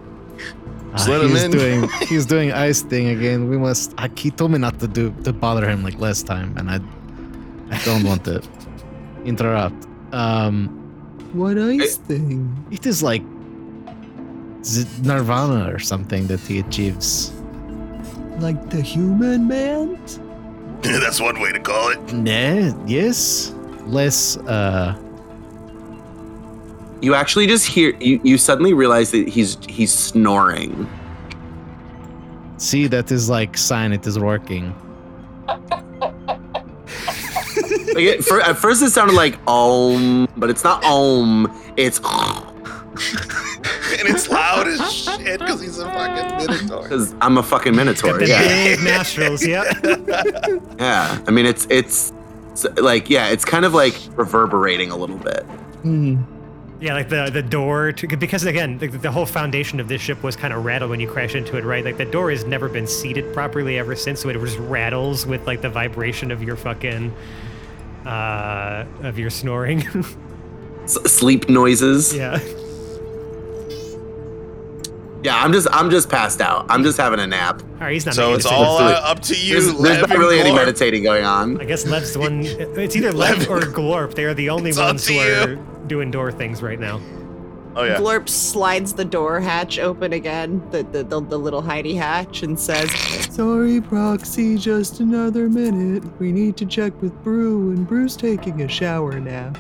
Just 0.94 1.08
Ah, 1.08 1.12
let 1.12 1.22
him 1.22 1.30
he's 1.30 1.44
in. 1.44 1.52
doing 1.52 1.90
he's 2.10 2.26
doing 2.26 2.52
ice 2.52 2.82
thing 2.82 3.08
again. 3.10 3.50
We 3.50 3.58
must. 3.58 3.94
I, 3.98 4.10
he 4.16 4.30
told 4.32 4.52
me 4.52 4.58
not 4.58 4.80
to 4.80 4.88
do 4.88 5.12
to 5.24 5.32
bother 5.32 5.68
him 5.70 5.84
like 5.84 5.98
last 6.00 6.26
time, 6.28 6.54
and 6.58 6.70
I 6.70 6.80
I 7.74 7.78
don't 7.86 8.04
want 8.04 8.26
to 8.26 8.42
interrupt. 9.24 9.88
Um, 10.12 10.81
What 11.34 11.58
ice 11.58 11.96
thing? 11.98 12.66
it 12.72 12.86
is 12.86 13.02
like 13.02 13.24
z- 14.64 14.86
nirvana 15.04 15.74
or 15.74 15.80
something 15.80 16.28
that 16.28 16.40
he 16.42 16.60
achieves. 16.60 17.32
Like 18.40 18.70
the 18.70 18.82
human 18.82 19.48
man? 19.48 20.00
That's 20.82 21.22
one 21.22 21.40
way 21.40 21.52
to 21.52 21.60
call 21.60 21.90
it. 21.90 22.00
Yeah. 22.26 22.74
Yes. 22.88 23.54
Less. 23.86 24.38
Uh. 24.38 24.98
You 27.02 27.16
actually 27.16 27.48
just 27.48 27.68
hear 27.68 27.96
you, 28.00 28.20
you 28.24 28.38
suddenly 28.38 28.74
realize 28.74 29.12
that 29.12 29.28
he's 29.28 29.58
he's 29.68 29.94
snoring. 29.94 30.88
See, 32.58 32.88
that 32.88 33.12
is 33.12 33.30
like 33.30 33.58
sign 33.58 33.92
it 33.92 34.06
is 34.06 34.20
working. 34.20 34.76
Like 37.94 38.04
it, 38.04 38.24
for, 38.26 38.42
at 38.42 38.58
first 38.58 38.82
it 38.82 38.90
sounded 38.92 39.16
like 39.16 39.38
om, 39.48 40.28
but 40.38 40.50
it's 40.50 40.64
not 40.64 40.84
om. 40.84 41.48
It's 41.78 42.00
And 44.00 44.08
it's 44.10 44.30
loud 44.30 44.68
as 44.68 44.94
shit 44.94 45.40
because 45.40 45.62
he's 45.62 45.78
a 45.80 45.86
fucking 45.86 46.38
minotaur. 46.48 46.84
because 46.84 47.14
I'm 47.22 47.38
a 47.38 47.44
fucking 47.44 47.74
Got 47.74 47.78
minotaur. 47.78 48.18
the 48.18 48.28
Yeah, 48.28 48.76
big 48.76 48.84
nostrils. 48.84 49.46
Yep. 49.46 49.66
yeah. 50.80 51.22
I 51.28 51.32
mean, 51.32 51.46
it's 51.46 51.68
it's, 51.70 52.12
it's 52.52 52.66
like 52.80 53.10
yeah, 53.10 53.28
it's 53.30 53.46
kind 53.46 53.66
of 53.66 53.74
like 53.74 53.96
reverberating 54.16 54.92
a 54.92 54.98
little 54.98 55.18
bit. 55.18 55.44
Hmm. 55.84 56.22
Yeah, 56.80 56.96
like 56.96 57.10
the 57.10 57.30
the 57.32 57.44
door 57.44 57.92
to, 57.92 58.08
because 58.18 58.44
again, 58.46 58.78
the, 58.80 58.88
the 58.88 59.12
whole 59.12 59.26
foundation 59.28 59.80
of 59.80 59.88
this 59.88 60.02
ship 60.02 60.24
was 60.24 60.36
kind 60.36 60.52
of 60.54 60.66
rattled 60.66 60.90
when 60.90 61.00
you 61.00 61.08
crash 61.08 61.36
into 61.36 61.58
it, 61.58 61.64
right? 61.64 61.86
Like 61.86 61.98
the 61.98 62.06
door 62.06 62.32
has 62.32 62.44
never 62.44 62.68
been 62.70 62.88
seated 62.88 63.32
properly 63.34 63.78
ever 63.78 63.96
since, 63.96 64.22
so 64.22 64.30
it 64.30 64.34
just 64.34 64.58
rattles 64.58 65.26
with 65.28 65.46
like 65.46 65.62
the 65.62 65.70
vibration 65.70 66.32
of 66.32 66.42
your 66.42 66.56
fucking 66.56 67.14
uh 68.06 68.86
of 69.04 69.18
your 69.20 69.30
snoring. 69.30 69.84
S- 70.84 70.98
sleep 71.12 71.48
noises. 71.50 72.16
yeah. 72.16 72.40
Yeah, 75.24 75.40
I'm 75.40 75.54
just 75.54 75.68
I'm 75.72 75.92
just 75.92 76.10
passed 76.10 76.42
out. 76.42 76.66
I'm 76.68 76.82
just 76.84 76.98
having 76.98 77.20
a 77.20 77.28
nap. 77.28 77.62
All 77.74 77.82
right, 77.82 77.94
he's 77.94 78.08
not. 78.08 78.16
So 78.16 78.34
it's 78.34 78.46
all 78.48 78.80
uh, 78.80 78.94
up 79.04 79.20
to 79.22 79.36
you. 79.36 79.54
There's, 79.62 79.66
there's 79.80 80.02
not 80.02 80.10
and 80.10 80.20
really 80.20 80.40
any 80.40 80.52
meditating 80.52 81.04
going 81.04 81.24
on. 81.24 81.62
I 81.62 81.66
guess 81.66 81.86
Lev's 81.86 82.14
the 82.14 82.20
one. 82.20 82.42
It's 82.46 82.96
either 82.96 83.12
Lev 83.12 83.48
or 83.48 83.60
Glorp. 83.60 84.16
They 84.16 84.26
are 84.26 84.34
the 84.34 84.50
only 84.50 84.70
It's 84.72 84.80
ones 84.80 85.06
to 85.06 85.14
who 85.14 85.20
you. 85.20 85.34
are 85.44 85.56
doing 85.86 86.10
door 86.10 86.32
things 86.32 86.64
right 86.64 86.80
now. 86.80 87.00
Oh 87.76 87.84
yeah. 87.84 87.96
Glorp 87.98 88.28
slides 88.28 88.94
the 88.94 89.06
door 89.06 89.40
hatch 89.40 89.80
open 89.80 90.12
again, 90.14 90.62
the, 90.72 90.84
the, 90.84 91.04
the, 91.04 91.22
the 91.22 91.40
little 91.40 91.62
Heidi 91.62 91.96
hatch, 91.96 92.44
and 92.44 92.60
says, 92.60 92.92
Sorry, 93.34 93.80
Proxy, 93.80 94.58
just 94.58 95.00
another 95.00 95.48
minute. 95.48 96.04
We 96.20 96.32
need 96.34 96.58
to 96.58 96.66
check 96.66 97.00
with 97.02 97.14
Brew, 97.24 97.70
and 97.72 97.88
Brew's 97.88 98.18
taking 98.18 98.62
a 98.62 98.68
shower 98.68 99.20
now. 99.22 99.54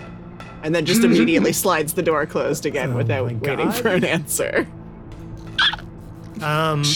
and 0.64 0.76
then 0.76 0.86
just 0.86 1.03
immediately 1.05 1.53
slides 1.64 1.93
the 1.93 2.03
door 2.03 2.26
closed 2.26 2.66
again 2.66 2.91
Oh 2.91 2.97
without 2.97 3.24
waiting 3.26 3.39
God. 3.39 3.74
for 3.76 3.88
an 3.89 4.03
answer. 4.03 4.68
Um. 6.41 6.84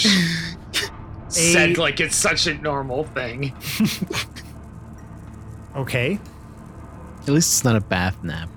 Said 1.30 1.78
A- 1.78 1.82
like 1.82 2.00
it's 2.00 2.16
such 2.16 2.46
a 2.48 2.54
normal 2.56 3.04
thing. 3.06 3.54
Okay. 5.76 6.18
At 7.24 7.28
least 7.28 7.52
it's 7.52 7.64
not 7.66 7.76
a 7.76 7.82
bath 7.82 8.24
nap. 8.24 8.48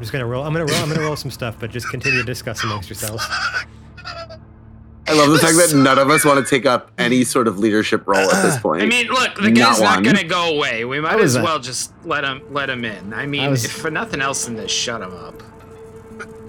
I'm 0.00 0.04
just 0.04 0.12
gonna 0.12 0.24
roll. 0.24 0.44
I'm 0.44 0.54
gonna 0.54 0.64
roll. 0.64 0.76
I'm 0.76 0.88
gonna 0.88 1.02
roll 1.02 1.14
some 1.14 1.30
stuff, 1.30 1.56
but 1.60 1.70
just 1.70 1.90
continue 1.90 2.20
to 2.20 2.24
discuss 2.24 2.64
amongst 2.64 2.88
yourselves. 2.88 3.22
I 3.28 5.12
love 5.12 5.28
the 5.28 5.38
fact 5.38 5.56
that 5.56 5.74
none 5.76 5.98
of 5.98 6.08
us 6.08 6.24
want 6.24 6.42
to 6.42 6.48
take 6.48 6.64
up 6.64 6.90
any 6.96 7.20
mm. 7.20 7.26
sort 7.26 7.46
of 7.46 7.58
leadership 7.58 8.08
role 8.08 8.30
at 8.30 8.42
this 8.42 8.56
uh, 8.56 8.60
point. 8.60 8.82
I 8.82 8.86
mean, 8.86 9.08
look, 9.08 9.34
the 9.34 9.50
Not 9.50 9.54
guy's 9.54 9.80
not, 9.82 9.96
one. 9.96 10.02
gonna 10.04 10.24
go 10.24 10.56
away. 10.56 10.86
We 10.86 11.00
might 11.00 11.20
as 11.20 11.36
a- 11.36 11.42
well 11.42 11.58
just 11.58 11.92
let 12.06 12.24
him 12.24 12.40
let 12.50 12.70
him 12.70 12.82
in. 12.86 13.12
I 13.12 13.26
mean, 13.26 13.50
was- 13.50 13.66
if 13.66 13.72
for 13.72 13.90
nothing 13.90 14.22
else 14.22 14.46
than 14.46 14.56
to 14.56 14.66
shut 14.68 15.02
him 15.02 15.12
up. 15.12 15.42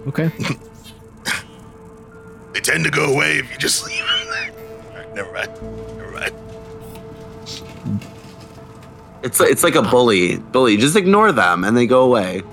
Okay. 0.08 0.32
They 2.54 2.60
tend 2.60 2.84
to 2.84 2.90
go 2.90 3.14
away 3.14 3.38
if 3.38 3.50
you 3.50 3.58
just 3.58 3.88
leave 3.88 4.06
them 4.06 4.28
there. 4.30 4.52
All 4.92 4.98
right, 4.98 5.16
never 5.16 5.32
mind. 5.32 5.98
Never 5.98 6.12
mind. 6.12 8.06
it's 9.24 9.40
it's 9.40 9.64
like 9.64 9.76
a 9.76 9.82
bully. 9.82 10.38
Bully, 10.38 10.76
just 10.76 10.98
ignore 10.98 11.32
them 11.32 11.64
and 11.64 11.78
they 11.78 11.88
go 11.88 12.04
away. 12.04 12.44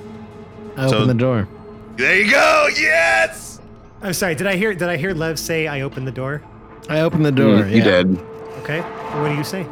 I 0.78 0.86
open 0.86 0.98
So- 1.00 1.06
the 1.06 1.14
door. 1.14 1.48
There 1.96 2.16
you 2.20 2.30
go. 2.30 2.68
Yes. 2.78 3.60
I'm 4.00 4.12
sorry. 4.12 4.36
Did 4.36 4.46
I 4.46 4.54
hear? 4.56 4.72
Did 4.72 4.88
I 4.88 4.96
hear 4.96 5.12
Lev 5.12 5.36
say 5.38 5.66
I 5.66 5.80
opened 5.80 6.06
the 6.06 6.12
door? 6.12 6.40
I 6.88 7.00
opened 7.00 7.26
the 7.26 7.32
door. 7.32 7.64
Mm, 7.64 7.70
You 7.70 7.78
yeah. 7.78 7.84
did. 8.02 8.18
Okay. 8.62 8.80
What 8.80 9.28
do 9.30 9.34
you 9.34 9.42
say? 9.44 9.66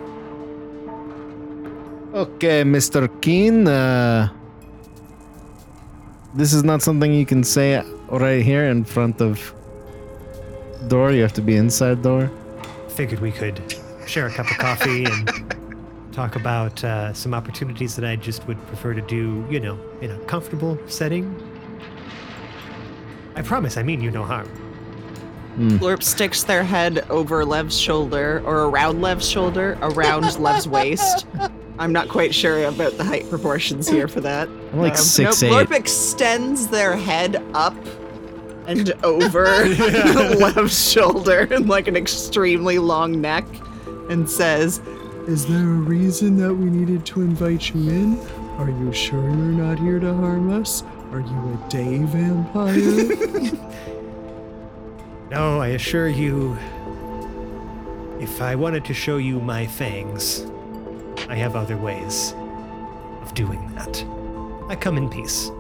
Okay, 2.14 2.62
Mr. 2.64 3.08
Keen. 3.20 3.68
Uh, 3.68 4.28
this 6.34 6.52
is 6.52 6.64
not 6.64 6.82
something 6.82 7.12
you 7.14 7.24
can 7.26 7.44
say 7.44 7.82
right 8.10 8.42
here 8.42 8.64
in 8.66 8.84
front 8.84 9.20
of 9.20 9.38
door. 10.88 11.12
You 11.12 11.22
have 11.22 11.32
to 11.34 11.42
be 11.42 11.56
inside 11.56 12.02
door. 12.02 12.30
Figured 12.88 13.20
we 13.20 13.30
could 13.30 13.60
share 14.06 14.26
a 14.26 14.30
cup 14.32 14.50
of 14.50 14.58
coffee 14.58 15.04
and 15.04 15.30
talk 16.16 16.34
about 16.34 16.82
uh, 16.82 17.12
some 17.12 17.34
opportunities 17.34 17.94
that 17.94 18.04
I 18.04 18.16
just 18.16 18.46
would 18.46 18.56
prefer 18.68 18.94
to 18.94 19.02
do, 19.02 19.46
you 19.50 19.60
know, 19.60 19.78
in 20.00 20.10
a 20.10 20.18
comfortable 20.20 20.78
setting. 20.86 21.26
I 23.34 23.42
promise, 23.42 23.76
I 23.76 23.82
mean 23.82 24.00
you 24.00 24.10
no 24.10 24.24
harm. 24.24 24.48
Glorp 25.58 26.02
sticks 26.02 26.42
their 26.42 26.64
head 26.64 27.06
over 27.10 27.44
Lev's 27.44 27.78
shoulder 27.78 28.42
or 28.46 28.64
around 28.64 29.02
Lev's 29.02 29.28
shoulder, 29.28 29.78
around 29.82 30.22
Lev's 30.40 30.66
waist. 30.66 31.26
I'm 31.78 31.92
not 31.92 32.08
quite 32.08 32.34
sure 32.34 32.64
about 32.64 32.96
the 32.96 33.04
height 33.04 33.28
proportions 33.28 33.86
here 33.86 34.08
for 34.08 34.22
that. 34.22 34.48
I'm 34.48 34.78
like 34.80 34.94
Um, 34.94 34.98
six 34.98 35.42
no, 35.42 35.48
eight. 35.60 35.68
Glorp 35.68 35.76
extends 35.76 36.66
their 36.68 36.96
head 36.96 37.42
up 37.52 37.74
and 38.66 38.90
over 39.04 39.44
Lev's 39.68 40.90
shoulder 40.92 41.42
in 41.52 41.66
like 41.68 41.88
an 41.88 41.96
extremely 41.96 42.78
long 42.78 43.20
neck 43.20 43.44
and 44.08 44.28
says, 44.30 44.80
Is 45.26 45.44
there 45.46 45.58
a 45.58 45.64
reason 45.64 46.36
that 46.36 46.54
we 46.54 46.66
needed 46.70 47.04
to 47.06 47.20
invite 47.20 47.74
you 47.74 47.90
in? 47.90 48.20
Are 48.58 48.70
you 48.70 48.92
sure 48.92 49.22
you're 49.22 49.32
not 49.32 49.78
here 49.78 49.98
to 49.98 50.14
harm 50.14 50.50
us? 50.52 50.82
Are 51.10 51.20
you 51.20 51.60
a 51.64 51.68
day 51.68 51.98
vampire? 51.98 53.52
No, 55.28 55.60
I 55.60 55.68
assure 55.70 56.06
you, 56.06 56.56
if 58.20 58.40
I 58.40 58.54
wanted 58.54 58.84
to 58.84 58.94
show 58.94 59.16
you 59.16 59.40
my 59.40 59.66
fangs, 59.66 60.46
I 61.28 61.34
have 61.34 61.56
other 61.56 61.76
ways 61.76 62.32
of 63.22 63.34
doing 63.34 63.58
that. 63.74 64.04
I 64.68 64.76
come 64.76 64.96
in 64.96 65.10
peace. 65.10 65.50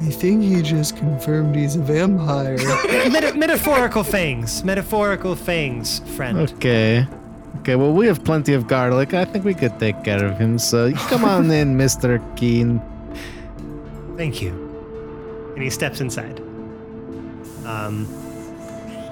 I 0.00 0.10
think 0.10 0.42
he 0.42 0.60
just 0.60 0.96
confirmed 0.96 1.54
he's 1.54 1.76
a 1.76 1.80
vampire. 1.80 2.56
Meta- 3.10 3.34
metaphorical 3.36 4.02
fangs. 4.02 4.64
Metaphorical 4.64 5.36
fangs, 5.36 6.00
friend. 6.16 6.38
Okay. 6.50 7.06
Okay, 7.60 7.74
well, 7.76 7.92
we 7.92 8.06
have 8.06 8.22
plenty 8.24 8.52
of 8.54 8.66
garlic. 8.66 9.14
I 9.14 9.24
think 9.24 9.44
we 9.44 9.54
could 9.54 9.78
take 9.78 10.02
care 10.04 10.24
of 10.24 10.38
him. 10.38 10.58
So 10.58 10.92
come 10.92 11.24
on 11.24 11.50
in, 11.60 11.76
Mr. 11.76 12.20
Keen. 12.36 12.80
Thank 14.16 14.40
you. 14.42 14.50
And 15.54 15.62
he 15.62 15.70
steps 15.70 16.00
inside. 16.00 16.40
Um, 17.64 18.06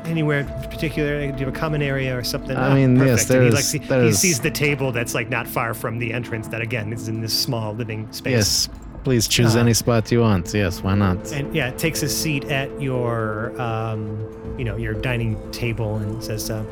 anywhere 0.04 0.40
in 0.40 0.46
particular? 0.70 1.20
Do 1.20 1.38
you 1.38 1.46
have 1.46 1.48
a 1.54 1.58
common 1.58 1.82
area 1.82 2.16
or 2.16 2.22
something? 2.22 2.56
I 2.56 2.74
mean, 2.74 2.96
yes. 2.96 3.26
He, 3.28 3.38
like, 3.38 3.62
see- 3.64 3.78
he 3.78 3.86
there's- 3.86 4.18
sees 4.18 4.40
the 4.40 4.50
table 4.50 4.92
that's 4.92 5.14
like 5.14 5.28
not 5.30 5.46
far 5.48 5.74
from 5.74 5.98
the 5.98 6.12
entrance. 6.12 6.48
That 6.48 6.60
again 6.60 6.92
is 6.92 7.08
in 7.08 7.20
this 7.20 7.32
small 7.38 7.74
living 7.74 8.06
space. 8.12 8.32
Yes, 8.32 8.68
please 9.04 9.26
choose 9.26 9.56
Uh, 9.56 9.60
any 9.60 9.74
spot 9.74 10.10
you 10.12 10.20
want. 10.20 10.52
Yes, 10.54 10.82
why 10.82 10.94
not? 10.94 11.32
and 11.32 11.54
yeah, 11.54 11.70
takes 11.70 12.02
a 12.02 12.08
seat 12.08 12.44
at 12.46 12.68
your, 12.80 13.58
um, 13.60 14.18
you 14.58 14.64
know, 14.64 14.76
your 14.76 14.94
dining 14.94 15.36
table 15.50 15.96
and 15.96 16.22
says, 16.22 16.50
uh, 16.50 16.62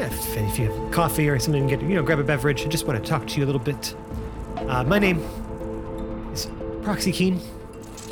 if, 0.00 0.36
if 0.36 0.58
you 0.58 0.70
have 0.70 0.90
coffee 0.92 1.28
or 1.28 1.38
something, 1.38 1.66
get 1.66 1.80
you 1.82 1.94
know, 1.94 2.02
grab 2.02 2.18
a 2.18 2.24
beverage. 2.24 2.64
I 2.64 2.68
just 2.68 2.86
want 2.86 3.02
to 3.02 3.08
talk 3.08 3.26
to 3.28 3.38
you 3.38 3.44
a 3.44 3.46
little 3.46 3.60
bit. 3.60 3.94
Uh, 4.56 4.84
my 4.84 4.98
name 4.98 5.18
is 6.32 6.48
Proxy 6.82 7.12
Keen. 7.12 7.40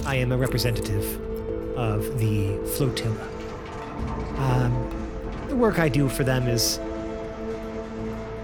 I 0.04 0.16
am 0.16 0.32
a 0.32 0.36
representative 0.36 1.04
of 1.76 2.18
the 2.18 2.58
flotilla. 2.76 3.16
Um, 4.38 5.46
the 5.48 5.56
work 5.56 5.78
I 5.78 5.88
do 5.88 6.08
for 6.08 6.24
them 6.24 6.46
is 6.46 6.78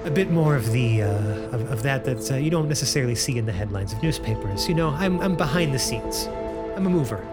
a 0.05 0.11
bit 0.11 0.31
more 0.31 0.57
of 0.57 0.73
the 0.73 1.03
uh, 1.03 1.09
of, 1.53 1.71
of 1.71 1.83
that 1.83 2.05
that 2.05 2.31
uh, 2.33 2.37
you 2.37 2.51
don't 2.51 2.69
necessarily 2.69 3.15
see 3.15 3.39
in 3.39 3.47
the 3.47 3.53
headlines 3.53 3.93
of 3.93 4.03
newspapers. 4.03 4.69
You 4.69 4.75
know, 4.75 4.91
I'm 4.91 5.21
I'm 5.21 5.37
behind 5.37 5.75
the 5.75 5.79
scenes. 5.79 6.27
I'm 6.77 6.87
a 6.87 6.91
mover, 6.91 7.27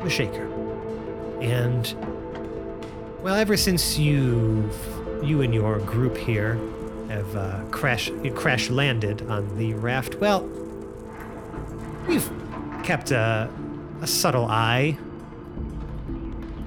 I'm 0.00 0.06
a 0.06 0.10
shaker, 0.10 0.46
and 1.40 1.94
well, 3.22 3.34
ever 3.34 3.56
since 3.56 3.98
you've 3.98 4.95
you 5.22 5.42
and 5.42 5.54
your 5.54 5.78
group 5.80 6.16
here 6.16 6.58
have 7.08 7.36
uh, 7.36 7.60
crash 7.70 8.10
crash 8.34 8.70
landed 8.70 9.22
on 9.28 9.56
the 9.58 9.74
raft, 9.74 10.16
well, 10.16 10.42
we've 12.06 12.30
kept 12.82 13.10
a, 13.10 13.50
a 14.00 14.06
subtle 14.06 14.46
eye 14.46 14.96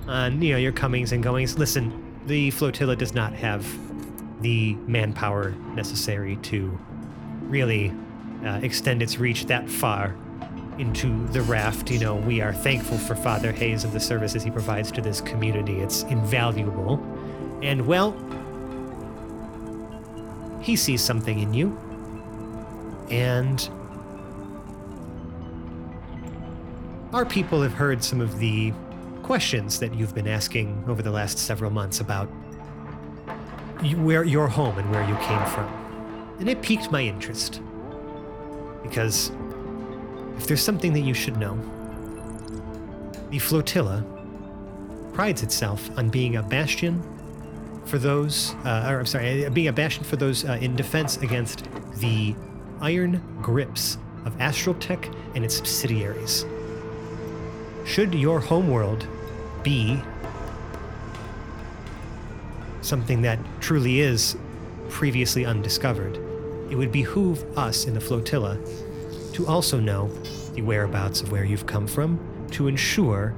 on 0.07 0.41
you 0.41 0.53
know 0.53 0.57
your 0.57 0.71
comings 0.71 1.11
and 1.11 1.23
goings. 1.23 1.57
Listen, 1.57 2.21
the 2.25 2.51
flotilla 2.51 2.95
does 2.95 3.13
not 3.13 3.33
have 3.33 3.65
the 4.41 4.73
manpower 4.87 5.51
necessary 5.75 6.37
to 6.37 6.77
really 7.43 7.93
uh, 8.45 8.59
extend 8.63 9.01
its 9.01 9.17
reach 9.17 9.45
that 9.47 9.69
far 9.69 10.15
into 10.77 11.27
the 11.27 11.41
raft. 11.41 11.91
You 11.91 11.99
know, 11.99 12.15
we 12.15 12.41
are 12.41 12.53
thankful 12.53 12.97
for 12.97 13.15
Father 13.15 13.51
Hayes 13.51 13.83
and 13.83 13.91
the 13.91 13.99
services 13.99 14.43
he 14.43 14.49
provides 14.49 14.91
to 14.93 15.01
this 15.01 15.21
community. 15.21 15.79
It's 15.79 16.03
invaluable. 16.03 16.97
And 17.62 17.86
well, 17.86 18.16
he 20.62 20.76
sees 20.76 21.01
something 21.01 21.39
in 21.39 21.53
you. 21.53 21.78
And 23.10 23.70
our 27.14 27.26
people 27.26 27.62
have 27.62 27.74
heard 27.74 28.03
some 28.03 28.22
of 28.22 28.39
the 28.39 28.72
questions 29.24 29.80
that 29.80 29.93
you've 29.93 30.14
been 30.14 30.28
asking 30.28 30.84
over 30.88 31.01
the 31.01 31.12
last 31.12 31.38
several 31.38 31.72
months 31.72 31.99
about 31.99 32.28
where 33.97 34.24
your 34.24 34.47
home 34.47 34.78
and 34.78 34.89
where 34.91 35.07
you 35.07 35.16
came 35.16 35.45
from. 35.47 35.68
And 36.39 36.49
it 36.49 36.62
piqued 36.62 36.91
my 36.91 37.01
interest. 37.01 37.62
Because 38.84 39.32
if 40.38 40.47
there's 40.47 40.64
something 40.64 40.93
that 40.93 41.01
you 41.01 41.14
should 41.14 41.38
know, 41.38 41.57
the 43.30 43.39
flotilla 43.39 44.05
prides 45.14 45.43
itself 45.43 45.89
on 45.97 46.10
being 46.10 46.38
a 46.38 46.43
bastion 46.43 47.01
for 47.89 47.97
those, 47.97 48.53
uh, 48.65 48.85
or 48.87 48.99
I'm 48.99 49.05
sorry, 49.05 49.45
uh, 49.45 49.49
being 49.49 49.67
a 49.67 49.73
bastion 49.73 50.03
for 50.03 50.15
those 50.15 50.45
uh, 50.45 50.59
in 50.61 50.75
defense 50.75 51.17
against 51.17 51.67
the 51.95 52.35
iron 52.79 53.21
grips 53.41 53.97
of 54.25 54.39
Astral 54.39 54.75
Tech 54.75 55.09
and 55.33 55.43
its 55.43 55.55
subsidiaries. 55.55 56.45
Should 57.85 58.13
your 58.13 58.39
homeworld 58.39 59.07
be 59.63 59.99
something 62.81 63.21
that 63.23 63.39
truly 63.59 63.99
is 63.99 64.37
previously 64.89 65.45
undiscovered, 65.45 66.17
it 66.69 66.75
would 66.75 66.91
behoove 66.91 67.43
us 67.57 67.85
in 67.85 67.95
the 67.95 68.01
flotilla 68.01 68.57
to 69.33 69.47
also 69.47 69.79
know 69.79 70.07
the 70.53 70.61
whereabouts 70.61 71.21
of 71.21 71.31
where 71.31 71.43
you've 71.43 71.65
come 71.65 71.87
from 71.87 72.19
to 72.51 72.67
ensure 72.67 73.33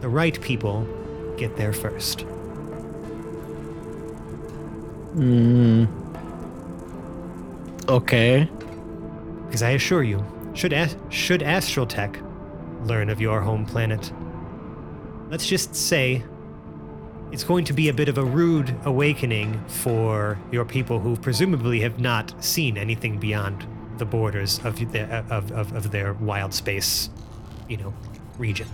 the 0.00 0.08
right 0.08 0.40
people 0.40 0.86
get 1.36 1.56
there 1.56 1.72
first. 1.72 2.26
Mm. 5.14 5.88
Okay. 7.88 8.48
Because 9.46 9.62
I 9.62 9.70
assure 9.70 10.02
you, 10.02 10.24
should 10.54 10.72
As- 10.72 10.96
should 11.10 11.42
Astral 11.42 11.86
Tech 11.86 12.18
learn 12.84 13.08
of 13.08 13.20
your 13.20 13.40
home 13.40 13.64
planet, 13.66 14.12
let's 15.30 15.46
just 15.46 15.74
say 15.74 16.22
it's 17.30 17.44
going 17.44 17.64
to 17.64 17.72
be 17.72 17.88
a 17.88 17.92
bit 17.92 18.08
of 18.08 18.18
a 18.18 18.24
rude 18.24 18.76
awakening 18.84 19.62
for 19.66 20.38
your 20.52 20.64
people 20.64 21.00
who 21.00 21.16
presumably 21.16 21.80
have 21.80 21.98
not 21.98 22.32
seen 22.42 22.76
anything 22.76 23.18
beyond 23.18 23.66
the 23.98 24.04
borders 24.04 24.60
of 24.64 24.92
their, 24.92 25.24
of, 25.30 25.50
of, 25.52 25.72
of 25.74 25.90
their 25.90 26.14
wild 26.14 26.52
space, 26.52 27.10
you 27.68 27.76
know, 27.76 27.94
region. 28.38 28.68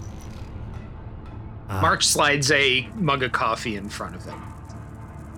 Uh, 1.68 1.80
Mark 1.80 2.03
slides 2.03 2.51
a 2.51 2.88
mug 2.97 3.22
of 3.22 3.32
coffee 3.32 3.76
in 3.76 3.88
front 3.88 4.16
of 4.16 4.24
him. 4.24 4.50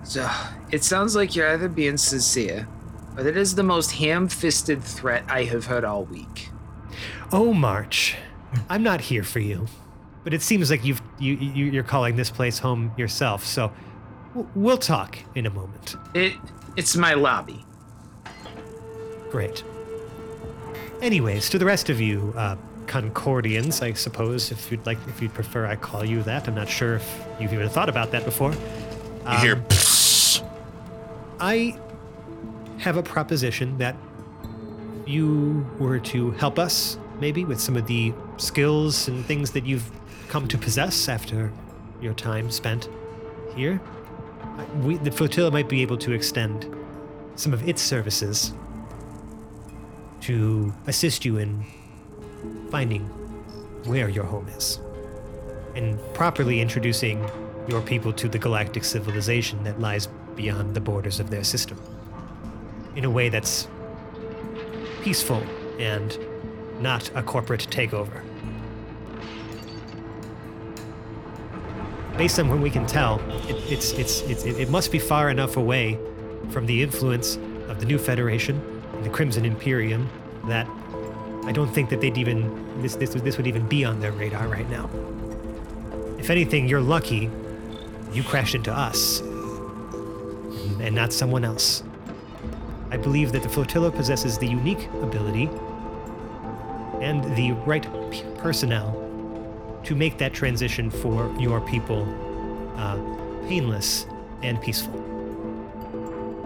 So 0.03 0.29
it 0.71 0.83
sounds 0.83 1.15
like 1.15 1.35
you're 1.35 1.49
either 1.49 1.69
being 1.69 1.97
sincere 1.97 2.67
but 3.15 3.27
it 3.27 3.37
is 3.37 3.53
the 3.53 3.61
most 3.63 3.91
ham-fisted 3.91 4.83
threat 4.83 5.23
I 5.29 5.43
have 5.43 5.65
heard 5.67 5.85
all 5.85 6.03
week. 6.05 6.49
Oh, 7.31 7.53
March, 7.53 8.15
I'm 8.69 8.81
not 8.81 9.01
here 9.01 9.21
for 9.23 9.39
you, 9.39 9.67
but 10.23 10.33
it 10.33 10.41
seems 10.41 10.71
like 10.71 10.83
you've 10.83 10.99
you, 11.19 11.35
you 11.35 11.65
you're 11.65 11.83
calling 11.83 12.15
this 12.15 12.31
place 12.31 12.57
home 12.57 12.91
yourself. 12.97 13.45
So 13.45 13.71
w- 14.29 14.49
we'll 14.55 14.77
talk 14.79 15.17
in 15.35 15.45
a 15.45 15.51
moment. 15.51 15.95
It 16.15 16.33
it's 16.75 16.95
my 16.95 17.13
lobby. 17.13 17.63
Great. 19.29 19.63
Anyways, 21.01 21.49
to 21.49 21.59
the 21.59 21.65
rest 21.65 21.89
of 21.91 22.01
you, 22.01 22.33
uh, 22.35 22.55
Concordians, 22.87 23.81
I 23.83 23.93
suppose, 23.93 24.51
if 24.51 24.71
you'd 24.71 24.85
like, 24.87 24.97
if 25.07 25.21
you'd 25.21 25.33
prefer, 25.35 25.67
I 25.67 25.75
call 25.75 26.03
you 26.03 26.23
that. 26.23 26.47
I'm 26.47 26.55
not 26.55 26.67
sure 26.69 26.95
if 26.95 27.23
you've 27.39 27.53
even 27.53 27.69
thought 27.69 27.89
about 27.89 28.11
that 28.11 28.25
before. 28.25 28.53
You 28.53 29.37
hear 29.37 29.55
Um, 29.55 29.63
psst. 29.65 29.92
I 31.43 31.77
have 32.77 32.95
a 32.95 33.03
proposition 33.03 33.77
that 33.77 33.97
you 35.05 35.69
were 35.77 35.99
to 35.99 36.31
help 36.31 36.57
us, 36.57 36.97
maybe, 37.19 37.43
with 37.43 37.59
some 37.59 37.75
of 37.75 37.85
the 37.85 38.13
skills 38.37 39.09
and 39.09 39.25
things 39.25 39.51
that 39.51 39.65
you've 39.65 39.91
come 40.29 40.47
to 40.47 40.57
possess 40.57 41.09
after 41.09 41.51
your 41.99 42.13
time 42.13 42.49
spent 42.49 42.87
here. 43.57 43.81
We, 44.83 44.95
the 44.95 45.11
flotilla 45.11 45.51
might 45.51 45.67
be 45.67 45.81
able 45.81 45.97
to 45.97 46.13
extend 46.13 46.73
some 47.35 47.51
of 47.51 47.67
its 47.67 47.81
services 47.81 48.53
to 50.21 50.73
assist 50.87 51.25
you 51.25 51.39
in 51.39 51.65
finding 52.71 53.01
where 53.83 54.07
your 54.07 54.23
home 54.23 54.47
is 54.47 54.79
and 55.75 55.99
properly 56.13 56.61
introducing 56.61 57.29
your 57.67 57.81
people 57.81 58.13
to 58.13 58.29
the 58.29 58.39
galactic 58.39 58.85
civilization 58.85 59.61
that 59.65 59.81
lies 59.81 60.07
beyond 60.35 60.75
the 60.75 60.81
borders 60.81 61.19
of 61.19 61.29
their 61.29 61.43
system 61.43 61.79
in 62.95 63.05
a 63.05 63.09
way 63.09 63.29
that's 63.29 63.67
peaceful 65.01 65.43
and 65.79 66.17
not 66.79 67.09
a 67.15 67.23
corporate 67.23 67.67
takeover. 67.69 68.21
Based 72.17 72.39
on 72.39 72.47
what 72.47 72.59
we 72.59 72.69
can 72.69 72.85
tell, 72.85 73.19
it, 73.49 73.71
it's, 73.71 73.91
it's, 73.93 74.21
it's, 74.21 74.45
it, 74.45 74.69
must 74.69 74.91
be 74.91 74.99
far 74.99 75.29
enough 75.31 75.57
away 75.57 75.97
from 76.51 76.67
the 76.67 76.83
influence 76.83 77.37
of 77.67 77.79
the 77.79 77.85
new 77.85 77.97
Federation 77.97 78.61
and 78.93 79.03
the 79.03 79.09
Crimson 79.09 79.45
Imperium 79.45 80.07
that 80.47 80.67
I 81.45 81.51
don't 81.51 81.73
think 81.73 81.89
that 81.89 82.01
they'd 82.01 82.17
even 82.17 82.81
this, 82.81 82.95
this 82.95 83.09
this 83.09 83.37
would 83.37 83.47
even 83.47 83.67
be 83.67 83.83
on 83.83 83.99
their 83.99 84.11
radar 84.11 84.47
right 84.47 84.69
now. 84.69 84.89
If 86.19 86.29
anything, 86.29 86.67
you're 86.67 86.81
lucky 86.81 87.29
you 88.13 88.23
crashed 88.23 88.53
into 88.53 88.71
us 88.71 89.21
and 90.83 90.93
not 90.93 91.13
someone 91.13 91.45
else. 91.45 91.81
I 92.91 92.97
believe 92.97 93.31
that 93.31 93.41
the 93.41 93.49
flotilla 93.49 93.89
possesses 93.89 94.37
the 94.37 94.45
unique 94.45 94.87
ability 95.01 95.49
and 97.01 97.23
the 97.35 97.53
right 97.65 97.87
personnel 98.37 98.99
to 99.85 99.95
make 99.95 100.17
that 100.17 100.33
transition 100.33 100.91
for 100.91 101.33
your 101.39 101.61
people 101.61 102.03
uh, 102.75 102.97
painless 103.47 104.05
and 104.43 104.61
peaceful. 104.61 104.93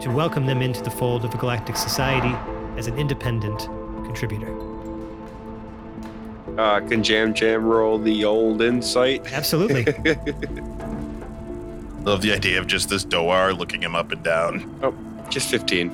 To 0.01 0.11
welcome 0.11 0.45
them 0.45 0.61
into 0.61 0.83
the 0.83 0.91
fold 0.91 1.25
of 1.25 1.33
a 1.33 1.37
galactic 1.37 1.75
society 1.75 2.33
as 2.77 2.85
an 2.85 2.97
independent 2.97 3.65
contributor. 4.05 4.55
Uh, 6.59 6.79
can 6.87 7.03
Jam 7.03 7.33
Jam 7.33 7.65
roll 7.65 7.97
the 7.97 8.23
old 8.23 8.61
insight? 8.61 9.31
Absolutely. 9.33 9.85
Love 12.07 12.21
the 12.21 12.31
idea 12.31 12.57
of 12.57 12.67
just 12.67 12.87
this 12.87 13.03
Doar 13.03 13.51
looking 13.57 13.83
him 13.83 13.93
up 13.93 14.13
and 14.13 14.23
down. 14.23 14.79
Oh, 14.81 14.95
just 15.29 15.49
15. 15.49 15.91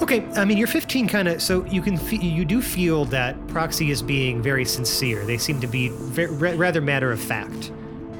Okay, 0.00 0.24
I 0.36 0.44
mean 0.44 0.56
you're 0.56 0.68
15 0.68 1.08
kind 1.08 1.26
of 1.26 1.42
so 1.42 1.64
you 1.66 1.82
can 1.82 1.98
fe- 1.98 2.24
you 2.24 2.44
do 2.44 2.62
feel 2.62 3.04
that 3.06 3.34
Proxy 3.48 3.90
is 3.90 4.00
being 4.00 4.40
very 4.40 4.64
sincere. 4.64 5.26
They 5.26 5.36
seem 5.36 5.60
to 5.60 5.66
be 5.66 5.88
ve- 5.88 6.26
ra- 6.26 6.54
rather 6.54 6.80
matter 6.80 7.10
of 7.10 7.18
fact. 7.20 7.72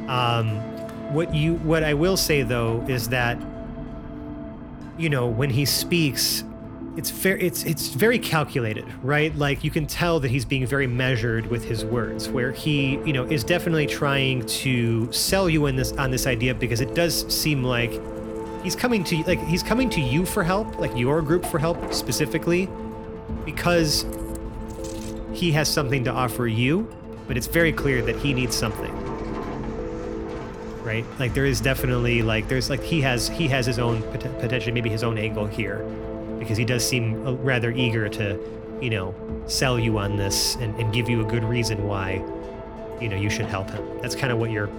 Um, 0.09 0.57
what 1.15 1.33
you 1.33 1.55
what 1.59 1.85
I 1.85 1.95
will 1.95 2.17
say 2.17 2.43
though 2.43 2.85
is 2.89 3.09
that 3.11 3.39
you 4.99 5.09
know 5.09 5.29
when 5.29 5.49
he 5.49 5.65
speaks, 5.65 6.43
it's 6.99 7.11
very 7.11 7.41
it's 7.41 7.63
it's 7.63 7.89
very 7.91 8.19
calculated, 8.19 8.85
right? 9.05 9.35
Like 9.37 9.63
you 9.63 9.71
can 9.71 9.87
tell 9.87 10.19
that 10.19 10.33
he's 10.33 10.45
being 10.45 10.67
very 10.67 10.89
measured 10.89 11.47
with 11.47 11.65
his 11.65 11.85
words. 11.85 12.29
Where 12.29 12.51
he 12.51 12.99
you 13.07 13.13
know 13.13 13.25
is 13.25 13.45
definitely 13.45 13.87
trying 13.87 14.45
to 14.47 15.11
sell 15.13 15.49
you 15.49 15.67
in 15.67 15.77
this 15.77 15.93
on 15.93 16.11
this 16.11 16.27
idea 16.27 16.57
because 16.57 16.81
it 16.81 16.97
does 16.97 17.25
seem 17.33 17.63
like 17.63 17.93
he's 18.65 18.75
coming 18.75 19.05
to 19.05 19.17
like 19.29 19.39
he's 19.47 19.63
coming 19.63 19.89
to 19.91 20.01
you 20.01 20.27
for 20.27 20.43
help 20.43 20.77
like 20.81 20.95
your 20.97 21.23
group 21.23 21.47
for 21.47 21.61
help 21.61 21.95
specifically 21.95 22.69
because 23.45 24.05
he 25.33 25.53
has 25.53 25.69
something 25.69 26.03
to 26.03 26.11
offer 26.11 26.49
you 26.49 26.93
but 27.29 27.37
it's 27.37 27.47
very 27.47 27.73
clear 27.73 28.03
that 28.03 28.17
he 28.17 28.35
needs 28.35 28.57
something 28.57 28.93
right 30.83 31.05
like 31.21 31.33
there 31.35 31.47
is 31.47 31.61
definitely 31.61 32.23
like 32.23 32.49
there's 32.49 32.69
like 32.69 32.83
he 32.83 33.01
has 33.01 33.29
he 33.29 33.47
has 33.47 33.65
his 33.65 33.79
own 33.79 34.03
pot- 34.03 34.41
potentially 34.41 34.73
maybe 34.73 34.91
his 34.91 35.05
own 35.05 35.17
angle 35.17 35.47
here 35.47 35.87
because 36.39 36.57
he 36.57 36.65
does 36.65 36.87
seem 36.87 37.27
uh, 37.27 37.33
rather 37.35 37.71
eager 37.73 38.09
to 38.09 38.39
you 38.81 38.91
know 38.91 39.15
sell 39.47 39.79
you 39.79 39.99
on 39.99 40.17
this 40.17 40.57
and, 40.57 40.75
and 40.81 40.93
give 40.93 41.09
you 41.09 41.21
a 41.21 41.25
good 41.25 41.45
reason 41.45 41.87
why 41.87 42.23
you 43.01 43.09
know 43.09 43.17
you 43.17 43.31
should 43.31 43.47
help 43.47 43.71
him 43.71 43.85
that's 44.01 44.15
kind 44.15 44.33
of 44.33 44.39
what 44.39 44.51
you're 44.51 44.71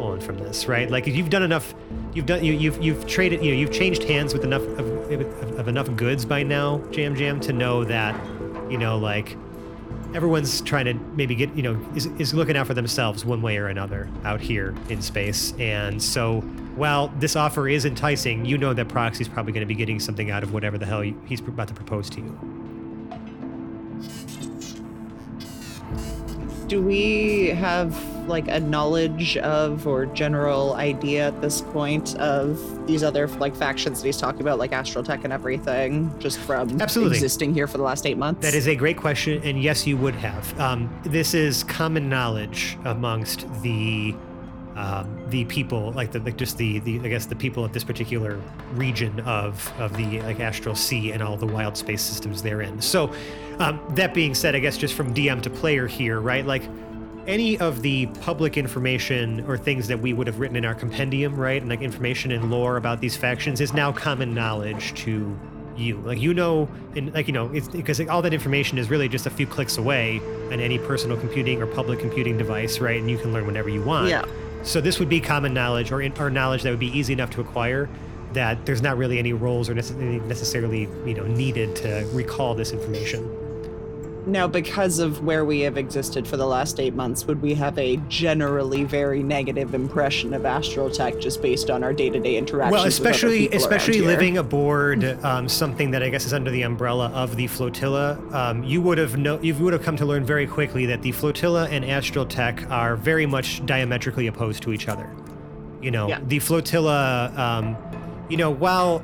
pulling 0.00 0.20
from 0.20 0.38
this, 0.38 0.66
right? 0.66 0.90
Like 0.90 1.06
you've 1.06 1.28
done 1.28 1.42
enough, 1.42 1.74
you've 2.14 2.26
done 2.26 2.42
you, 2.42 2.54
you've 2.54 2.82
you've 2.82 3.06
traded, 3.06 3.44
you 3.44 3.52
know, 3.52 3.56
you've 3.58 3.72
changed 3.72 4.02
hands 4.04 4.32
with 4.32 4.44
enough 4.44 4.62
of, 4.62 5.12
of, 5.12 5.58
of 5.58 5.68
enough 5.68 5.94
goods 5.94 6.24
by 6.24 6.42
now, 6.42 6.78
Jam 6.90 7.14
Jam, 7.14 7.38
to 7.40 7.52
know 7.52 7.84
that, 7.84 8.14
you 8.70 8.78
know, 8.78 8.96
like 8.96 9.36
everyone's 10.14 10.62
trying 10.62 10.86
to 10.86 10.94
maybe 10.94 11.34
get, 11.34 11.54
you 11.54 11.62
know, 11.62 11.86
is 11.94 12.06
is 12.18 12.32
looking 12.32 12.56
out 12.56 12.66
for 12.66 12.74
themselves 12.74 13.26
one 13.26 13.42
way 13.42 13.58
or 13.58 13.68
another 13.68 14.08
out 14.24 14.40
here 14.40 14.74
in 14.88 15.02
space, 15.02 15.52
and 15.58 16.02
so 16.02 16.42
while 16.76 17.08
this 17.18 17.36
offer 17.36 17.68
is 17.68 17.84
enticing, 17.84 18.44
you 18.44 18.56
know 18.56 18.72
that 18.74 18.88
Proxy's 18.88 19.28
probably 19.28 19.52
going 19.52 19.62
to 19.62 19.66
be 19.66 19.74
getting 19.74 20.00
something 20.00 20.30
out 20.30 20.42
of 20.42 20.52
whatever 20.52 20.78
the 20.78 20.86
hell 20.86 21.00
he's 21.00 21.40
about 21.40 21.68
to 21.68 21.74
propose 21.74 22.08
to 22.10 22.20
you. 22.20 22.38
Do 26.68 26.80
we 26.80 27.48
have 27.48 28.00
like 28.28 28.46
a 28.46 28.60
knowledge 28.60 29.36
of 29.38 29.86
or 29.86 30.06
general 30.06 30.74
idea 30.74 31.26
at 31.26 31.40
this 31.42 31.60
point 31.60 32.14
of 32.16 32.86
these 32.86 33.02
other 33.02 33.26
like 33.26 33.56
factions 33.56 34.00
that 34.00 34.06
he's 34.06 34.16
talking 34.16 34.40
about, 34.40 34.58
like 34.58 34.72
Astral 34.72 35.02
Tech 35.02 35.24
and 35.24 35.32
everything, 35.32 36.16
just 36.20 36.38
from 36.38 36.80
Absolutely. 36.80 37.16
existing 37.16 37.52
here 37.52 37.66
for 37.66 37.76
the 37.76 37.82
last 37.82 38.06
eight 38.06 38.16
months? 38.16 38.42
That 38.42 38.54
is 38.54 38.68
a 38.68 38.76
great 38.76 38.96
question, 38.96 39.42
and 39.42 39.60
yes, 39.60 39.86
you 39.86 39.96
would 39.96 40.14
have. 40.14 40.58
Um, 40.60 40.96
this 41.02 41.34
is 41.34 41.64
common 41.64 42.08
knowledge 42.08 42.78
amongst 42.84 43.46
the 43.62 44.14
um, 44.76 45.18
the 45.28 45.44
people, 45.46 45.92
like 45.92 46.12
the 46.12 46.20
like 46.20 46.36
just 46.36 46.56
the, 46.56 46.78
the 46.80 47.00
I 47.00 47.08
guess 47.08 47.26
the 47.26 47.36
people 47.36 47.64
of 47.64 47.72
this 47.72 47.84
particular 47.84 48.40
region 48.74 49.20
of 49.20 49.72
of 49.78 49.96
the 49.96 50.22
like 50.22 50.40
astral 50.40 50.74
sea 50.74 51.12
and 51.12 51.22
all 51.22 51.36
the 51.36 51.46
wild 51.46 51.76
space 51.76 52.02
systems 52.02 52.42
therein. 52.42 52.80
So, 52.80 53.12
um, 53.58 53.80
that 53.90 54.14
being 54.14 54.34
said, 54.34 54.54
I 54.54 54.60
guess 54.60 54.78
just 54.78 54.94
from 54.94 55.12
DM 55.12 55.42
to 55.42 55.50
player 55.50 55.86
here, 55.86 56.20
right? 56.20 56.46
Like 56.46 56.62
any 57.26 57.58
of 57.58 57.82
the 57.82 58.06
public 58.20 58.56
information 58.56 59.44
or 59.46 59.58
things 59.58 59.88
that 59.88 59.98
we 59.98 60.12
would 60.12 60.26
have 60.26 60.38
written 60.38 60.56
in 60.56 60.64
our 60.64 60.74
compendium, 60.74 61.34
right, 61.36 61.60
and 61.60 61.70
like 61.70 61.82
information 61.82 62.32
and 62.32 62.50
lore 62.50 62.76
about 62.76 63.00
these 63.00 63.16
factions 63.16 63.60
is 63.60 63.72
now 63.72 63.92
common 63.92 64.34
knowledge 64.34 64.94
to 64.94 65.36
you. 65.76 65.98
Like 65.98 66.20
you 66.20 66.32
know, 66.32 66.68
and 66.94 67.12
like 67.12 67.26
you 67.26 67.32
know, 67.32 67.50
it's 67.52 67.68
because 67.68 67.98
like, 67.98 68.08
all 68.08 68.22
that 68.22 68.34
information 68.34 68.78
is 68.78 68.88
really 68.88 69.08
just 69.08 69.26
a 69.26 69.30
few 69.30 69.46
clicks 69.46 69.78
away 69.78 70.20
on 70.52 70.60
any 70.60 70.78
personal 70.78 71.16
computing 71.16 71.60
or 71.60 71.66
public 71.66 71.98
computing 71.98 72.38
device, 72.38 72.78
right? 72.78 73.00
And 73.00 73.10
you 73.10 73.18
can 73.18 73.32
learn 73.32 73.46
whenever 73.46 73.68
you 73.68 73.82
want. 73.82 74.08
Yeah. 74.08 74.24
So 74.62 74.80
this 74.80 74.98
would 74.98 75.08
be 75.08 75.20
common 75.20 75.54
knowledge 75.54 75.90
or, 75.90 76.02
in, 76.02 76.12
or 76.18 76.30
knowledge 76.30 76.62
that 76.62 76.70
would 76.70 76.78
be 76.78 76.96
easy 76.96 77.12
enough 77.12 77.30
to 77.30 77.40
acquire. 77.40 77.88
That 78.32 78.64
there's 78.64 78.82
not 78.82 78.96
really 78.96 79.18
any 79.18 79.32
roles 79.32 79.68
or 79.68 79.74
necessarily, 79.74 80.82
you 81.04 81.14
know 81.14 81.26
needed 81.26 81.74
to 81.76 82.08
recall 82.12 82.54
this 82.54 82.72
information. 82.72 83.39
Now, 84.26 84.46
because 84.46 84.98
of 84.98 85.24
where 85.24 85.44
we 85.44 85.60
have 85.60 85.76
existed 85.76 86.28
for 86.28 86.36
the 86.36 86.46
last 86.46 86.78
eight 86.78 86.94
months, 86.94 87.26
would 87.26 87.40
we 87.40 87.54
have 87.54 87.78
a 87.78 87.96
generally 88.08 88.84
very 88.84 89.22
negative 89.22 89.74
impression 89.74 90.34
of 90.34 90.44
Astral 90.44 90.90
Tech 90.90 91.18
just 91.18 91.40
based 91.40 91.70
on 91.70 91.82
our 91.82 91.92
day-to-day 91.92 92.36
interactions? 92.36 92.72
Well, 92.72 92.84
with 92.84 92.94
other 92.94 93.08
especially 93.08 93.48
especially 93.50 94.02
living 94.02 94.38
aboard 94.38 95.04
um, 95.24 95.48
something 95.48 95.90
that 95.92 96.02
I 96.02 96.10
guess 96.10 96.26
is 96.26 96.32
under 96.32 96.50
the 96.50 96.62
umbrella 96.62 97.08
of 97.14 97.36
the 97.36 97.46
flotilla, 97.46 98.18
um, 98.32 98.62
you 98.62 98.82
would 98.82 98.98
have 98.98 99.16
no, 99.16 99.40
you 99.40 99.54
would 99.54 99.72
have 99.72 99.82
come 99.82 99.96
to 99.96 100.04
learn 100.04 100.24
very 100.24 100.46
quickly 100.46 100.86
that 100.86 101.02
the 101.02 101.12
flotilla 101.12 101.68
and 101.68 101.84
Astral 101.84 102.26
Tech 102.26 102.70
are 102.70 102.96
very 102.96 103.26
much 103.26 103.64
diametrically 103.64 104.26
opposed 104.26 104.62
to 104.64 104.72
each 104.72 104.86
other. 104.88 105.08
You 105.80 105.90
know, 105.90 106.08
Yeah. 106.08 106.20
the 106.26 106.40
flotilla, 106.40 107.32
um, 107.36 107.76
you 108.28 108.36
know, 108.36 108.50
while 108.50 109.02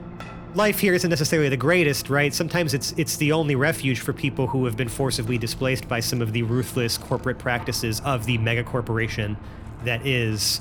life 0.57 0.81
here 0.81 0.95
isn't 0.95 1.11
necessarily 1.11 1.49
the 1.49 1.57
greatest, 1.57 2.09
right? 2.09 2.33
Sometimes 2.33 2.75
it's 2.75 2.93
it's 2.93 3.17
the 3.17 3.33
only 3.33 3.55
refuge 3.55 4.01
for 4.01 4.13
people 4.13 4.47
who 4.47 4.65
have 4.65 4.77
been 4.77 4.89
forcibly 4.89 5.39
displaced 5.39 5.87
by 5.89 6.01
some 6.01 6.23
of 6.23 6.33
the 6.33 6.43
ruthless 6.43 6.97
corporate 6.99 7.39
practices 7.39 8.01
of 8.01 8.25
the 8.27 8.39
mega 8.39 8.65
corporation 8.65 9.37
that 9.85 10.05
is 10.07 10.61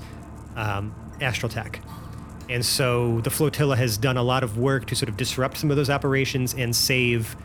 um, 0.56 0.93
Astral 1.22 1.50
Tech. 1.50 1.82
And 2.50 2.64
so 2.64 3.22
the 3.22 3.30
flotilla 3.30 3.76
has 3.76 3.98
done 3.98 4.18
a 4.18 4.24
lot 4.24 4.43
of 4.43 4.58
work 4.58 4.86
to 4.88 4.96
sort 4.96 5.10
of 5.10 5.18
disrupt 5.18 5.58
some 5.58 5.72
of 5.72 5.78
those 5.78 5.89
operations 5.89 6.54
and 6.54 6.76
save 6.76 7.36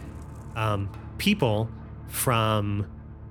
um, 0.56 0.90
people 1.16 1.70
from 2.08 2.86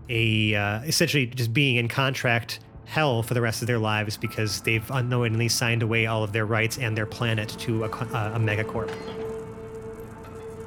a 0.08 0.56
uh, 0.56 0.82
essentially 0.82 1.28
just 1.28 1.54
being 1.54 1.76
in 1.76 1.88
contract 1.88 2.60
hell 2.90 3.22
for 3.22 3.36
the 3.36 3.42
rest 3.42 3.62
of 3.62 3.68
their 3.68 3.78
lives 3.78 4.18
because 4.18 4.62
they've 4.62 4.90
unknowingly 4.92 5.48
signed 5.48 5.84
away 5.84 6.08
all 6.08 6.24
of 6.24 6.32
their 6.32 6.46
rights 6.46 6.78
and 6.80 6.98
their 6.98 7.06
planet 7.06 7.50
to 7.60 7.84
a, 7.84 7.90
co- 7.90 8.06
uh, 8.16 8.34
a 8.34 8.40
megacorp. 8.40 8.92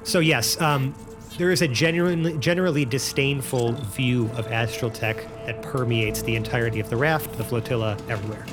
So 0.05 0.21
yes, 0.21 0.61
um, 0.61 0.95
there 1.37 1.51
is 1.51 1.63
a 1.63 1.69
genuinely, 1.69 2.39
generally 2.39 2.85
disdainful 2.85 3.73
view 3.73 4.31
of 4.37 4.47
astral 4.53 4.91
tech 4.91 5.17
that 5.47 5.63
permeates 5.63 6.23
the 6.23 6.37
entirety 6.37 6.79
of 6.79 6.89
the 6.91 6.97
raft, 6.97 7.37
the 7.37 7.45
flotilla, 7.45 7.97
everywhere 8.09 8.47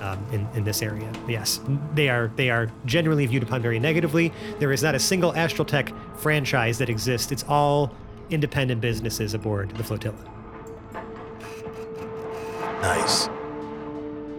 um, 0.00 0.24
in, 0.32 0.48
in 0.54 0.64
this 0.64 0.82
area. 0.82 1.10
Yes, 1.28 1.60
they 1.94 2.08
are 2.08 2.30
they 2.36 2.50
are 2.50 2.70
generally 2.86 3.26
viewed 3.26 3.42
upon 3.42 3.62
very 3.62 3.78
negatively. 3.78 4.32
There 4.58 4.72
is 4.72 4.82
not 4.82 4.94
a 4.94 4.98
single 4.98 5.34
astral 5.34 5.64
tech 5.64 5.92
franchise 6.16 6.78
that 6.78 6.88
exists. 6.88 7.30
It's 7.30 7.44
all 7.44 7.94
independent 8.30 8.80
businesses 8.80 9.34
aboard 9.34 9.70
the 9.70 9.84
flotilla. 9.84 10.35
Nice. 12.82 13.28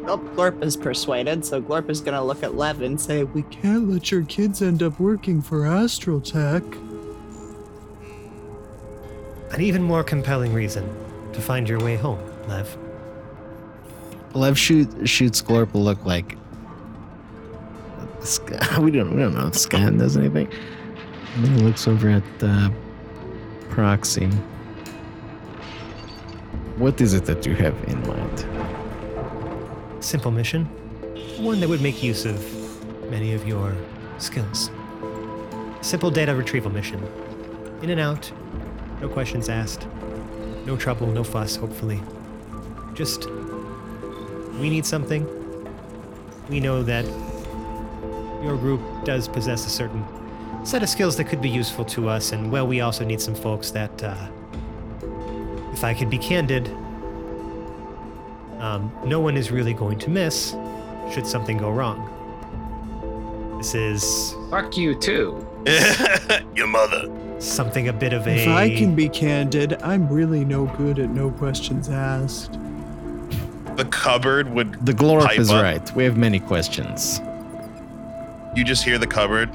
Well, 0.01 0.19
Glorp 0.19 0.63
is 0.63 0.77
persuaded, 0.77 1.43
so 1.43 1.61
Glorp 1.61 1.89
is 1.89 2.01
gonna 2.01 2.23
look 2.23 2.43
at 2.43 2.55
Lev 2.55 2.81
and 2.81 2.99
say, 2.99 3.23
We 3.23 3.43
can't 3.43 3.89
let 3.89 4.11
your 4.11 4.23
kids 4.23 4.61
end 4.61 4.81
up 4.81 4.99
working 4.99 5.41
for 5.41 5.65
Astral 5.65 6.21
Tech. 6.21 6.63
An 9.51 9.61
even 9.61 9.83
more 9.83 10.03
compelling 10.03 10.53
reason 10.53 10.87
to 11.33 11.41
find 11.41 11.67
your 11.67 11.79
way 11.79 11.95
home, 11.95 12.19
Lev. 12.47 12.77
Lev 14.33 14.57
shoot, 14.57 15.07
shoots 15.07 15.41
Glorp 15.41 15.73
a 15.73 15.77
look 15.77 16.05
like 16.05 16.37
guy, 18.45 18.79
we 18.79 18.91
don't 18.91 19.15
we 19.15 19.21
don't 19.21 19.33
know 19.33 19.47
if 19.47 19.53
this 19.53 19.65
guy 19.65 19.89
does 19.89 20.17
anything. 20.17 20.51
And 21.35 21.47
he 21.47 21.63
looks 21.63 21.87
over 21.87 22.09
at 22.09 22.23
the 22.39 22.71
Proxy. 23.69 24.29
What 26.77 27.01
is 27.01 27.15
it 27.15 27.25
that 27.25 27.43
you 27.43 27.55
have 27.55 27.75
in 27.87 27.99
mind? 28.07 28.45
Simple 29.99 30.29
mission. 30.29 30.65
One 31.39 31.59
that 31.59 31.67
would 31.67 31.81
make 31.81 32.03
use 32.03 32.23
of 32.23 32.39
many 33.09 33.33
of 33.33 33.47
your 33.47 33.75
skills. 34.19 34.69
Simple 35.81 36.11
data 36.11 36.35
retrieval 36.35 36.69
mission. 36.69 37.01
In 37.81 37.89
and 37.89 37.99
out. 37.99 38.31
No 39.01 39.09
questions 39.09 39.49
asked. 39.49 39.87
No 40.67 40.77
trouble, 40.77 41.07
no 41.07 41.23
fuss, 41.23 41.55
hopefully. 41.55 41.99
Just. 42.93 43.27
We 44.59 44.69
need 44.69 44.85
something. 44.85 45.25
We 46.47 46.59
know 46.59 46.83
that 46.83 47.05
your 48.43 48.55
group 48.55 48.81
does 49.03 49.27
possess 49.27 49.65
a 49.65 49.69
certain 49.69 50.05
set 50.63 50.83
of 50.83 50.89
skills 50.89 51.15
that 51.17 51.23
could 51.23 51.41
be 51.41 51.49
useful 51.49 51.85
to 51.85 52.07
us, 52.07 52.33
and 52.33 52.51
well, 52.51 52.67
we 52.67 52.81
also 52.81 53.03
need 53.03 53.19
some 53.19 53.33
folks 53.33 53.71
that, 53.71 54.03
uh, 54.03 54.27
if 55.77 55.83
I 55.83 55.93
could 55.93 56.09
be 56.09 56.17
candid, 56.17 56.67
um, 58.57 58.91
no 59.05 59.19
one 59.19 59.37
is 59.37 59.51
really 59.51 59.75
going 59.75 59.99
to 59.99 60.09
miss 60.09 60.55
should 61.13 61.27
something 61.27 61.55
go 61.59 61.69
wrong. 61.69 62.15
This 63.59 63.75
is 63.75 64.35
Fuck 64.49 64.75
you 64.75 64.95
too. 64.95 65.47
Your 66.55 66.65
mother. 66.65 67.11
something 67.39 67.89
a 67.89 67.93
bit 67.93 68.11
of 68.13 68.25
a. 68.27 68.41
If 68.41 68.47
I 68.47 68.75
can 68.75 68.95
be 68.95 69.07
candid, 69.07 69.79
I'm 69.83 70.09
really 70.09 70.43
no 70.43 70.65
good 70.65 70.97
at 70.97 71.11
no 71.11 71.29
questions 71.29 71.89
asked. 71.89 72.57
The 73.75 73.85
cupboard 73.85 74.49
would. 74.49 74.83
The 74.83 74.93
Glorp 74.93 75.25
Pipe 75.25 75.37
is 75.37 75.51
up. 75.51 75.61
right. 75.61 75.95
We 75.95 76.03
have 76.05 76.17
many 76.17 76.39
questions. 76.39 77.21
You 78.55 78.63
just 78.63 78.83
hear 78.83 78.97
the 78.97 79.05
cupboard. 79.05 79.51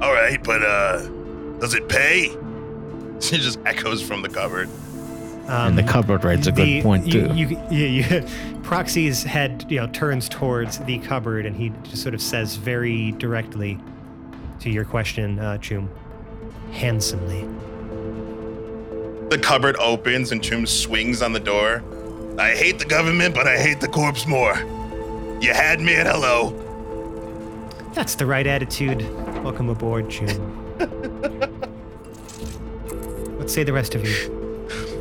All 0.00 0.12
right, 0.12 0.40
but 0.44 0.62
uh, 0.62 1.08
does 1.58 1.74
it 1.74 1.88
pay? 1.88 2.36
It 3.16 3.40
just 3.40 3.58
echoes 3.64 4.02
from 4.02 4.20
the 4.20 4.28
cupboard. 4.28 4.68
Um, 5.48 5.68
and 5.68 5.78
the 5.78 5.82
cupboard 5.84 6.24
right's 6.24 6.48
a 6.48 6.52
good 6.52 6.66
the- 6.66 6.82
point 6.82 7.06
you, 7.06 7.28
too. 7.28 7.34
You, 7.34 7.60
you, 7.70 7.86
you, 7.86 8.26
Proxy's 8.62 9.22
head, 9.22 9.64
you 9.68 9.78
know, 9.78 9.86
turns 9.88 10.28
towards 10.28 10.78
the 10.80 10.98
cupboard, 10.98 11.46
and 11.46 11.54
he 11.54 11.70
just 11.84 12.02
sort 12.02 12.14
of 12.14 12.20
says 12.20 12.56
very 12.56 13.12
directly 13.12 13.78
to 14.60 14.70
your 14.70 14.84
question, 14.84 15.38
uh, 15.38 15.58
Choom, 15.58 15.88
handsomely. 16.72 17.42
The 19.28 19.38
cupboard 19.38 19.76
opens 19.78 20.32
and 20.32 20.42
Choom 20.42 20.66
swings 20.66 21.22
on 21.22 21.32
the 21.32 21.40
door. 21.40 21.82
I 22.38 22.54
hate 22.54 22.78
the 22.78 22.84
government, 22.84 23.34
but 23.34 23.46
I 23.46 23.56
hate 23.56 23.80
the 23.80 23.88
corpse 23.88 24.26
more. 24.26 24.54
You 25.40 25.52
had 25.52 25.80
me 25.80 25.94
at 25.94 26.06
hello. 26.06 26.50
That's 27.92 28.14
the 28.14 28.26
right 28.26 28.46
attitude. 28.46 29.00
Welcome 29.44 29.68
aboard, 29.68 30.06
Choom. 30.06 30.54
Let's 33.38 33.54
say 33.54 33.62
the 33.62 33.72
rest 33.72 33.94
of 33.94 34.06
you. 34.06 34.35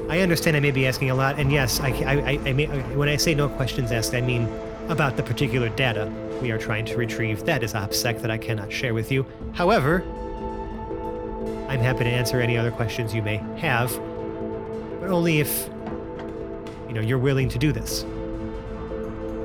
I 0.10 0.20
understand 0.20 0.56
I 0.56 0.60
may 0.60 0.72
be 0.72 0.86
asking 0.86 1.10
a 1.10 1.16
lot, 1.16 1.40
and 1.40 1.52
yes, 1.52 1.80
I, 1.80 1.90
I, 1.90 2.14
I, 2.14 2.40
I 2.46 2.54
may, 2.54 2.68
when 2.96 3.10
I 3.10 3.18
say 3.18 3.34
no 3.34 3.50
questions 3.50 3.92
asked, 3.92 4.14
I 4.14 4.22
mean 4.22 4.48
about 4.90 5.18
the 5.18 5.24
particular 5.24 5.70
data 5.70 6.12
we 6.42 6.52
are 6.52 6.58
trying 6.58 6.86
to 6.86 6.98
retrieve. 6.98 7.44
That 7.46 7.64
is 7.64 7.74
OPSEC 7.74 8.22
that 8.22 8.30
I 8.30 8.38
cannot 8.38 8.72
share 8.72 8.94
with 8.94 9.12
you. 9.12 9.26
However, 9.54 10.04
I'm 11.68 11.80
happy 11.80 12.04
to 12.04 12.10
answer 12.10 12.40
any 12.40 12.58
other 12.58 12.72
questions 12.72 13.16
you 13.16 13.22
may 13.22 13.38
have, 13.58 13.92
but 15.00 15.10
only 15.10 15.40
if 15.40 15.70
you 16.88 16.94
know 16.94 17.02
you're 17.02 17.18
willing 17.18 17.50
to 17.50 17.58
do 17.58 17.72
this. 17.72 18.06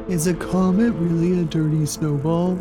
Is 0.09 0.27
a 0.27 0.35
comet 0.35 0.93
really 0.93 1.41
a 1.41 1.45
dirty 1.45 1.87
snowball? 1.87 2.53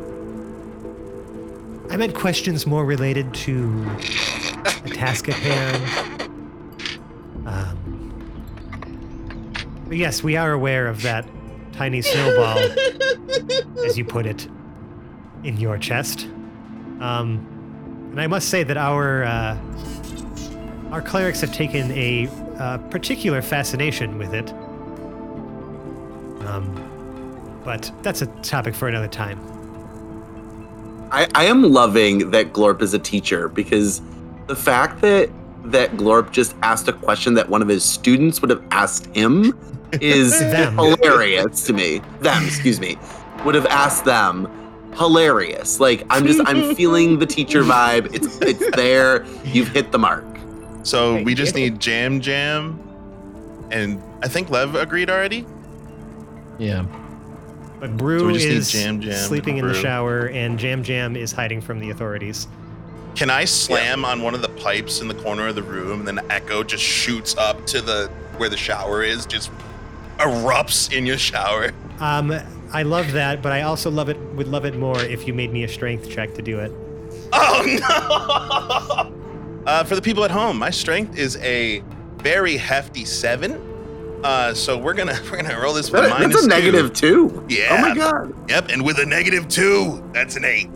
I 1.91 1.97
meant 1.97 2.14
questions 2.14 2.68
more 2.68 2.86
related 2.86 3.34
to 3.34 3.86
a 4.86 4.89
task 4.89 5.28
at 5.28 5.36
hand. 5.36 6.22
Um, 7.47 7.79
but 9.90 9.98
yes, 9.98 10.24
we 10.24 10.38
are 10.38 10.52
aware 10.52 10.88
of 10.88 11.02
that 11.02 11.28
tiny 11.72 12.04
snowball, 12.04 12.60
as 13.86 13.98
you 13.98 14.06
put 14.06 14.28
it, 14.28 14.48
in 15.44 15.58
your 15.58 15.80
chest. 15.80 16.26
Um, 17.00 17.44
and 18.12 18.22
I 18.22 18.28
must 18.28 18.50
say 18.50 18.62
that 18.64 18.78
our 18.78 19.24
uh, 19.24 19.58
our 20.92 21.02
clerics 21.02 21.42
have 21.42 21.52
taken 21.52 21.92
a 21.94 22.28
uh, 22.60 22.78
particular 22.90 23.42
fascination 23.42 24.20
with 24.20 24.36
it. 24.36 24.52
Um, 26.48 27.62
but 27.64 27.92
that's 28.04 28.22
a 28.22 28.28
topic 28.44 28.76
for 28.76 28.88
another 28.88 29.08
time. 29.08 29.40
I, 31.12 31.28
I 31.34 31.46
am 31.46 31.64
loving 31.64 32.30
that 32.30 32.54
Glorp 32.54 32.84
is 32.84 32.94
a 32.94 33.00
teacher 33.00 33.50
because 33.50 34.04
the 34.46 34.56
fact 34.56 35.02
that 35.02 35.32
that 35.64 35.92
Glorp 35.92 36.32
just 36.32 36.56
asked 36.62 36.88
a 36.88 36.94
question 36.94 37.34
that 37.34 37.50
one 37.50 37.64
of 37.64 37.68
his 37.68 37.84
students 37.84 38.40
would 38.42 38.52
have 38.52 38.64
asked 38.72 39.08
him 39.16 39.54
is 39.94 40.40
Them. 40.40 40.76
hilarious 40.78 41.66
to 41.68 41.74
me. 41.74 42.02
Them, 42.22 42.46
excuse 42.46 42.80
me, 42.80 42.98
would 43.46 43.56
have 43.56 43.66
asked 43.68 44.06
them. 44.06 44.48
Hilarious. 44.96 45.80
Like 45.80 46.04
I'm 46.10 46.26
just 46.26 46.42
I'm 46.46 46.76
feeling 46.76 47.20
the 47.20 47.26
teacher 47.26 47.64
vibe. 47.64 48.14
It's 48.14 48.38
it's 48.42 48.76
there. 48.76 49.26
You've 49.46 49.70
hit 49.70 49.92
the 49.92 50.00
mark. 50.00 50.26
So 50.84 51.16
Thank 51.16 51.26
we 51.26 51.36
just 51.36 51.56
you. 51.56 51.70
need 51.70 51.80
Jam 51.80 52.20
Jam. 52.20 52.80
And 53.72 54.02
I 54.24 54.28
think 54.28 54.50
Lev 54.50 54.76
agreed 54.76 55.10
already. 55.10 55.46
yeah. 56.58 56.86
But 57.80 57.96
Brew 57.96 58.20
So 58.20 58.26
we 58.28 58.34
just 58.34 58.46
need 58.46 58.56
is 58.58 58.72
Jam 58.72 59.00
Jam 59.00 59.14
sleeping 59.14 59.58
in 59.58 59.66
the 59.68 59.74
shower, 59.74 60.28
and 60.30 60.60
Jam 60.60 60.84
Jam 60.84 61.16
is 61.16 61.32
hiding 61.32 61.62
from 61.62 61.80
the 61.80 61.92
authorities. 61.92 62.48
Can 63.16 63.30
I 63.30 63.46
slam 63.46 64.04
on 64.04 64.22
one 64.22 64.34
of 64.36 64.42
the 64.42 64.50
pipes 64.50 65.00
in 65.02 65.08
the 65.08 65.14
corner 65.14 65.48
of 65.48 65.56
the 65.56 65.64
room 65.64 66.00
and 66.00 66.08
then 66.08 66.20
echo 66.30 66.62
just 66.64 66.84
shoots 66.84 67.36
up 67.38 67.66
to 67.68 67.82
the 67.82 68.08
where 68.38 68.50
the 68.50 68.58
shower 68.58 69.02
is, 69.04 69.26
just 69.26 69.50
erupts 70.20 70.91
in 70.95 71.05
your 71.05 71.17
shower? 71.17 71.72
Um, 71.99 72.34
I 72.72 72.84
love 72.84 73.11
that, 73.13 73.41
but 73.41 73.51
I 73.51 73.61
also 73.63 73.89
love 73.89 74.09
it. 74.09 74.17
Would 74.36 74.47
love 74.47 74.65
it 74.65 74.78
more 74.78 74.99
if 75.01 75.28
you 75.28 75.34
made 75.34 75.51
me 75.51 75.63
a 75.63 75.67
strength 75.67 76.09
check 76.09 76.34
to 76.36 76.41
do 76.41 76.59
it. 76.59 76.72
Oh 77.34 79.11
no! 79.63 79.65
Uh, 79.65 79.84
for 79.84 79.95
the 79.95 80.01
people 80.01 80.24
at 80.24 80.32
home, 80.32 80.57
my 80.57 80.70
strength 80.70 81.17
is 81.17 81.36
a 81.38 81.84
very 82.17 82.57
hefty 82.57 83.05
seven. 83.05 83.65
Uh, 84.24 84.53
so 84.53 84.78
we're 84.78 84.93
gonna 84.93 85.17
we're 85.32 85.41
gonna 85.41 85.59
roll 85.59 85.74
this 85.74 85.91
with 85.91 86.01
That- 86.03 86.09
minus 86.20 86.34
that's 86.36 86.45
a 86.45 86.49
two. 86.49 86.55
negative 86.55 86.93
two. 86.93 87.45
Yeah. 87.49 87.67
Oh 87.72 87.82
my 87.82 87.95
god. 87.95 88.49
Yep, 88.49 88.70
and 88.70 88.86
with 88.86 88.99
a 88.99 89.05
negative 89.05 89.47
two, 89.47 90.03
that's 90.13 90.36
an 90.36 90.45
eight. 90.45 90.70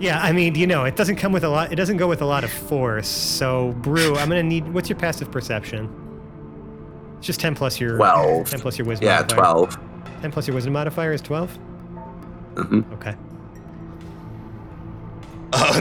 Yeah, 0.00 0.20
I 0.20 0.32
mean, 0.32 0.56
you 0.56 0.66
know, 0.66 0.84
it 0.84 0.96
doesn't 0.96 1.16
come 1.16 1.30
with 1.32 1.44
a 1.44 1.48
lot. 1.48 1.72
It 1.72 1.76
doesn't 1.76 1.96
go 1.96 2.08
with 2.08 2.22
a 2.22 2.26
lot 2.26 2.42
of 2.42 2.50
force. 2.52 3.06
So, 3.06 3.70
Brew, 3.82 4.16
I'm 4.16 4.28
gonna 4.28 4.42
need. 4.42 4.72
What's 4.72 4.88
your 4.88 4.98
passive 4.98 5.30
perception? 5.30 5.88
It's 7.22 7.28
just 7.28 7.38
ten 7.38 7.54
plus 7.54 7.78
your 7.78 7.98
12. 7.98 8.50
Ten 8.50 8.58
plus 8.58 8.76
your 8.76 8.84
wisdom. 8.88 9.06
Yeah, 9.06 9.18
modifier. 9.20 9.38
twelve. 9.38 9.78
Ten 10.22 10.32
plus 10.32 10.48
your 10.48 10.56
wisdom 10.56 10.72
modifier 10.72 11.12
is 11.12 11.20
twelve. 11.20 11.50
hmm 12.56 12.80
Okay. 12.94 13.14
Oh, 15.54 15.80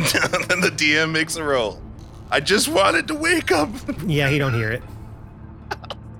then 0.49 0.59
the 0.61 0.69
DM 0.69 1.11
makes 1.11 1.37
a 1.37 1.43
roll. 1.43 1.81
I 2.29 2.41
just 2.41 2.67
wanted 2.67 3.07
to 3.07 3.15
wake 3.15 3.51
up. 3.51 3.69
Yeah, 4.05 4.29
he 4.29 4.37
don't 4.37 4.53
hear 4.53 4.69
it. 4.71 4.83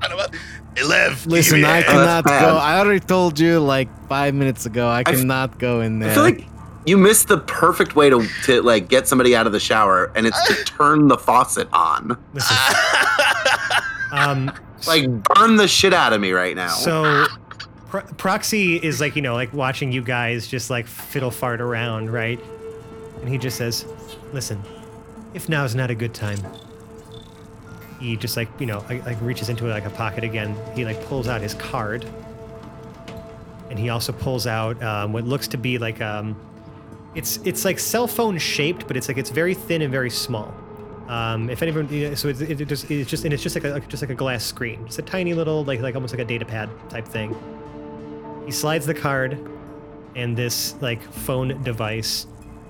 I 0.02 0.08
don't 0.08 0.18
know. 0.18 0.40
Hey, 0.76 0.84
Lev. 0.86 1.18
give 1.24 1.28
Listen, 1.32 1.62
me 1.62 1.68
a 1.68 1.72
I 1.72 1.84
cannot 1.84 2.24
bad. 2.24 2.42
go. 2.42 2.56
I 2.58 2.80
already 2.80 3.00
told 3.02 3.38
you 3.40 3.60
like 3.60 3.90
five 4.08 4.34
minutes 4.34 4.66
ago. 4.66 4.88
I 4.90 5.04
cannot 5.04 5.60
go 5.60 5.82
in 5.82 6.00
there. 6.00 6.10
I 6.10 6.14
feel 6.16 6.24
like 6.24 6.46
you 6.88 6.98
missed 6.98 7.28
the 7.28 7.38
perfect 7.38 7.96
way 7.96 8.10
to 8.10 8.26
to 8.46 8.64
like 8.64 8.88
get 8.90 9.08
somebody 9.08 9.36
out 9.36 9.46
of 9.46 9.52
the 9.54 9.60
shower, 9.60 10.12
and 10.16 10.26
it's 10.26 10.42
to 10.48 10.56
turn 10.78 11.10
the 11.10 11.18
faucet 11.18 11.68
on. 11.74 12.18
Listen. 12.34 12.58
um, 14.14 14.52
Like 14.88 15.08
burn 15.24 15.56
the 15.56 15.68
shit 15.68 15.94
out 15.94 16.14
of 16.14 16.22
me 16.22 16.32
right 16.32 16.56
now. 16.56 16.70
So 16.70 17.26
Pro- 17.90 18.02
Proxy 18.02 18.78
is 18.78 19.02
like, 19.02 19.16
you 19.16 19.22
know, 19.22 19.34
like 19.34 19.54
watching 19.54 19.92
you 19.92 20.02
guys 20.02 20.48
just 20.48 20.70
like 20.70 20.88
fiddle 20.88 21.32
fart 21.32 21.62
around, 21.62 22.12
right? 22.12 22.40
And 23.20 23.30
he 23.30 23.38
just 23.38 23.58
says, 23.58 23.86
"Listen, 24.34 24.62
if 25.34 25.50
now's 25.50 25.76
not 25.76 25.92
a 25.92 25.96
good 25.96 26.14
time." 26.14 26.40
He 28.00 28.18
just 28.18 28.36
like, 28.36 28.50
you 28.60 28.66
know, 28.66 28.84
like, 28.90 29.06
like 29.06 29.22
reaches 29.22 29.50
into 29.50 29.66
like 29.66 29.86
a 29.86 29.92
pocket 29.92 30.24
again. 30.24 30.56
He 30.74 30.86
like 30.86 31.06
pulls 31.06 31.28
out 31.28 31.42
his 31.42 31.54
card. 31.54 32.06
And 33.70 33.78
he 33.78 33.90
also 33.90 34.12
pulls 34.12 34.48
out 34.48 34.82
um, 34.82 35.14
what 35.14 35.24
looks 35.24 35.48
to 35.50 35.58
be 35.58 35.78
like 35.78 36.02
um 36.02 36.36
it's 37.14 37.38
it's 37.44 37.66
like 37.66 37.78
cell 37.80 38.08
phone 38.08 38.38
shaped, 38.38 38.88
but 38.88 38.96
it's 38.96 39.08
like 39.08 39.18
it's 39.18 39.30
very 39.30 39.54
thin 39.54 39.82
and 39.82 39.92
very 39.92 40.10
small. 40.10 40.54
Um, 41.12 41.50
if 41.50 41.62
anyone, 41.62 41.90
yeah, 41.92 42.16
so 42.16 42.30
it's, 42.30 42.40
it 42.40 42.66
just 42.70 42.90
it's 42.90 43.10
just 43.10 43.26
and 43.26 43.34
it's 43.34 43.44
just 43.44 43.54
like 43.54 43.66
a 43.66 43.82
just 43.82 44.02
like 44.02 44.12
a 44.12 44.16
glass 44.16 44.46
screen, 44.46 44.82
It's 44.86 44.98
a 44.98 45.02
tiny 45.02 45.34
little 45.34 45.66
like 45.66 45.82
like 45.82 45.94
almost 45.94 46.14
like 46.14 46.22
a 46.22 46.26
data 46.26 46.46
pad 46.46 46.70
type 46.90 47.06
thing. 47.06 47.36
He 48.46 48.52
slides 48.54 48.86
the 48.86 48.94
card 48.94 49.38
and 50.16 50.38
this 50.38 50.74
like 50.80 51.02
phone 51.02 51.62
device, 51.64 52.28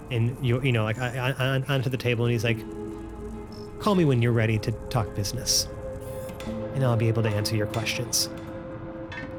and 0.10 0.36
you 0.44 0.60
you 0.64 0.72
know 0.72 0.84
like 0.84 0.98
on, 0.98 1.34
on, 1.34 1.64
onto 1.66 1.92
the 1.92 1.98
table, 1.98 2.26
and 2.26 2.32
he's 2.32 2.44
like, 2.44 2.58
"Call 3.80 3.94
me 3.94 4.06
when 4.06 4.24
you're 4.24 4.32
ready 4.32 4.58
to 4.58 4.72
talk 4.90 5.14
business, 5.14 5.68
and 6.74 6.84
I'll 6.84 6.98
be 6.98 7.10
able 7.10 7.22
to 7.22 7.30
answer 7.30 7.56
your 7.56 7.68
questions." 7.68 8.28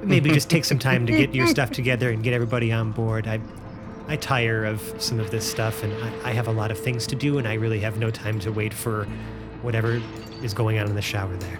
Maybe 0.01 0.31
just 0.31 0.49
take 0.49 0.65
some 0.65 0.79
time 0.79 1.07
to 1.07 1.13
get 1.13 1.35
your 1.35 1.47
stuff 1.57 1.73
together 1.73 2.11
and 2.11 2.23
get 2.23 2.35
everybody 2.35 2.71
on 2.71 2.93
board. 2.93 3.27
I 3.27 3.41
I 4.13 4.17
tire 4.17 4.67
of 4.67 4.81
some 4.99 5.19
of 5.19 5.31
this 5.31 5.51
stuff, 5.51 5.83
and 5.83 5.91
I, 6.05 6.31
I 6.31 6.33
have 6.35 6.47
a 6.47 6.53
lot 6.53 6.71
of 6.71 6.79
things 6.79 7.07
to 7.07 7.17
do, 7.17 7.39
and 7.39 7.49
I 7.49 7.55
really 7.55 7.81
have 7.81 7.97
no 7.99 8.11
time 8.11 8.39
to 8.41 8.53
wait 8.53 8.75
for 8.75 9.05
whatever 9.63 10.03
is 10.43 10.53
going 10.53 10.79
on 10.79 10.87
in 10.87 10.95
the 10.95 11.01
shower 11.01 11.35
there. 11.39 11.59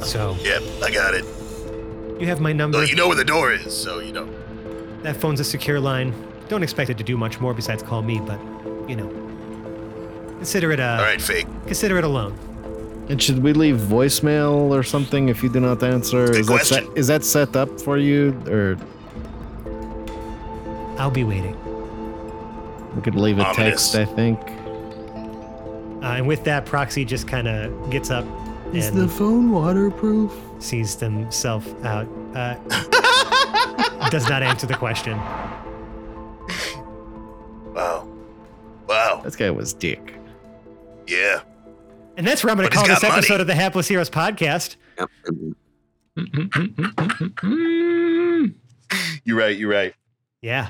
So 0.00 0.36
Yep, 0.40 0.62
I 0.82 0.90
got 0.90 1.14
it. 1.14 1.24
you 2.20 2.26
have 2.26 2.40
my 2.40 2.52
number. 2.52 2.76
Well, 2.78 2.86
you 2.86 2.96
know 2.96 3.08
where 3.08 3.16
the 3.16 3.24
door 3.24 3.50
is, 3.52 3.74
so 3.74 4.00
you 4.00 4.12
know. 4.12 4.28
That 5.02 5.16
phone's 5.16 5.40
a 5.40 5.44
secure 5.44 5.80
line. 5.80 6.12
Don't 6.50 6.62
expect 6.62 6.90
it 6.90 6.98
to 6.98 7.04
do 7.04 7.16
much 7.16 7.40
more 7.40 7.54
besides 7.54 7.82
call 7.82 8.02
me, 8.02 8.20
but 8.20 8.38
you 8.90 8.96
know, 8.96 9.08
consider 10.36 10.70
it 10.72 10.80
a 10.80 10.96
All 10.98 11.02
right, 11.02 11.20
fake. 11.20 11.46
consider 11.66 11.96
it 11.96 12.04
a 12.04 12.08
loan. 12.08 12.32
and 13.08 13.22
should 13.22 13.42
we 13.42 13.54
leave 13.54 13.76
voicemail 13.78 14.52
or 14.76 14.82
something 14.82 15.30
if 15.30 15.42
you 15.42 15.48
do 15.48 15.60
not 15.60 15.82
answer? 15.82 16.26
Good 16.26 16.40
Is 16.40 16.46
that, 16.48 16.64
set, 16.66 16.84
question. 16.84 16.96
is 16.98 17.06
that 17.06 17.24
set 17.24 17.56
up 17.56 17.80
for 17.80 17.96
you, 17.96 18.34
or 18.48 18.76
I'll 21.00 21.10
be 21.10 21.24
waiting. 21.24 21.56
we 22.94 23.00
could 23.02 23.14
leave 23.14 23.38
a 23.38 23.44
Ominous. 23.46 23.90
text? 23.92 23.94
I 23.96 24.04
think. 24.04 24.38
Uh, 26.02 26.16
and 26.16 26.26
with 26.28 26.44
that, 26.44 26.64
Proxy 26.66 27.04
just 27.04 27.26
kind 27.28 27.46
of 27.48 27.90
gets 27.90 28.10
up 28.10 28.24
Is 28.72 28.88
and 28.88 28.98
the 28.98 29.08
phone 29.08 29.50
waterproof? 29.50 30.32
sees 30.58 30.94
himself 31.00 31.66
out. 31.84 32.06
Uh, 34.00 34.08
does 34.10 34.28
not 34.28 34.42
answer 34.42 34.66
the 34.66 34.74
question. 34.74 35.16
Wow. 37.74 38.08
Wow. 38.88 39.20
This 39.24 39.34
guy 39.36 39.50
was 39.50 39.74
dick. 39.74 40.14
Yeah. 41.08 41.40
And 42.16 42.24
that's 42.26 42.44
where 42.44 42.50
I'm 42.52 42.56
going 42.56 42.68
But 42.68 42.74
to 42.74 42.78
he's 42.80 42.88
call 42.88 42.94
this 42.96 43.02
money. 43.02 43.14
episode 43.18 43.40
of 43.40 43.46
the 43.48 43.54
Hapless 43.56 43.88
Heroes 43.88 44.10
podcast. 44.10 44.76
You're 49.24 49.36
right. 49.36 49.56
You're 49.56 49.70
right. 49.70 49.94
Yeah. 50.42 50.68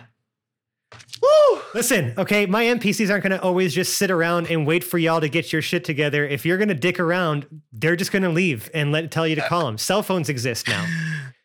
Woo! 1.23 1.61
Listen, 1.75 2.15
okay, 2.19 2.47
my 2.47 2.65
NPCs 2.65 3.11
aren't 3.11 3.23
going 3.23 3.33
to 3.39 3.43
always 3.43 3.75
just 3.75 3.97
sit 3.99 4.11
around 4.11 4.49
and 4.51 4.67
wait 4.67 4.83
for 4.83 4.99
y'all 4.99 5.21
to 5.21 5.29
get 5.29 5.53
your 5.53 5.63
shit 5.63 5.85
together. 5.85 6.27
If 6.27 6.45
you're 6.47 6.57
going 6.59 6.69
to 6.69 6.75
dick 6.75 6.99
around, 6.99 7.47
they're 7.73 7.97
just 7.97 8.11
going 8.13 8.23
to 8.23 8.29
leave 8.31 8.71
and 8.75 8.91
let 8.91 9.11
tell 9.11 9.27
you 9.27 9.37
to 9.37 9.43
call 9.43 9.67
them. 9.67 9.79
Cell 9.79 10.03
phones 10.03 10.29
exist 10.29 10.67
now. 10.69 10.85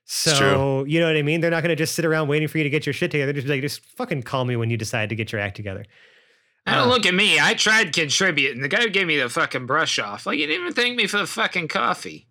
So, 0.06 0.84
you 0.86 1.00
know 1.00 1.08
what 1.08 1.18
I 1.18 1.22
mean? 1.24 1.42
They're 1.42 1.52
not 1.52 1.62
going 1.62 1.70
to 1.70 1.76
just 1.76 1.96
sit 1.96 2.06
around 2.06 2.28
waiting 2.28 2.48
for 2.48 2.58
you 2.60 2.64
to 2.64 2.70
get 2.70 2.86
your 2.86 2.94
shit 2.94 3.12
together. 3.12 3.34
They're 3.34 3.42
just 3.42 3.50
like, 3.52 3.62
just 3.62 3.82
fucking 3.98 4.24
call 4.24 4.46
me 4.46 4.56
when 4.56 4.70
you 4.70 4.78
decide 4.78 5.10
to 5.10 5.16
get 5.16 5.32
your 5.32 5.42
act 5.42 5.56
together. 5.56 5.84
Now 6.68 6.86
look 6.86 7.06
at 7.06 7.14
me. 7.14 7.40
I 7.40 7.54
tried 7.54 7.94
contributing. 7.94 8.62
The 8.62 8.68
guy 8.68 8.88
gave 8.88 9.06
me 9.08 9.18
the 9.18 9.30
fucking 9.30 9.66
brush 9.68 10.00
off. 10.00 10.26
Like, 10.26 10.38
he 10.40 10.46
didn't 10.46 10.62
even 10.62 10.74
thank 10.74 10.96
me 10.96 11.06
for 11.08 11.18
the 11.18 11.28
fucking 11.28 11.68
coffee. 11.68 12.28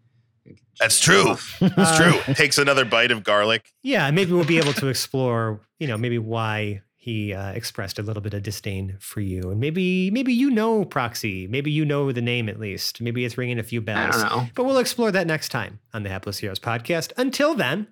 That's 0.80 0.98
true. 1.00 1.36
That's 1.60 1.72
Uh, 1.78 2.20
true. 2.22 2.34
Takes 2.34 2.58
another 2.58 2.84
bite 2.84 3.10
of 3.12 3.22
garlic. 3.22 3.72
Yeah, 3.82 4.10
maybe 4.10 4.32
we'll 4.32 4.44
be 4.44 4.58
able 4.58 4.72
to 4.74 4.88
explore, 4.88 5.60
you 5.78 5.86
know, 5.86 5.98
maybe 5.98 6.18
why 6.18 6.82
he 7.04 7.34
uh, 7.34 7.52
expressed 7.52 7.98
a 7.98 8.02
little 8.02 8.22
bit 8.22 8.32
of 8.32 8.42
disdain 8.42 8.96
for 8.98 9.20
you, 9.20 9.50
and 9.50 9.60
maybe 9.60 10.10
maybe 10.10 10.32
you 10.32 10.50
know 10.50 10.86
Proxy, 10.86 11.46
maybe 11.46 11.70
you 11.70 11.84
know 11.84 12.10
the 12.12 12.22
name 12.22 12.48
at 12.48 12.58
least, 12.58 13.02
maybe 13.02 13.26
it's 13.26 13.36
ringing 13.36 13.58
a 13.58 13.62
few 13.62 13.82
I 13.82 13.84
bells. 13.84 14.22
don't 14.22 14.30
know. 14.30 14.46
But 14.54 14.64
we'll 14.64 14.78
explore 14.78 15.12
that 15.12 15.26
next 15.26 15.50
time 15.50 15.80
on 15.92 16.02
the 16.02 16.08
Hapless 16.08 16.38
Heroes 16.38 16.58
podcast. 16.58 17.12
Until 17.18 17.54
then, 17.54 17.88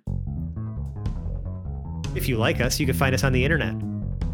if 2.16 2.26
you 2.26 2.38
like 2.38 2.62
us, 2.62 2.80
you 2.80 2.86
can 2.86 2.94
find 2.94 3.14
us 3.14 3.22
on 3.22 3.34
the 3.34 3.44
internet. 3.44 3.74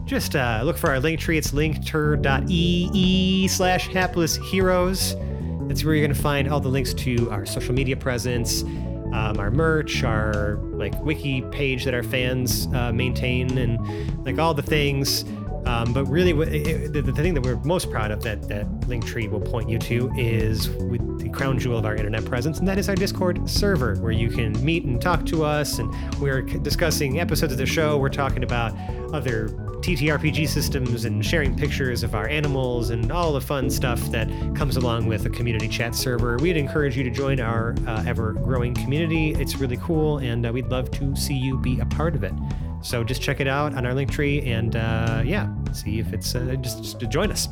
Just 0.05 0.37
uh, 0.37 0.61
look 0.63 0.79
for 0.79 0.91
our 0.91 1.01
link 1.01 1.19
tree. 1.19 1.39
It's 1.39 1.51
linktr.ee 1.51 3.49
slash 3.49 3.89
hapless 3.89 4.37
heroes. 4.37 5.17
That's 5.67 5.85
where 5.85 5.95
you're 5.97 6.07
going 6.07 6.17
to 6.17 6.23
find 6.23 6.49
all 6.49 6.61
the 6.61 6.69
links 6.69 6.95
to 6.95 7.29
our 7.33 7.45
social 7.45 7.75
media 7.75 7.97
presence, 7.97 8.63
um, 9.13 9.39
our 9.39 9.51
merch, 9.51 10.05
our 10.05 10.59
like 10.73 10.99
wiki 11.03 11.43
page 11.43 11.85
that 11.85 11.95
our 11.95 12.03
fans 12.03 12.67
uh, 12.75 12.93
maintain, 12.93 13.59
and 13.59 14.25
like 14.25 14.39
all 14.39 14.55
the 14.55 14.63
things. 14.63 15.25
Um, 15.67 15.93
but 15.93 16.07
really, 16.07 16.31
it, 16.31 16.93
the, 16.95 17.03
the 17.03 17.13
thing 17.13 17.35
that 17.35 17.43
we're 17.43 17.57
most 17.57 17.91
proud 17.91 18.11
of 18.11 18.23
that 18.23 18.49
that 18.49 18.67
Linktree 18.83 19.31
will 19.31 19.41
point 19.41 19.69
you 19.69 19.79
to 19.81 20.11
is 20.17 20.71
with 20.71 21.21
the 21.21 21.29
crown 21.29 21.59
jewel 21.59 21.77
of 21.77 21.85
our 21.85 21.95
internet 21.95 22.25
presence, 22.25 22.59
and 22.59 22.67
that 22.67 22.79
is 22.79 22.89
our 22.89 22.95
Discord 22.95 23.49
server, 23.51 23.97
where 23.97 24.13
you 24.13 24.31
can 24.31 24.65
meet 24.65 24.85
and 24.85 25.01
talk 25.01 25.27
to 25.27 25.45
us. 25.45 25.79
And 25.79 25.95
we're 26.21 26.41
discussing 26.41 27.21
episodes 27.21 27.53
of 27.53 27.59
the 27.59 27.67
show. 27.67 27.99
We're 27.99 28.09
talking 28.09 28.45
about 28.45 28.75
other 29.13 29.49
TTRPG 29.81 30.49
systems 30.49 31.05
and 31.05 31.25
sharing 31.25 31.57
pictures 31.57 32.03
of 32.03 32.15
our 32.15 32.29
animals 32.29 32.91
and 32.91 33.11
all 33.13 33.33
the 33.33 33.41
fun 33.41 33.71
stuff 33.71 34.01
that 34.11 34.29
comes 34.55 34.77
along 34.77 35.07
with 35.07 35.27
a 35.27 35.31
community 35.31 35.69
chat 35.69 35.95
server. 35.95 36.37
We'd 36.39 36.57
encourage 36.57 36.97
you 36.97 37.05
to 37.05 37.11
join 37.11 37.41
our 37.41 37.75
uh, 37.87 38.05
ever 38.07 38.33
growing 38.33 38.75
community. 38.75 39.33
It's 39.33 39.57
really 39.57 39.77
cool, 39.79 40.19
and 40.19 40.47
uh, 40.47 40.53
we'd 40.53 40.69
love 40.69 40.91
to 40.93 41.15
see 41.17 41.35
you 41.35 41.59
be 41.59 41.81
a 41.81 41.87
part 41.87 42.15
of 42.15 42.25
it. 42.25 42.33
So 42.83 43.03
just 43.03 43.23
check 43.23 43.41
it 43.41 43.49
out 43.49 43.75
on 43.75 43.87
our 43.87 43.95
link 43.95 44.11
tree 44.11 44.41
and 44.51 44.77
uh, 44.77 45.23
yeah, 45.25 45.49
see 45.73 45.99
if 45.99 46.13
it's 46.13 46.35
uh, 46.35 46.57
just, 46.61 46.83
just 46.83 47.01
to 47.01 47.07
join 47.07 47.31
us. 47.33 47.49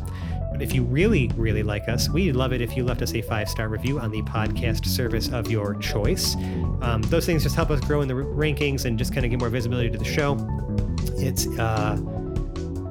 But 0.52 0.62
if 0.62 0.72
you 0.72 0.84
really, 0.84 1.30
really 1.36 1.62
like 1.62 1.88
us, 1.88 2.08
we'd 2.08 2.34
love 2.34 2.52
it 2.52 2.62
if 2.62 2.76
you 2.76 2.84
left 2.84 3.02
us 3.02 3.12
a 3.14 3.20
five 3.20 3.48
star 3.48 3.68
review 3.68 3.98
on 3.98 4.10
the 4.10 4.22
podcast 4.22 4.86
service 4.86 5.28
of 5.28 5.50
your 5.50 5.74
choice. 5.74 6.34
Um, 6.80 7.02
those 7.08 7.26
things 7.26 7.42
just 7.42 7.56
help 7.56 7.70
us 7.70 7.80
grow 7.80 8.00
in 8.00 8.08
the 8.08 8.14
rankings 8.14 8.84
and 8.84 8.98
just 8.98 9.12
kind 9.12 9.26
of 9.26 9.30
get 9.30 9.38
more 9.38 9.50
visibility 9.50 9.90
to 9.90 9.98
the 9.98 10.04
show. 10.04 10.34
It's 11.18 11.46
uh, 11.58 11.98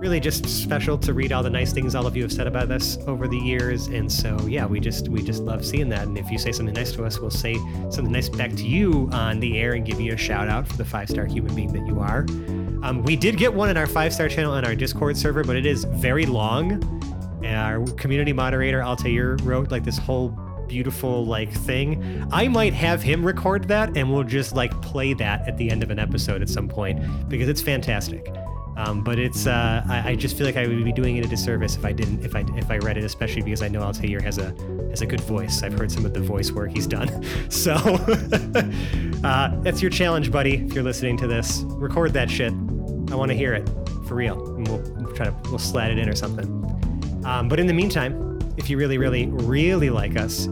really 0.05 0.19
just 0.19 0.45
special 0.45 0.99
to 0.99 1.13
read 1.13 1.31
all 1.31 1.41
the 1.41 1.49
nice 1.49 1.73
things 1.73 1.95
all 1.95 2.05
of 2.05 2.15
you 2.15 2.21
have 2.21 2.31
said 2.31 2.45
about 2.45 2.69
us 2.69 2.97
over 3.07 3.27
the 3.27 3.37
years. 3.37 3.87
And 3.87 4.11
so 4.11 4.39
yeah 4.47 4.65
we 4.65 4.79
just 4.79 5.09
we 5.09 5.23
just 5.23 5.41
love 5.41 5.65
seeing 5.65 5.89
that. 5.89 6.07
And 6.07 6.17
if 6.17 6.29
you 6.29 6.37
say 6.37 6.51
something 6.51 6.75
nice 6.75 6.91
to 6.93 7.05
us 7.05 7.19
we'll 7.19 7.31
say 7.31 7.55
something 7.89 8.11
nice 8.11 8.29
back 8.29 8.51
to 8.51 8.67
you 8.67 9.09
on 9.11 9.39
the 9.39 9.57
air 9.57 9.73
and 9.73 9.83
give 9.83 9.99
you 9.99 10.13
a 10.13 10.17
shout 10.17 10.47
out 10.47 10.67
for 10.67 10.77
the 10.77 10.85
five 10.85 11.09
star 11.09 11.25
human 11.25 11.55
being 11.55 11.73
that 11.73 11.87
you 11.87 11.99
are. 11.99 12.19
Um, 12.83 13.01
we 13.03 13.15
did 13.15 13.37
get 13.37 13.51
one 13.51 13.69
in 13.69 13.77
our 13.77 13.87
five 13.87 14.13
star 14.13 14.29
channel 14.29 14.53
on 14.53 14.63
our 14.63 14.75
discord 14.75 15.17
server 15.17 15.43
but 15.43 15.55
it 15.55 15.65
is 15.65 15.85
very 15.85 16.27
long. 16.27 16.83
And 17.43 17.55
our 17.55 17.83
community 17.95 18.33
moderator 18.33 18.83
altair 18.83 19.37
wrote 19.37 19.71
like 19.71 19.83
this 19.83 19.97
whole 19.97 20.37
beautiful 20.67 21.25
like 21.25 21.51
thing 21.51 22.27
i 22.31 22.47
might 22.47 22.73
have 22.73 23.01
him 23.01 23.25
record 23.25 23.67
that 23.67 23.95
and 23.97 24.11
we'll 24.11 24.23
just 24.23 24.55
like 24.55 24.71
play 24.81 25.13
that 25.13 25.47
at 25.47 25.57
the 25.57 25.69
end 25.69 25.83
of 25.83 25.89
an 25.89 25.99
episode 25.99 26.41
at 26.41 26.49
some 26.49 26.67
point 26.67 26.99
because 27.29 27.47
it's 27.49 27.61
fantastic 27.61 28.27
um, 28.77 29.03
but 29.03 29.17
it's 29.19 29.47
uh, 29.47 29.83
I, 29.87 30.11
I 30.11 30.15
just 30.15 30.37
feel 30.37 30.45
like 30.45 30.57
I 30.57 30.67
would 30.67 30.83
be 30.83 30.91
doing 30.91 31.15
it 31.17 31.25
a 31.25 31.29
disservice 31.29 31.77
if 31.77 31.85
I 31.85 31.93
didn't 31.93 32.25
if 32.25 32.35
I 32.35 32.43
if 32.57 32.69
I 32.69 32.77
read 32.77 32.97
it, 32.97 33.03
especially 33.03 33.41
because 33.41 33.61
I 33.61 33.69
know 33.69 33.81
Altair 33.81 34.19
has 34.21 34.37
a 34.37 34.53
has 34.89 35.01
a 35.01 35.05
good 35.05 35.21
voice. 35.21 35.63
I've 35.63 35.77
heard 35.77 35.91
some 35.91 36.05
of 36.05 36.13
the 36.13 36.19
voice 36.19 36.51
work 36.51 36.71
he's 36.71 36.87
done. 36.87 37.25
So 37.49 37.73
uh, 39.23 39.61
that's 39.61 39.81
your 39.81 39.91
challenge, 39.91 40.31
buddy. 40.31 40.65
If 40.65 40.73
you're 40.73 40.83
listening 40.83 41.17
to 41.17 41.27
this, 41.27 41.61
record 41.65 42.13
that 42.13 42.29
shit. 42.29 42.51
I 43.11 43.15
want 43.15 43.29
to 43.29 43.37
hear 43.37 43.53
it 43.53 43.67
for 44.07 44.15
real. 44.15 44.55
And 44.55 44.67
we'll, 44.67 45.13
try 45.13 45.27
to 45.27 45.35
we'll 45.45 45.59
slat 45.59 45.91
it 45.91 45.97
in 45.97 46.09
or 46.09 46.15
something. 46.15 46.54
Um, 47.25 47.49
but 47.49 47.59
in 47.59 47.67
the 47.67 47.73
meantime, 47.73 48.39
if 48.57 48.69
you 48.69 48.77
really, 48.77 48.97
really, 48.97 49.27
really 49.27 49.89
like 49.89 50.15
us, 50.15 50.47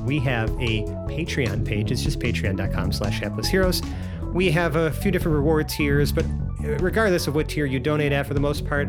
we 0.00 0.18
have 0.20 0.50
a 0.60 0.82
Patreon 1.08 1.64
page. 1.64 1.90
It's 1.90 2.02
just 2.02 2.18
patreon.com 2.18 2.92
slash 2.92 3.20
hapless 3.20 3.48
heroes. 3.48 3.82
We 4.32 4.50
have 4.50 4.76
a 4.76 4.90
few 4.90 5.10
different 5.10 5.36
reward 5.36 5.68
tiers, 5.68 6.12
but 6.12 6.24
regardless 6.80 7.26
of 7.26 7.34
what 7.34 7.48
tier 7.48 7.66
you 7.66 7.78
donate 7.78 8.12
at, 8.12 8.26
for 8.26 8.34
the 8.34 8.40
most 8.40 8.66
part, 8.66 8.88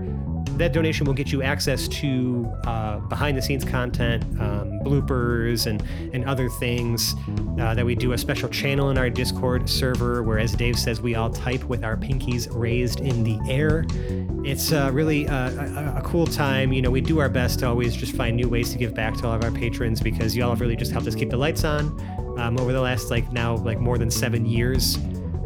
that 0.57 0.73
donation 0.73 1.05
will 1.05 1.13
get 1.13 1.32
you 1.32 1.43
access 1.43 1.88
to 1.88 2.51
uh, 2.65 2.97
behind 2.99 3.38
the 3.38 3.41
scenes 3.41 3.63
content, 3.63 4.23
um, 4.39 4.80
bloopers, 4.84 5.67
and 5.67 5.84
and 6.13 6.25
other 6.25 6.49
things 6.49 7.15
uh, 7.59 7.73
that 7.73 7.86
we 7.86 7.95
do. 7.95 8.13
A 8.13 8.17
special 8.17 8.49
channel 8.49 8.89
in 8.89 8.97
our 8.97 9.09
Discord 9.09 9.69
server 9.69 10.23
where, 10.23 10.39
as 10.39 10.53
Dave 10.53 10.78
says, 10.78 11.01
we 11.01 11.15
all 11.15 11.30
type 11.30 11.63
with 11.65 11.84
our 11.84 11.95
pinkies 11.95 12.47
raised 12.51 13.01
in 13.01 13.23
the 13.23 13.39
air. 13.49 13.86
It's 14.48 14.72
uh, 14.72 14.89
really 14.93 15.28
uh, 15.28 15.52
a, 15.52 15.98
a 15.98 16.02
cool 16.06 16.26
time. 16.26 16.72
You 16.72 16.82
know, 16.82 16.89
we 16.89 17.02
do 17.02 17.20
our 17.20 17.28
best 17.28 17.60
to 17.60 17.68
always 17.68 17.93
just 17.93 18.16
find 18.16 18.38
new 18.38 18.48
ways 18.48 18.72
to 18.72 18.78
give 18.78 18.95
back 18.95 19.18
to 19.18 19.28
all 19.28 19.34
of 19.34 19.43
our 19.43 19.52
patrons 19.52 20.00
because 20.00 20.38
y'all 20.38 20.52
have 20.52 20.62
really 20.62 20.78
just 20.78 20.93
helped 20.93 21.06
us 21.06 21.16
keep 21.16 21.30
the 21.30 21.38
lights 21.38 21.66
on 21.66 22.00
um, 22.39 22.58
over 22.58 22.72
the 22.72 22.80
last 22.80 23.12
like 23.12 23.30
now 23.34 23.58
like 23.58 23.78
more 23.78 23.98
than 23.98 24.10
seven 24.10 24.45
years 24.45 24.98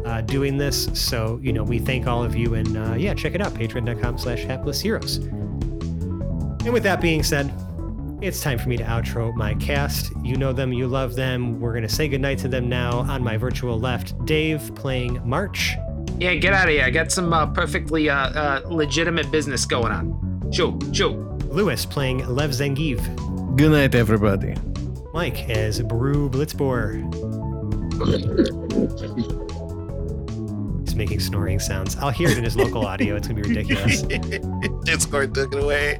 uh, 0.04 0.20
doing 0.20 0.56
this. 0.56 0.88
So, 0.92 1.40
you 1.42 1.52
know, 1.52 1.64
we 1.64 1.80
thank 1.80 2.06
all 2.06 2.22
of 2.22 2.36
you 2.36 2.54
and 2.54 2.76
uh, 2.76 2.94
yeah, 2.94 3.12
check 3.12 3.34
it 3.34 3.40
out, 3.40 3.52
patreon.com 3.54 4.18
slash 4.18 4.44
hapless 4.44 4.80
heroes. 4.80 5.16
And 5.16 6.72
with 6.72 6.84
that 6.84 7.00
being 7.00 7.24
said, 7.24 7.52
it's 8.20 8.40
time 8.40 8.56
for 8.56 8.68
me 8.68 8.76
to 8.76 8.84
outro 8.84 9.34
my 9.34 9.54
cast. 9.54 10.12
You 10.22 10.36
know 10.36 10.52
them, 10.52 10.72
you 10.72 10.86
love 10.86 11.16
them. 11.16 11.58
We're 11.58 11.72
going 11.72 11.82
to 11.82 11.88
say 11.88 12.06
goodnight 12.06 12.38
to 12.38 12.48
them 12.48 12.68
now. 12.68 13.00
On 13.00 13.20
my 13.24 13.36
virtual 13.36 13.80
left, 13.80 14.24
Dave 14.26 14.72
playing 14.76 15.20
March. 15.28 15.74
Yeah, 16.22 16.34
get 16.34 16.52
out 16.52 16.68
of 16.68 16.72
here. 16.72 16.84
I 16.84 16.90
got 16.90 17.10
some 17.10 17.32
uh, 17.32 17.46
perfectly 17.46 18.08
uh, 18.08 18.14
uh, 18.14 18.60
legitimate 18.66 19.32
business 19.32 19.66
going 19.66 19.90
on. 19.90 20.52
Show, 20.52 20.78
show. 20.92 21.08
Lewis 21.48 21.84
playing 21.84 22.24
Lev 22.28 22.50
Zangiv. 22.50 23.56
Good 23.56 23.72
night, 23.72 23.96
everybody. 23.96 24.54
Mike 25.12 25.50
as 25.50 25.82
Brew 25.82 26.30
Blitzbor. 26.30 27.02
He's 30.82 30.94
making 30.94 31.18
snoring 31.18 31.58
sounds. 31.58 31.96
I'll 31.96 32.10
hear 32.10 32.28
it 32.28 32.38
in 32.38 32.44
his 32.44 32.54
local 32.56 32.86
audio. 32.86 33.16
It's 33.16 33.26
going 33.26 33.42
to 33.42 33.48
be 33.48 33.56
ridiculous. 33.56 34.02
Discord 34.84 35.34
took 35.34 35.52
it 35.52 35.60
away. 35.60 35.98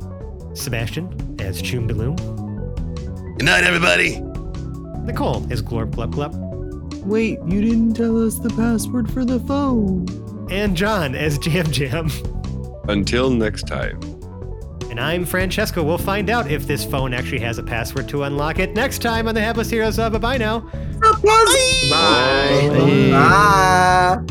Sebastian 0.54 1.36
as 1.40 1.60
Choom 1.60 1.90
Daloom. 1.90 2.16
Good 3.38 3.46
night, 3.46 3.64
everybody. 3.64 4.20
Nicole 5.00 5.44
as 5.50 5.60
Glorp 5.60 5.90
Glub 5.90 6.12
Glub. 6.12 6.51
Wait, 7.04 7.38
you 7.46 7.60
didn't 7.60 7.94
tell 7.94 8.24
us 8.24 8.38
the 8.38 8.50
password 8.50 9.10
for 9.12 9.24
the 9.24 9.40
phone. 9.40 10.06
And 10.50 10.76
John 10.76 11.14
as 11.14 11.38
Jam 11.38 11.70
Jam. 11.70 12.10
Until 12.88 13.30
next 13.30 13.66
time. 13.66 14.00
And 14.90 15.00
I'm 15.00 15.24
Francesco. 15.24 15.82
We'll 15.82 15.96
find 15.98 16.28
out 16.28 16.50
if 16.50 16.66
this 16.66 16.84
phone 16.84 17.14
actually 17.14 17.40
has 17.40 17.58
a 17.58 17.62
password 17.62 18.08
to 18.10 18.24
unlock 18.24 18.58
it 18.58 18.74
next 18.74 19.00
time 19.00 19.26
on 19.26 19.34
the 19.34 19.40
Hapless 19.40 19.70
Heroes 19.70 19.98
of. 19.98 20.20
Bye 20.20 20.36
now. 20.36 20.60
Bye. 21.90 23.10
Ah. 23.14 24.22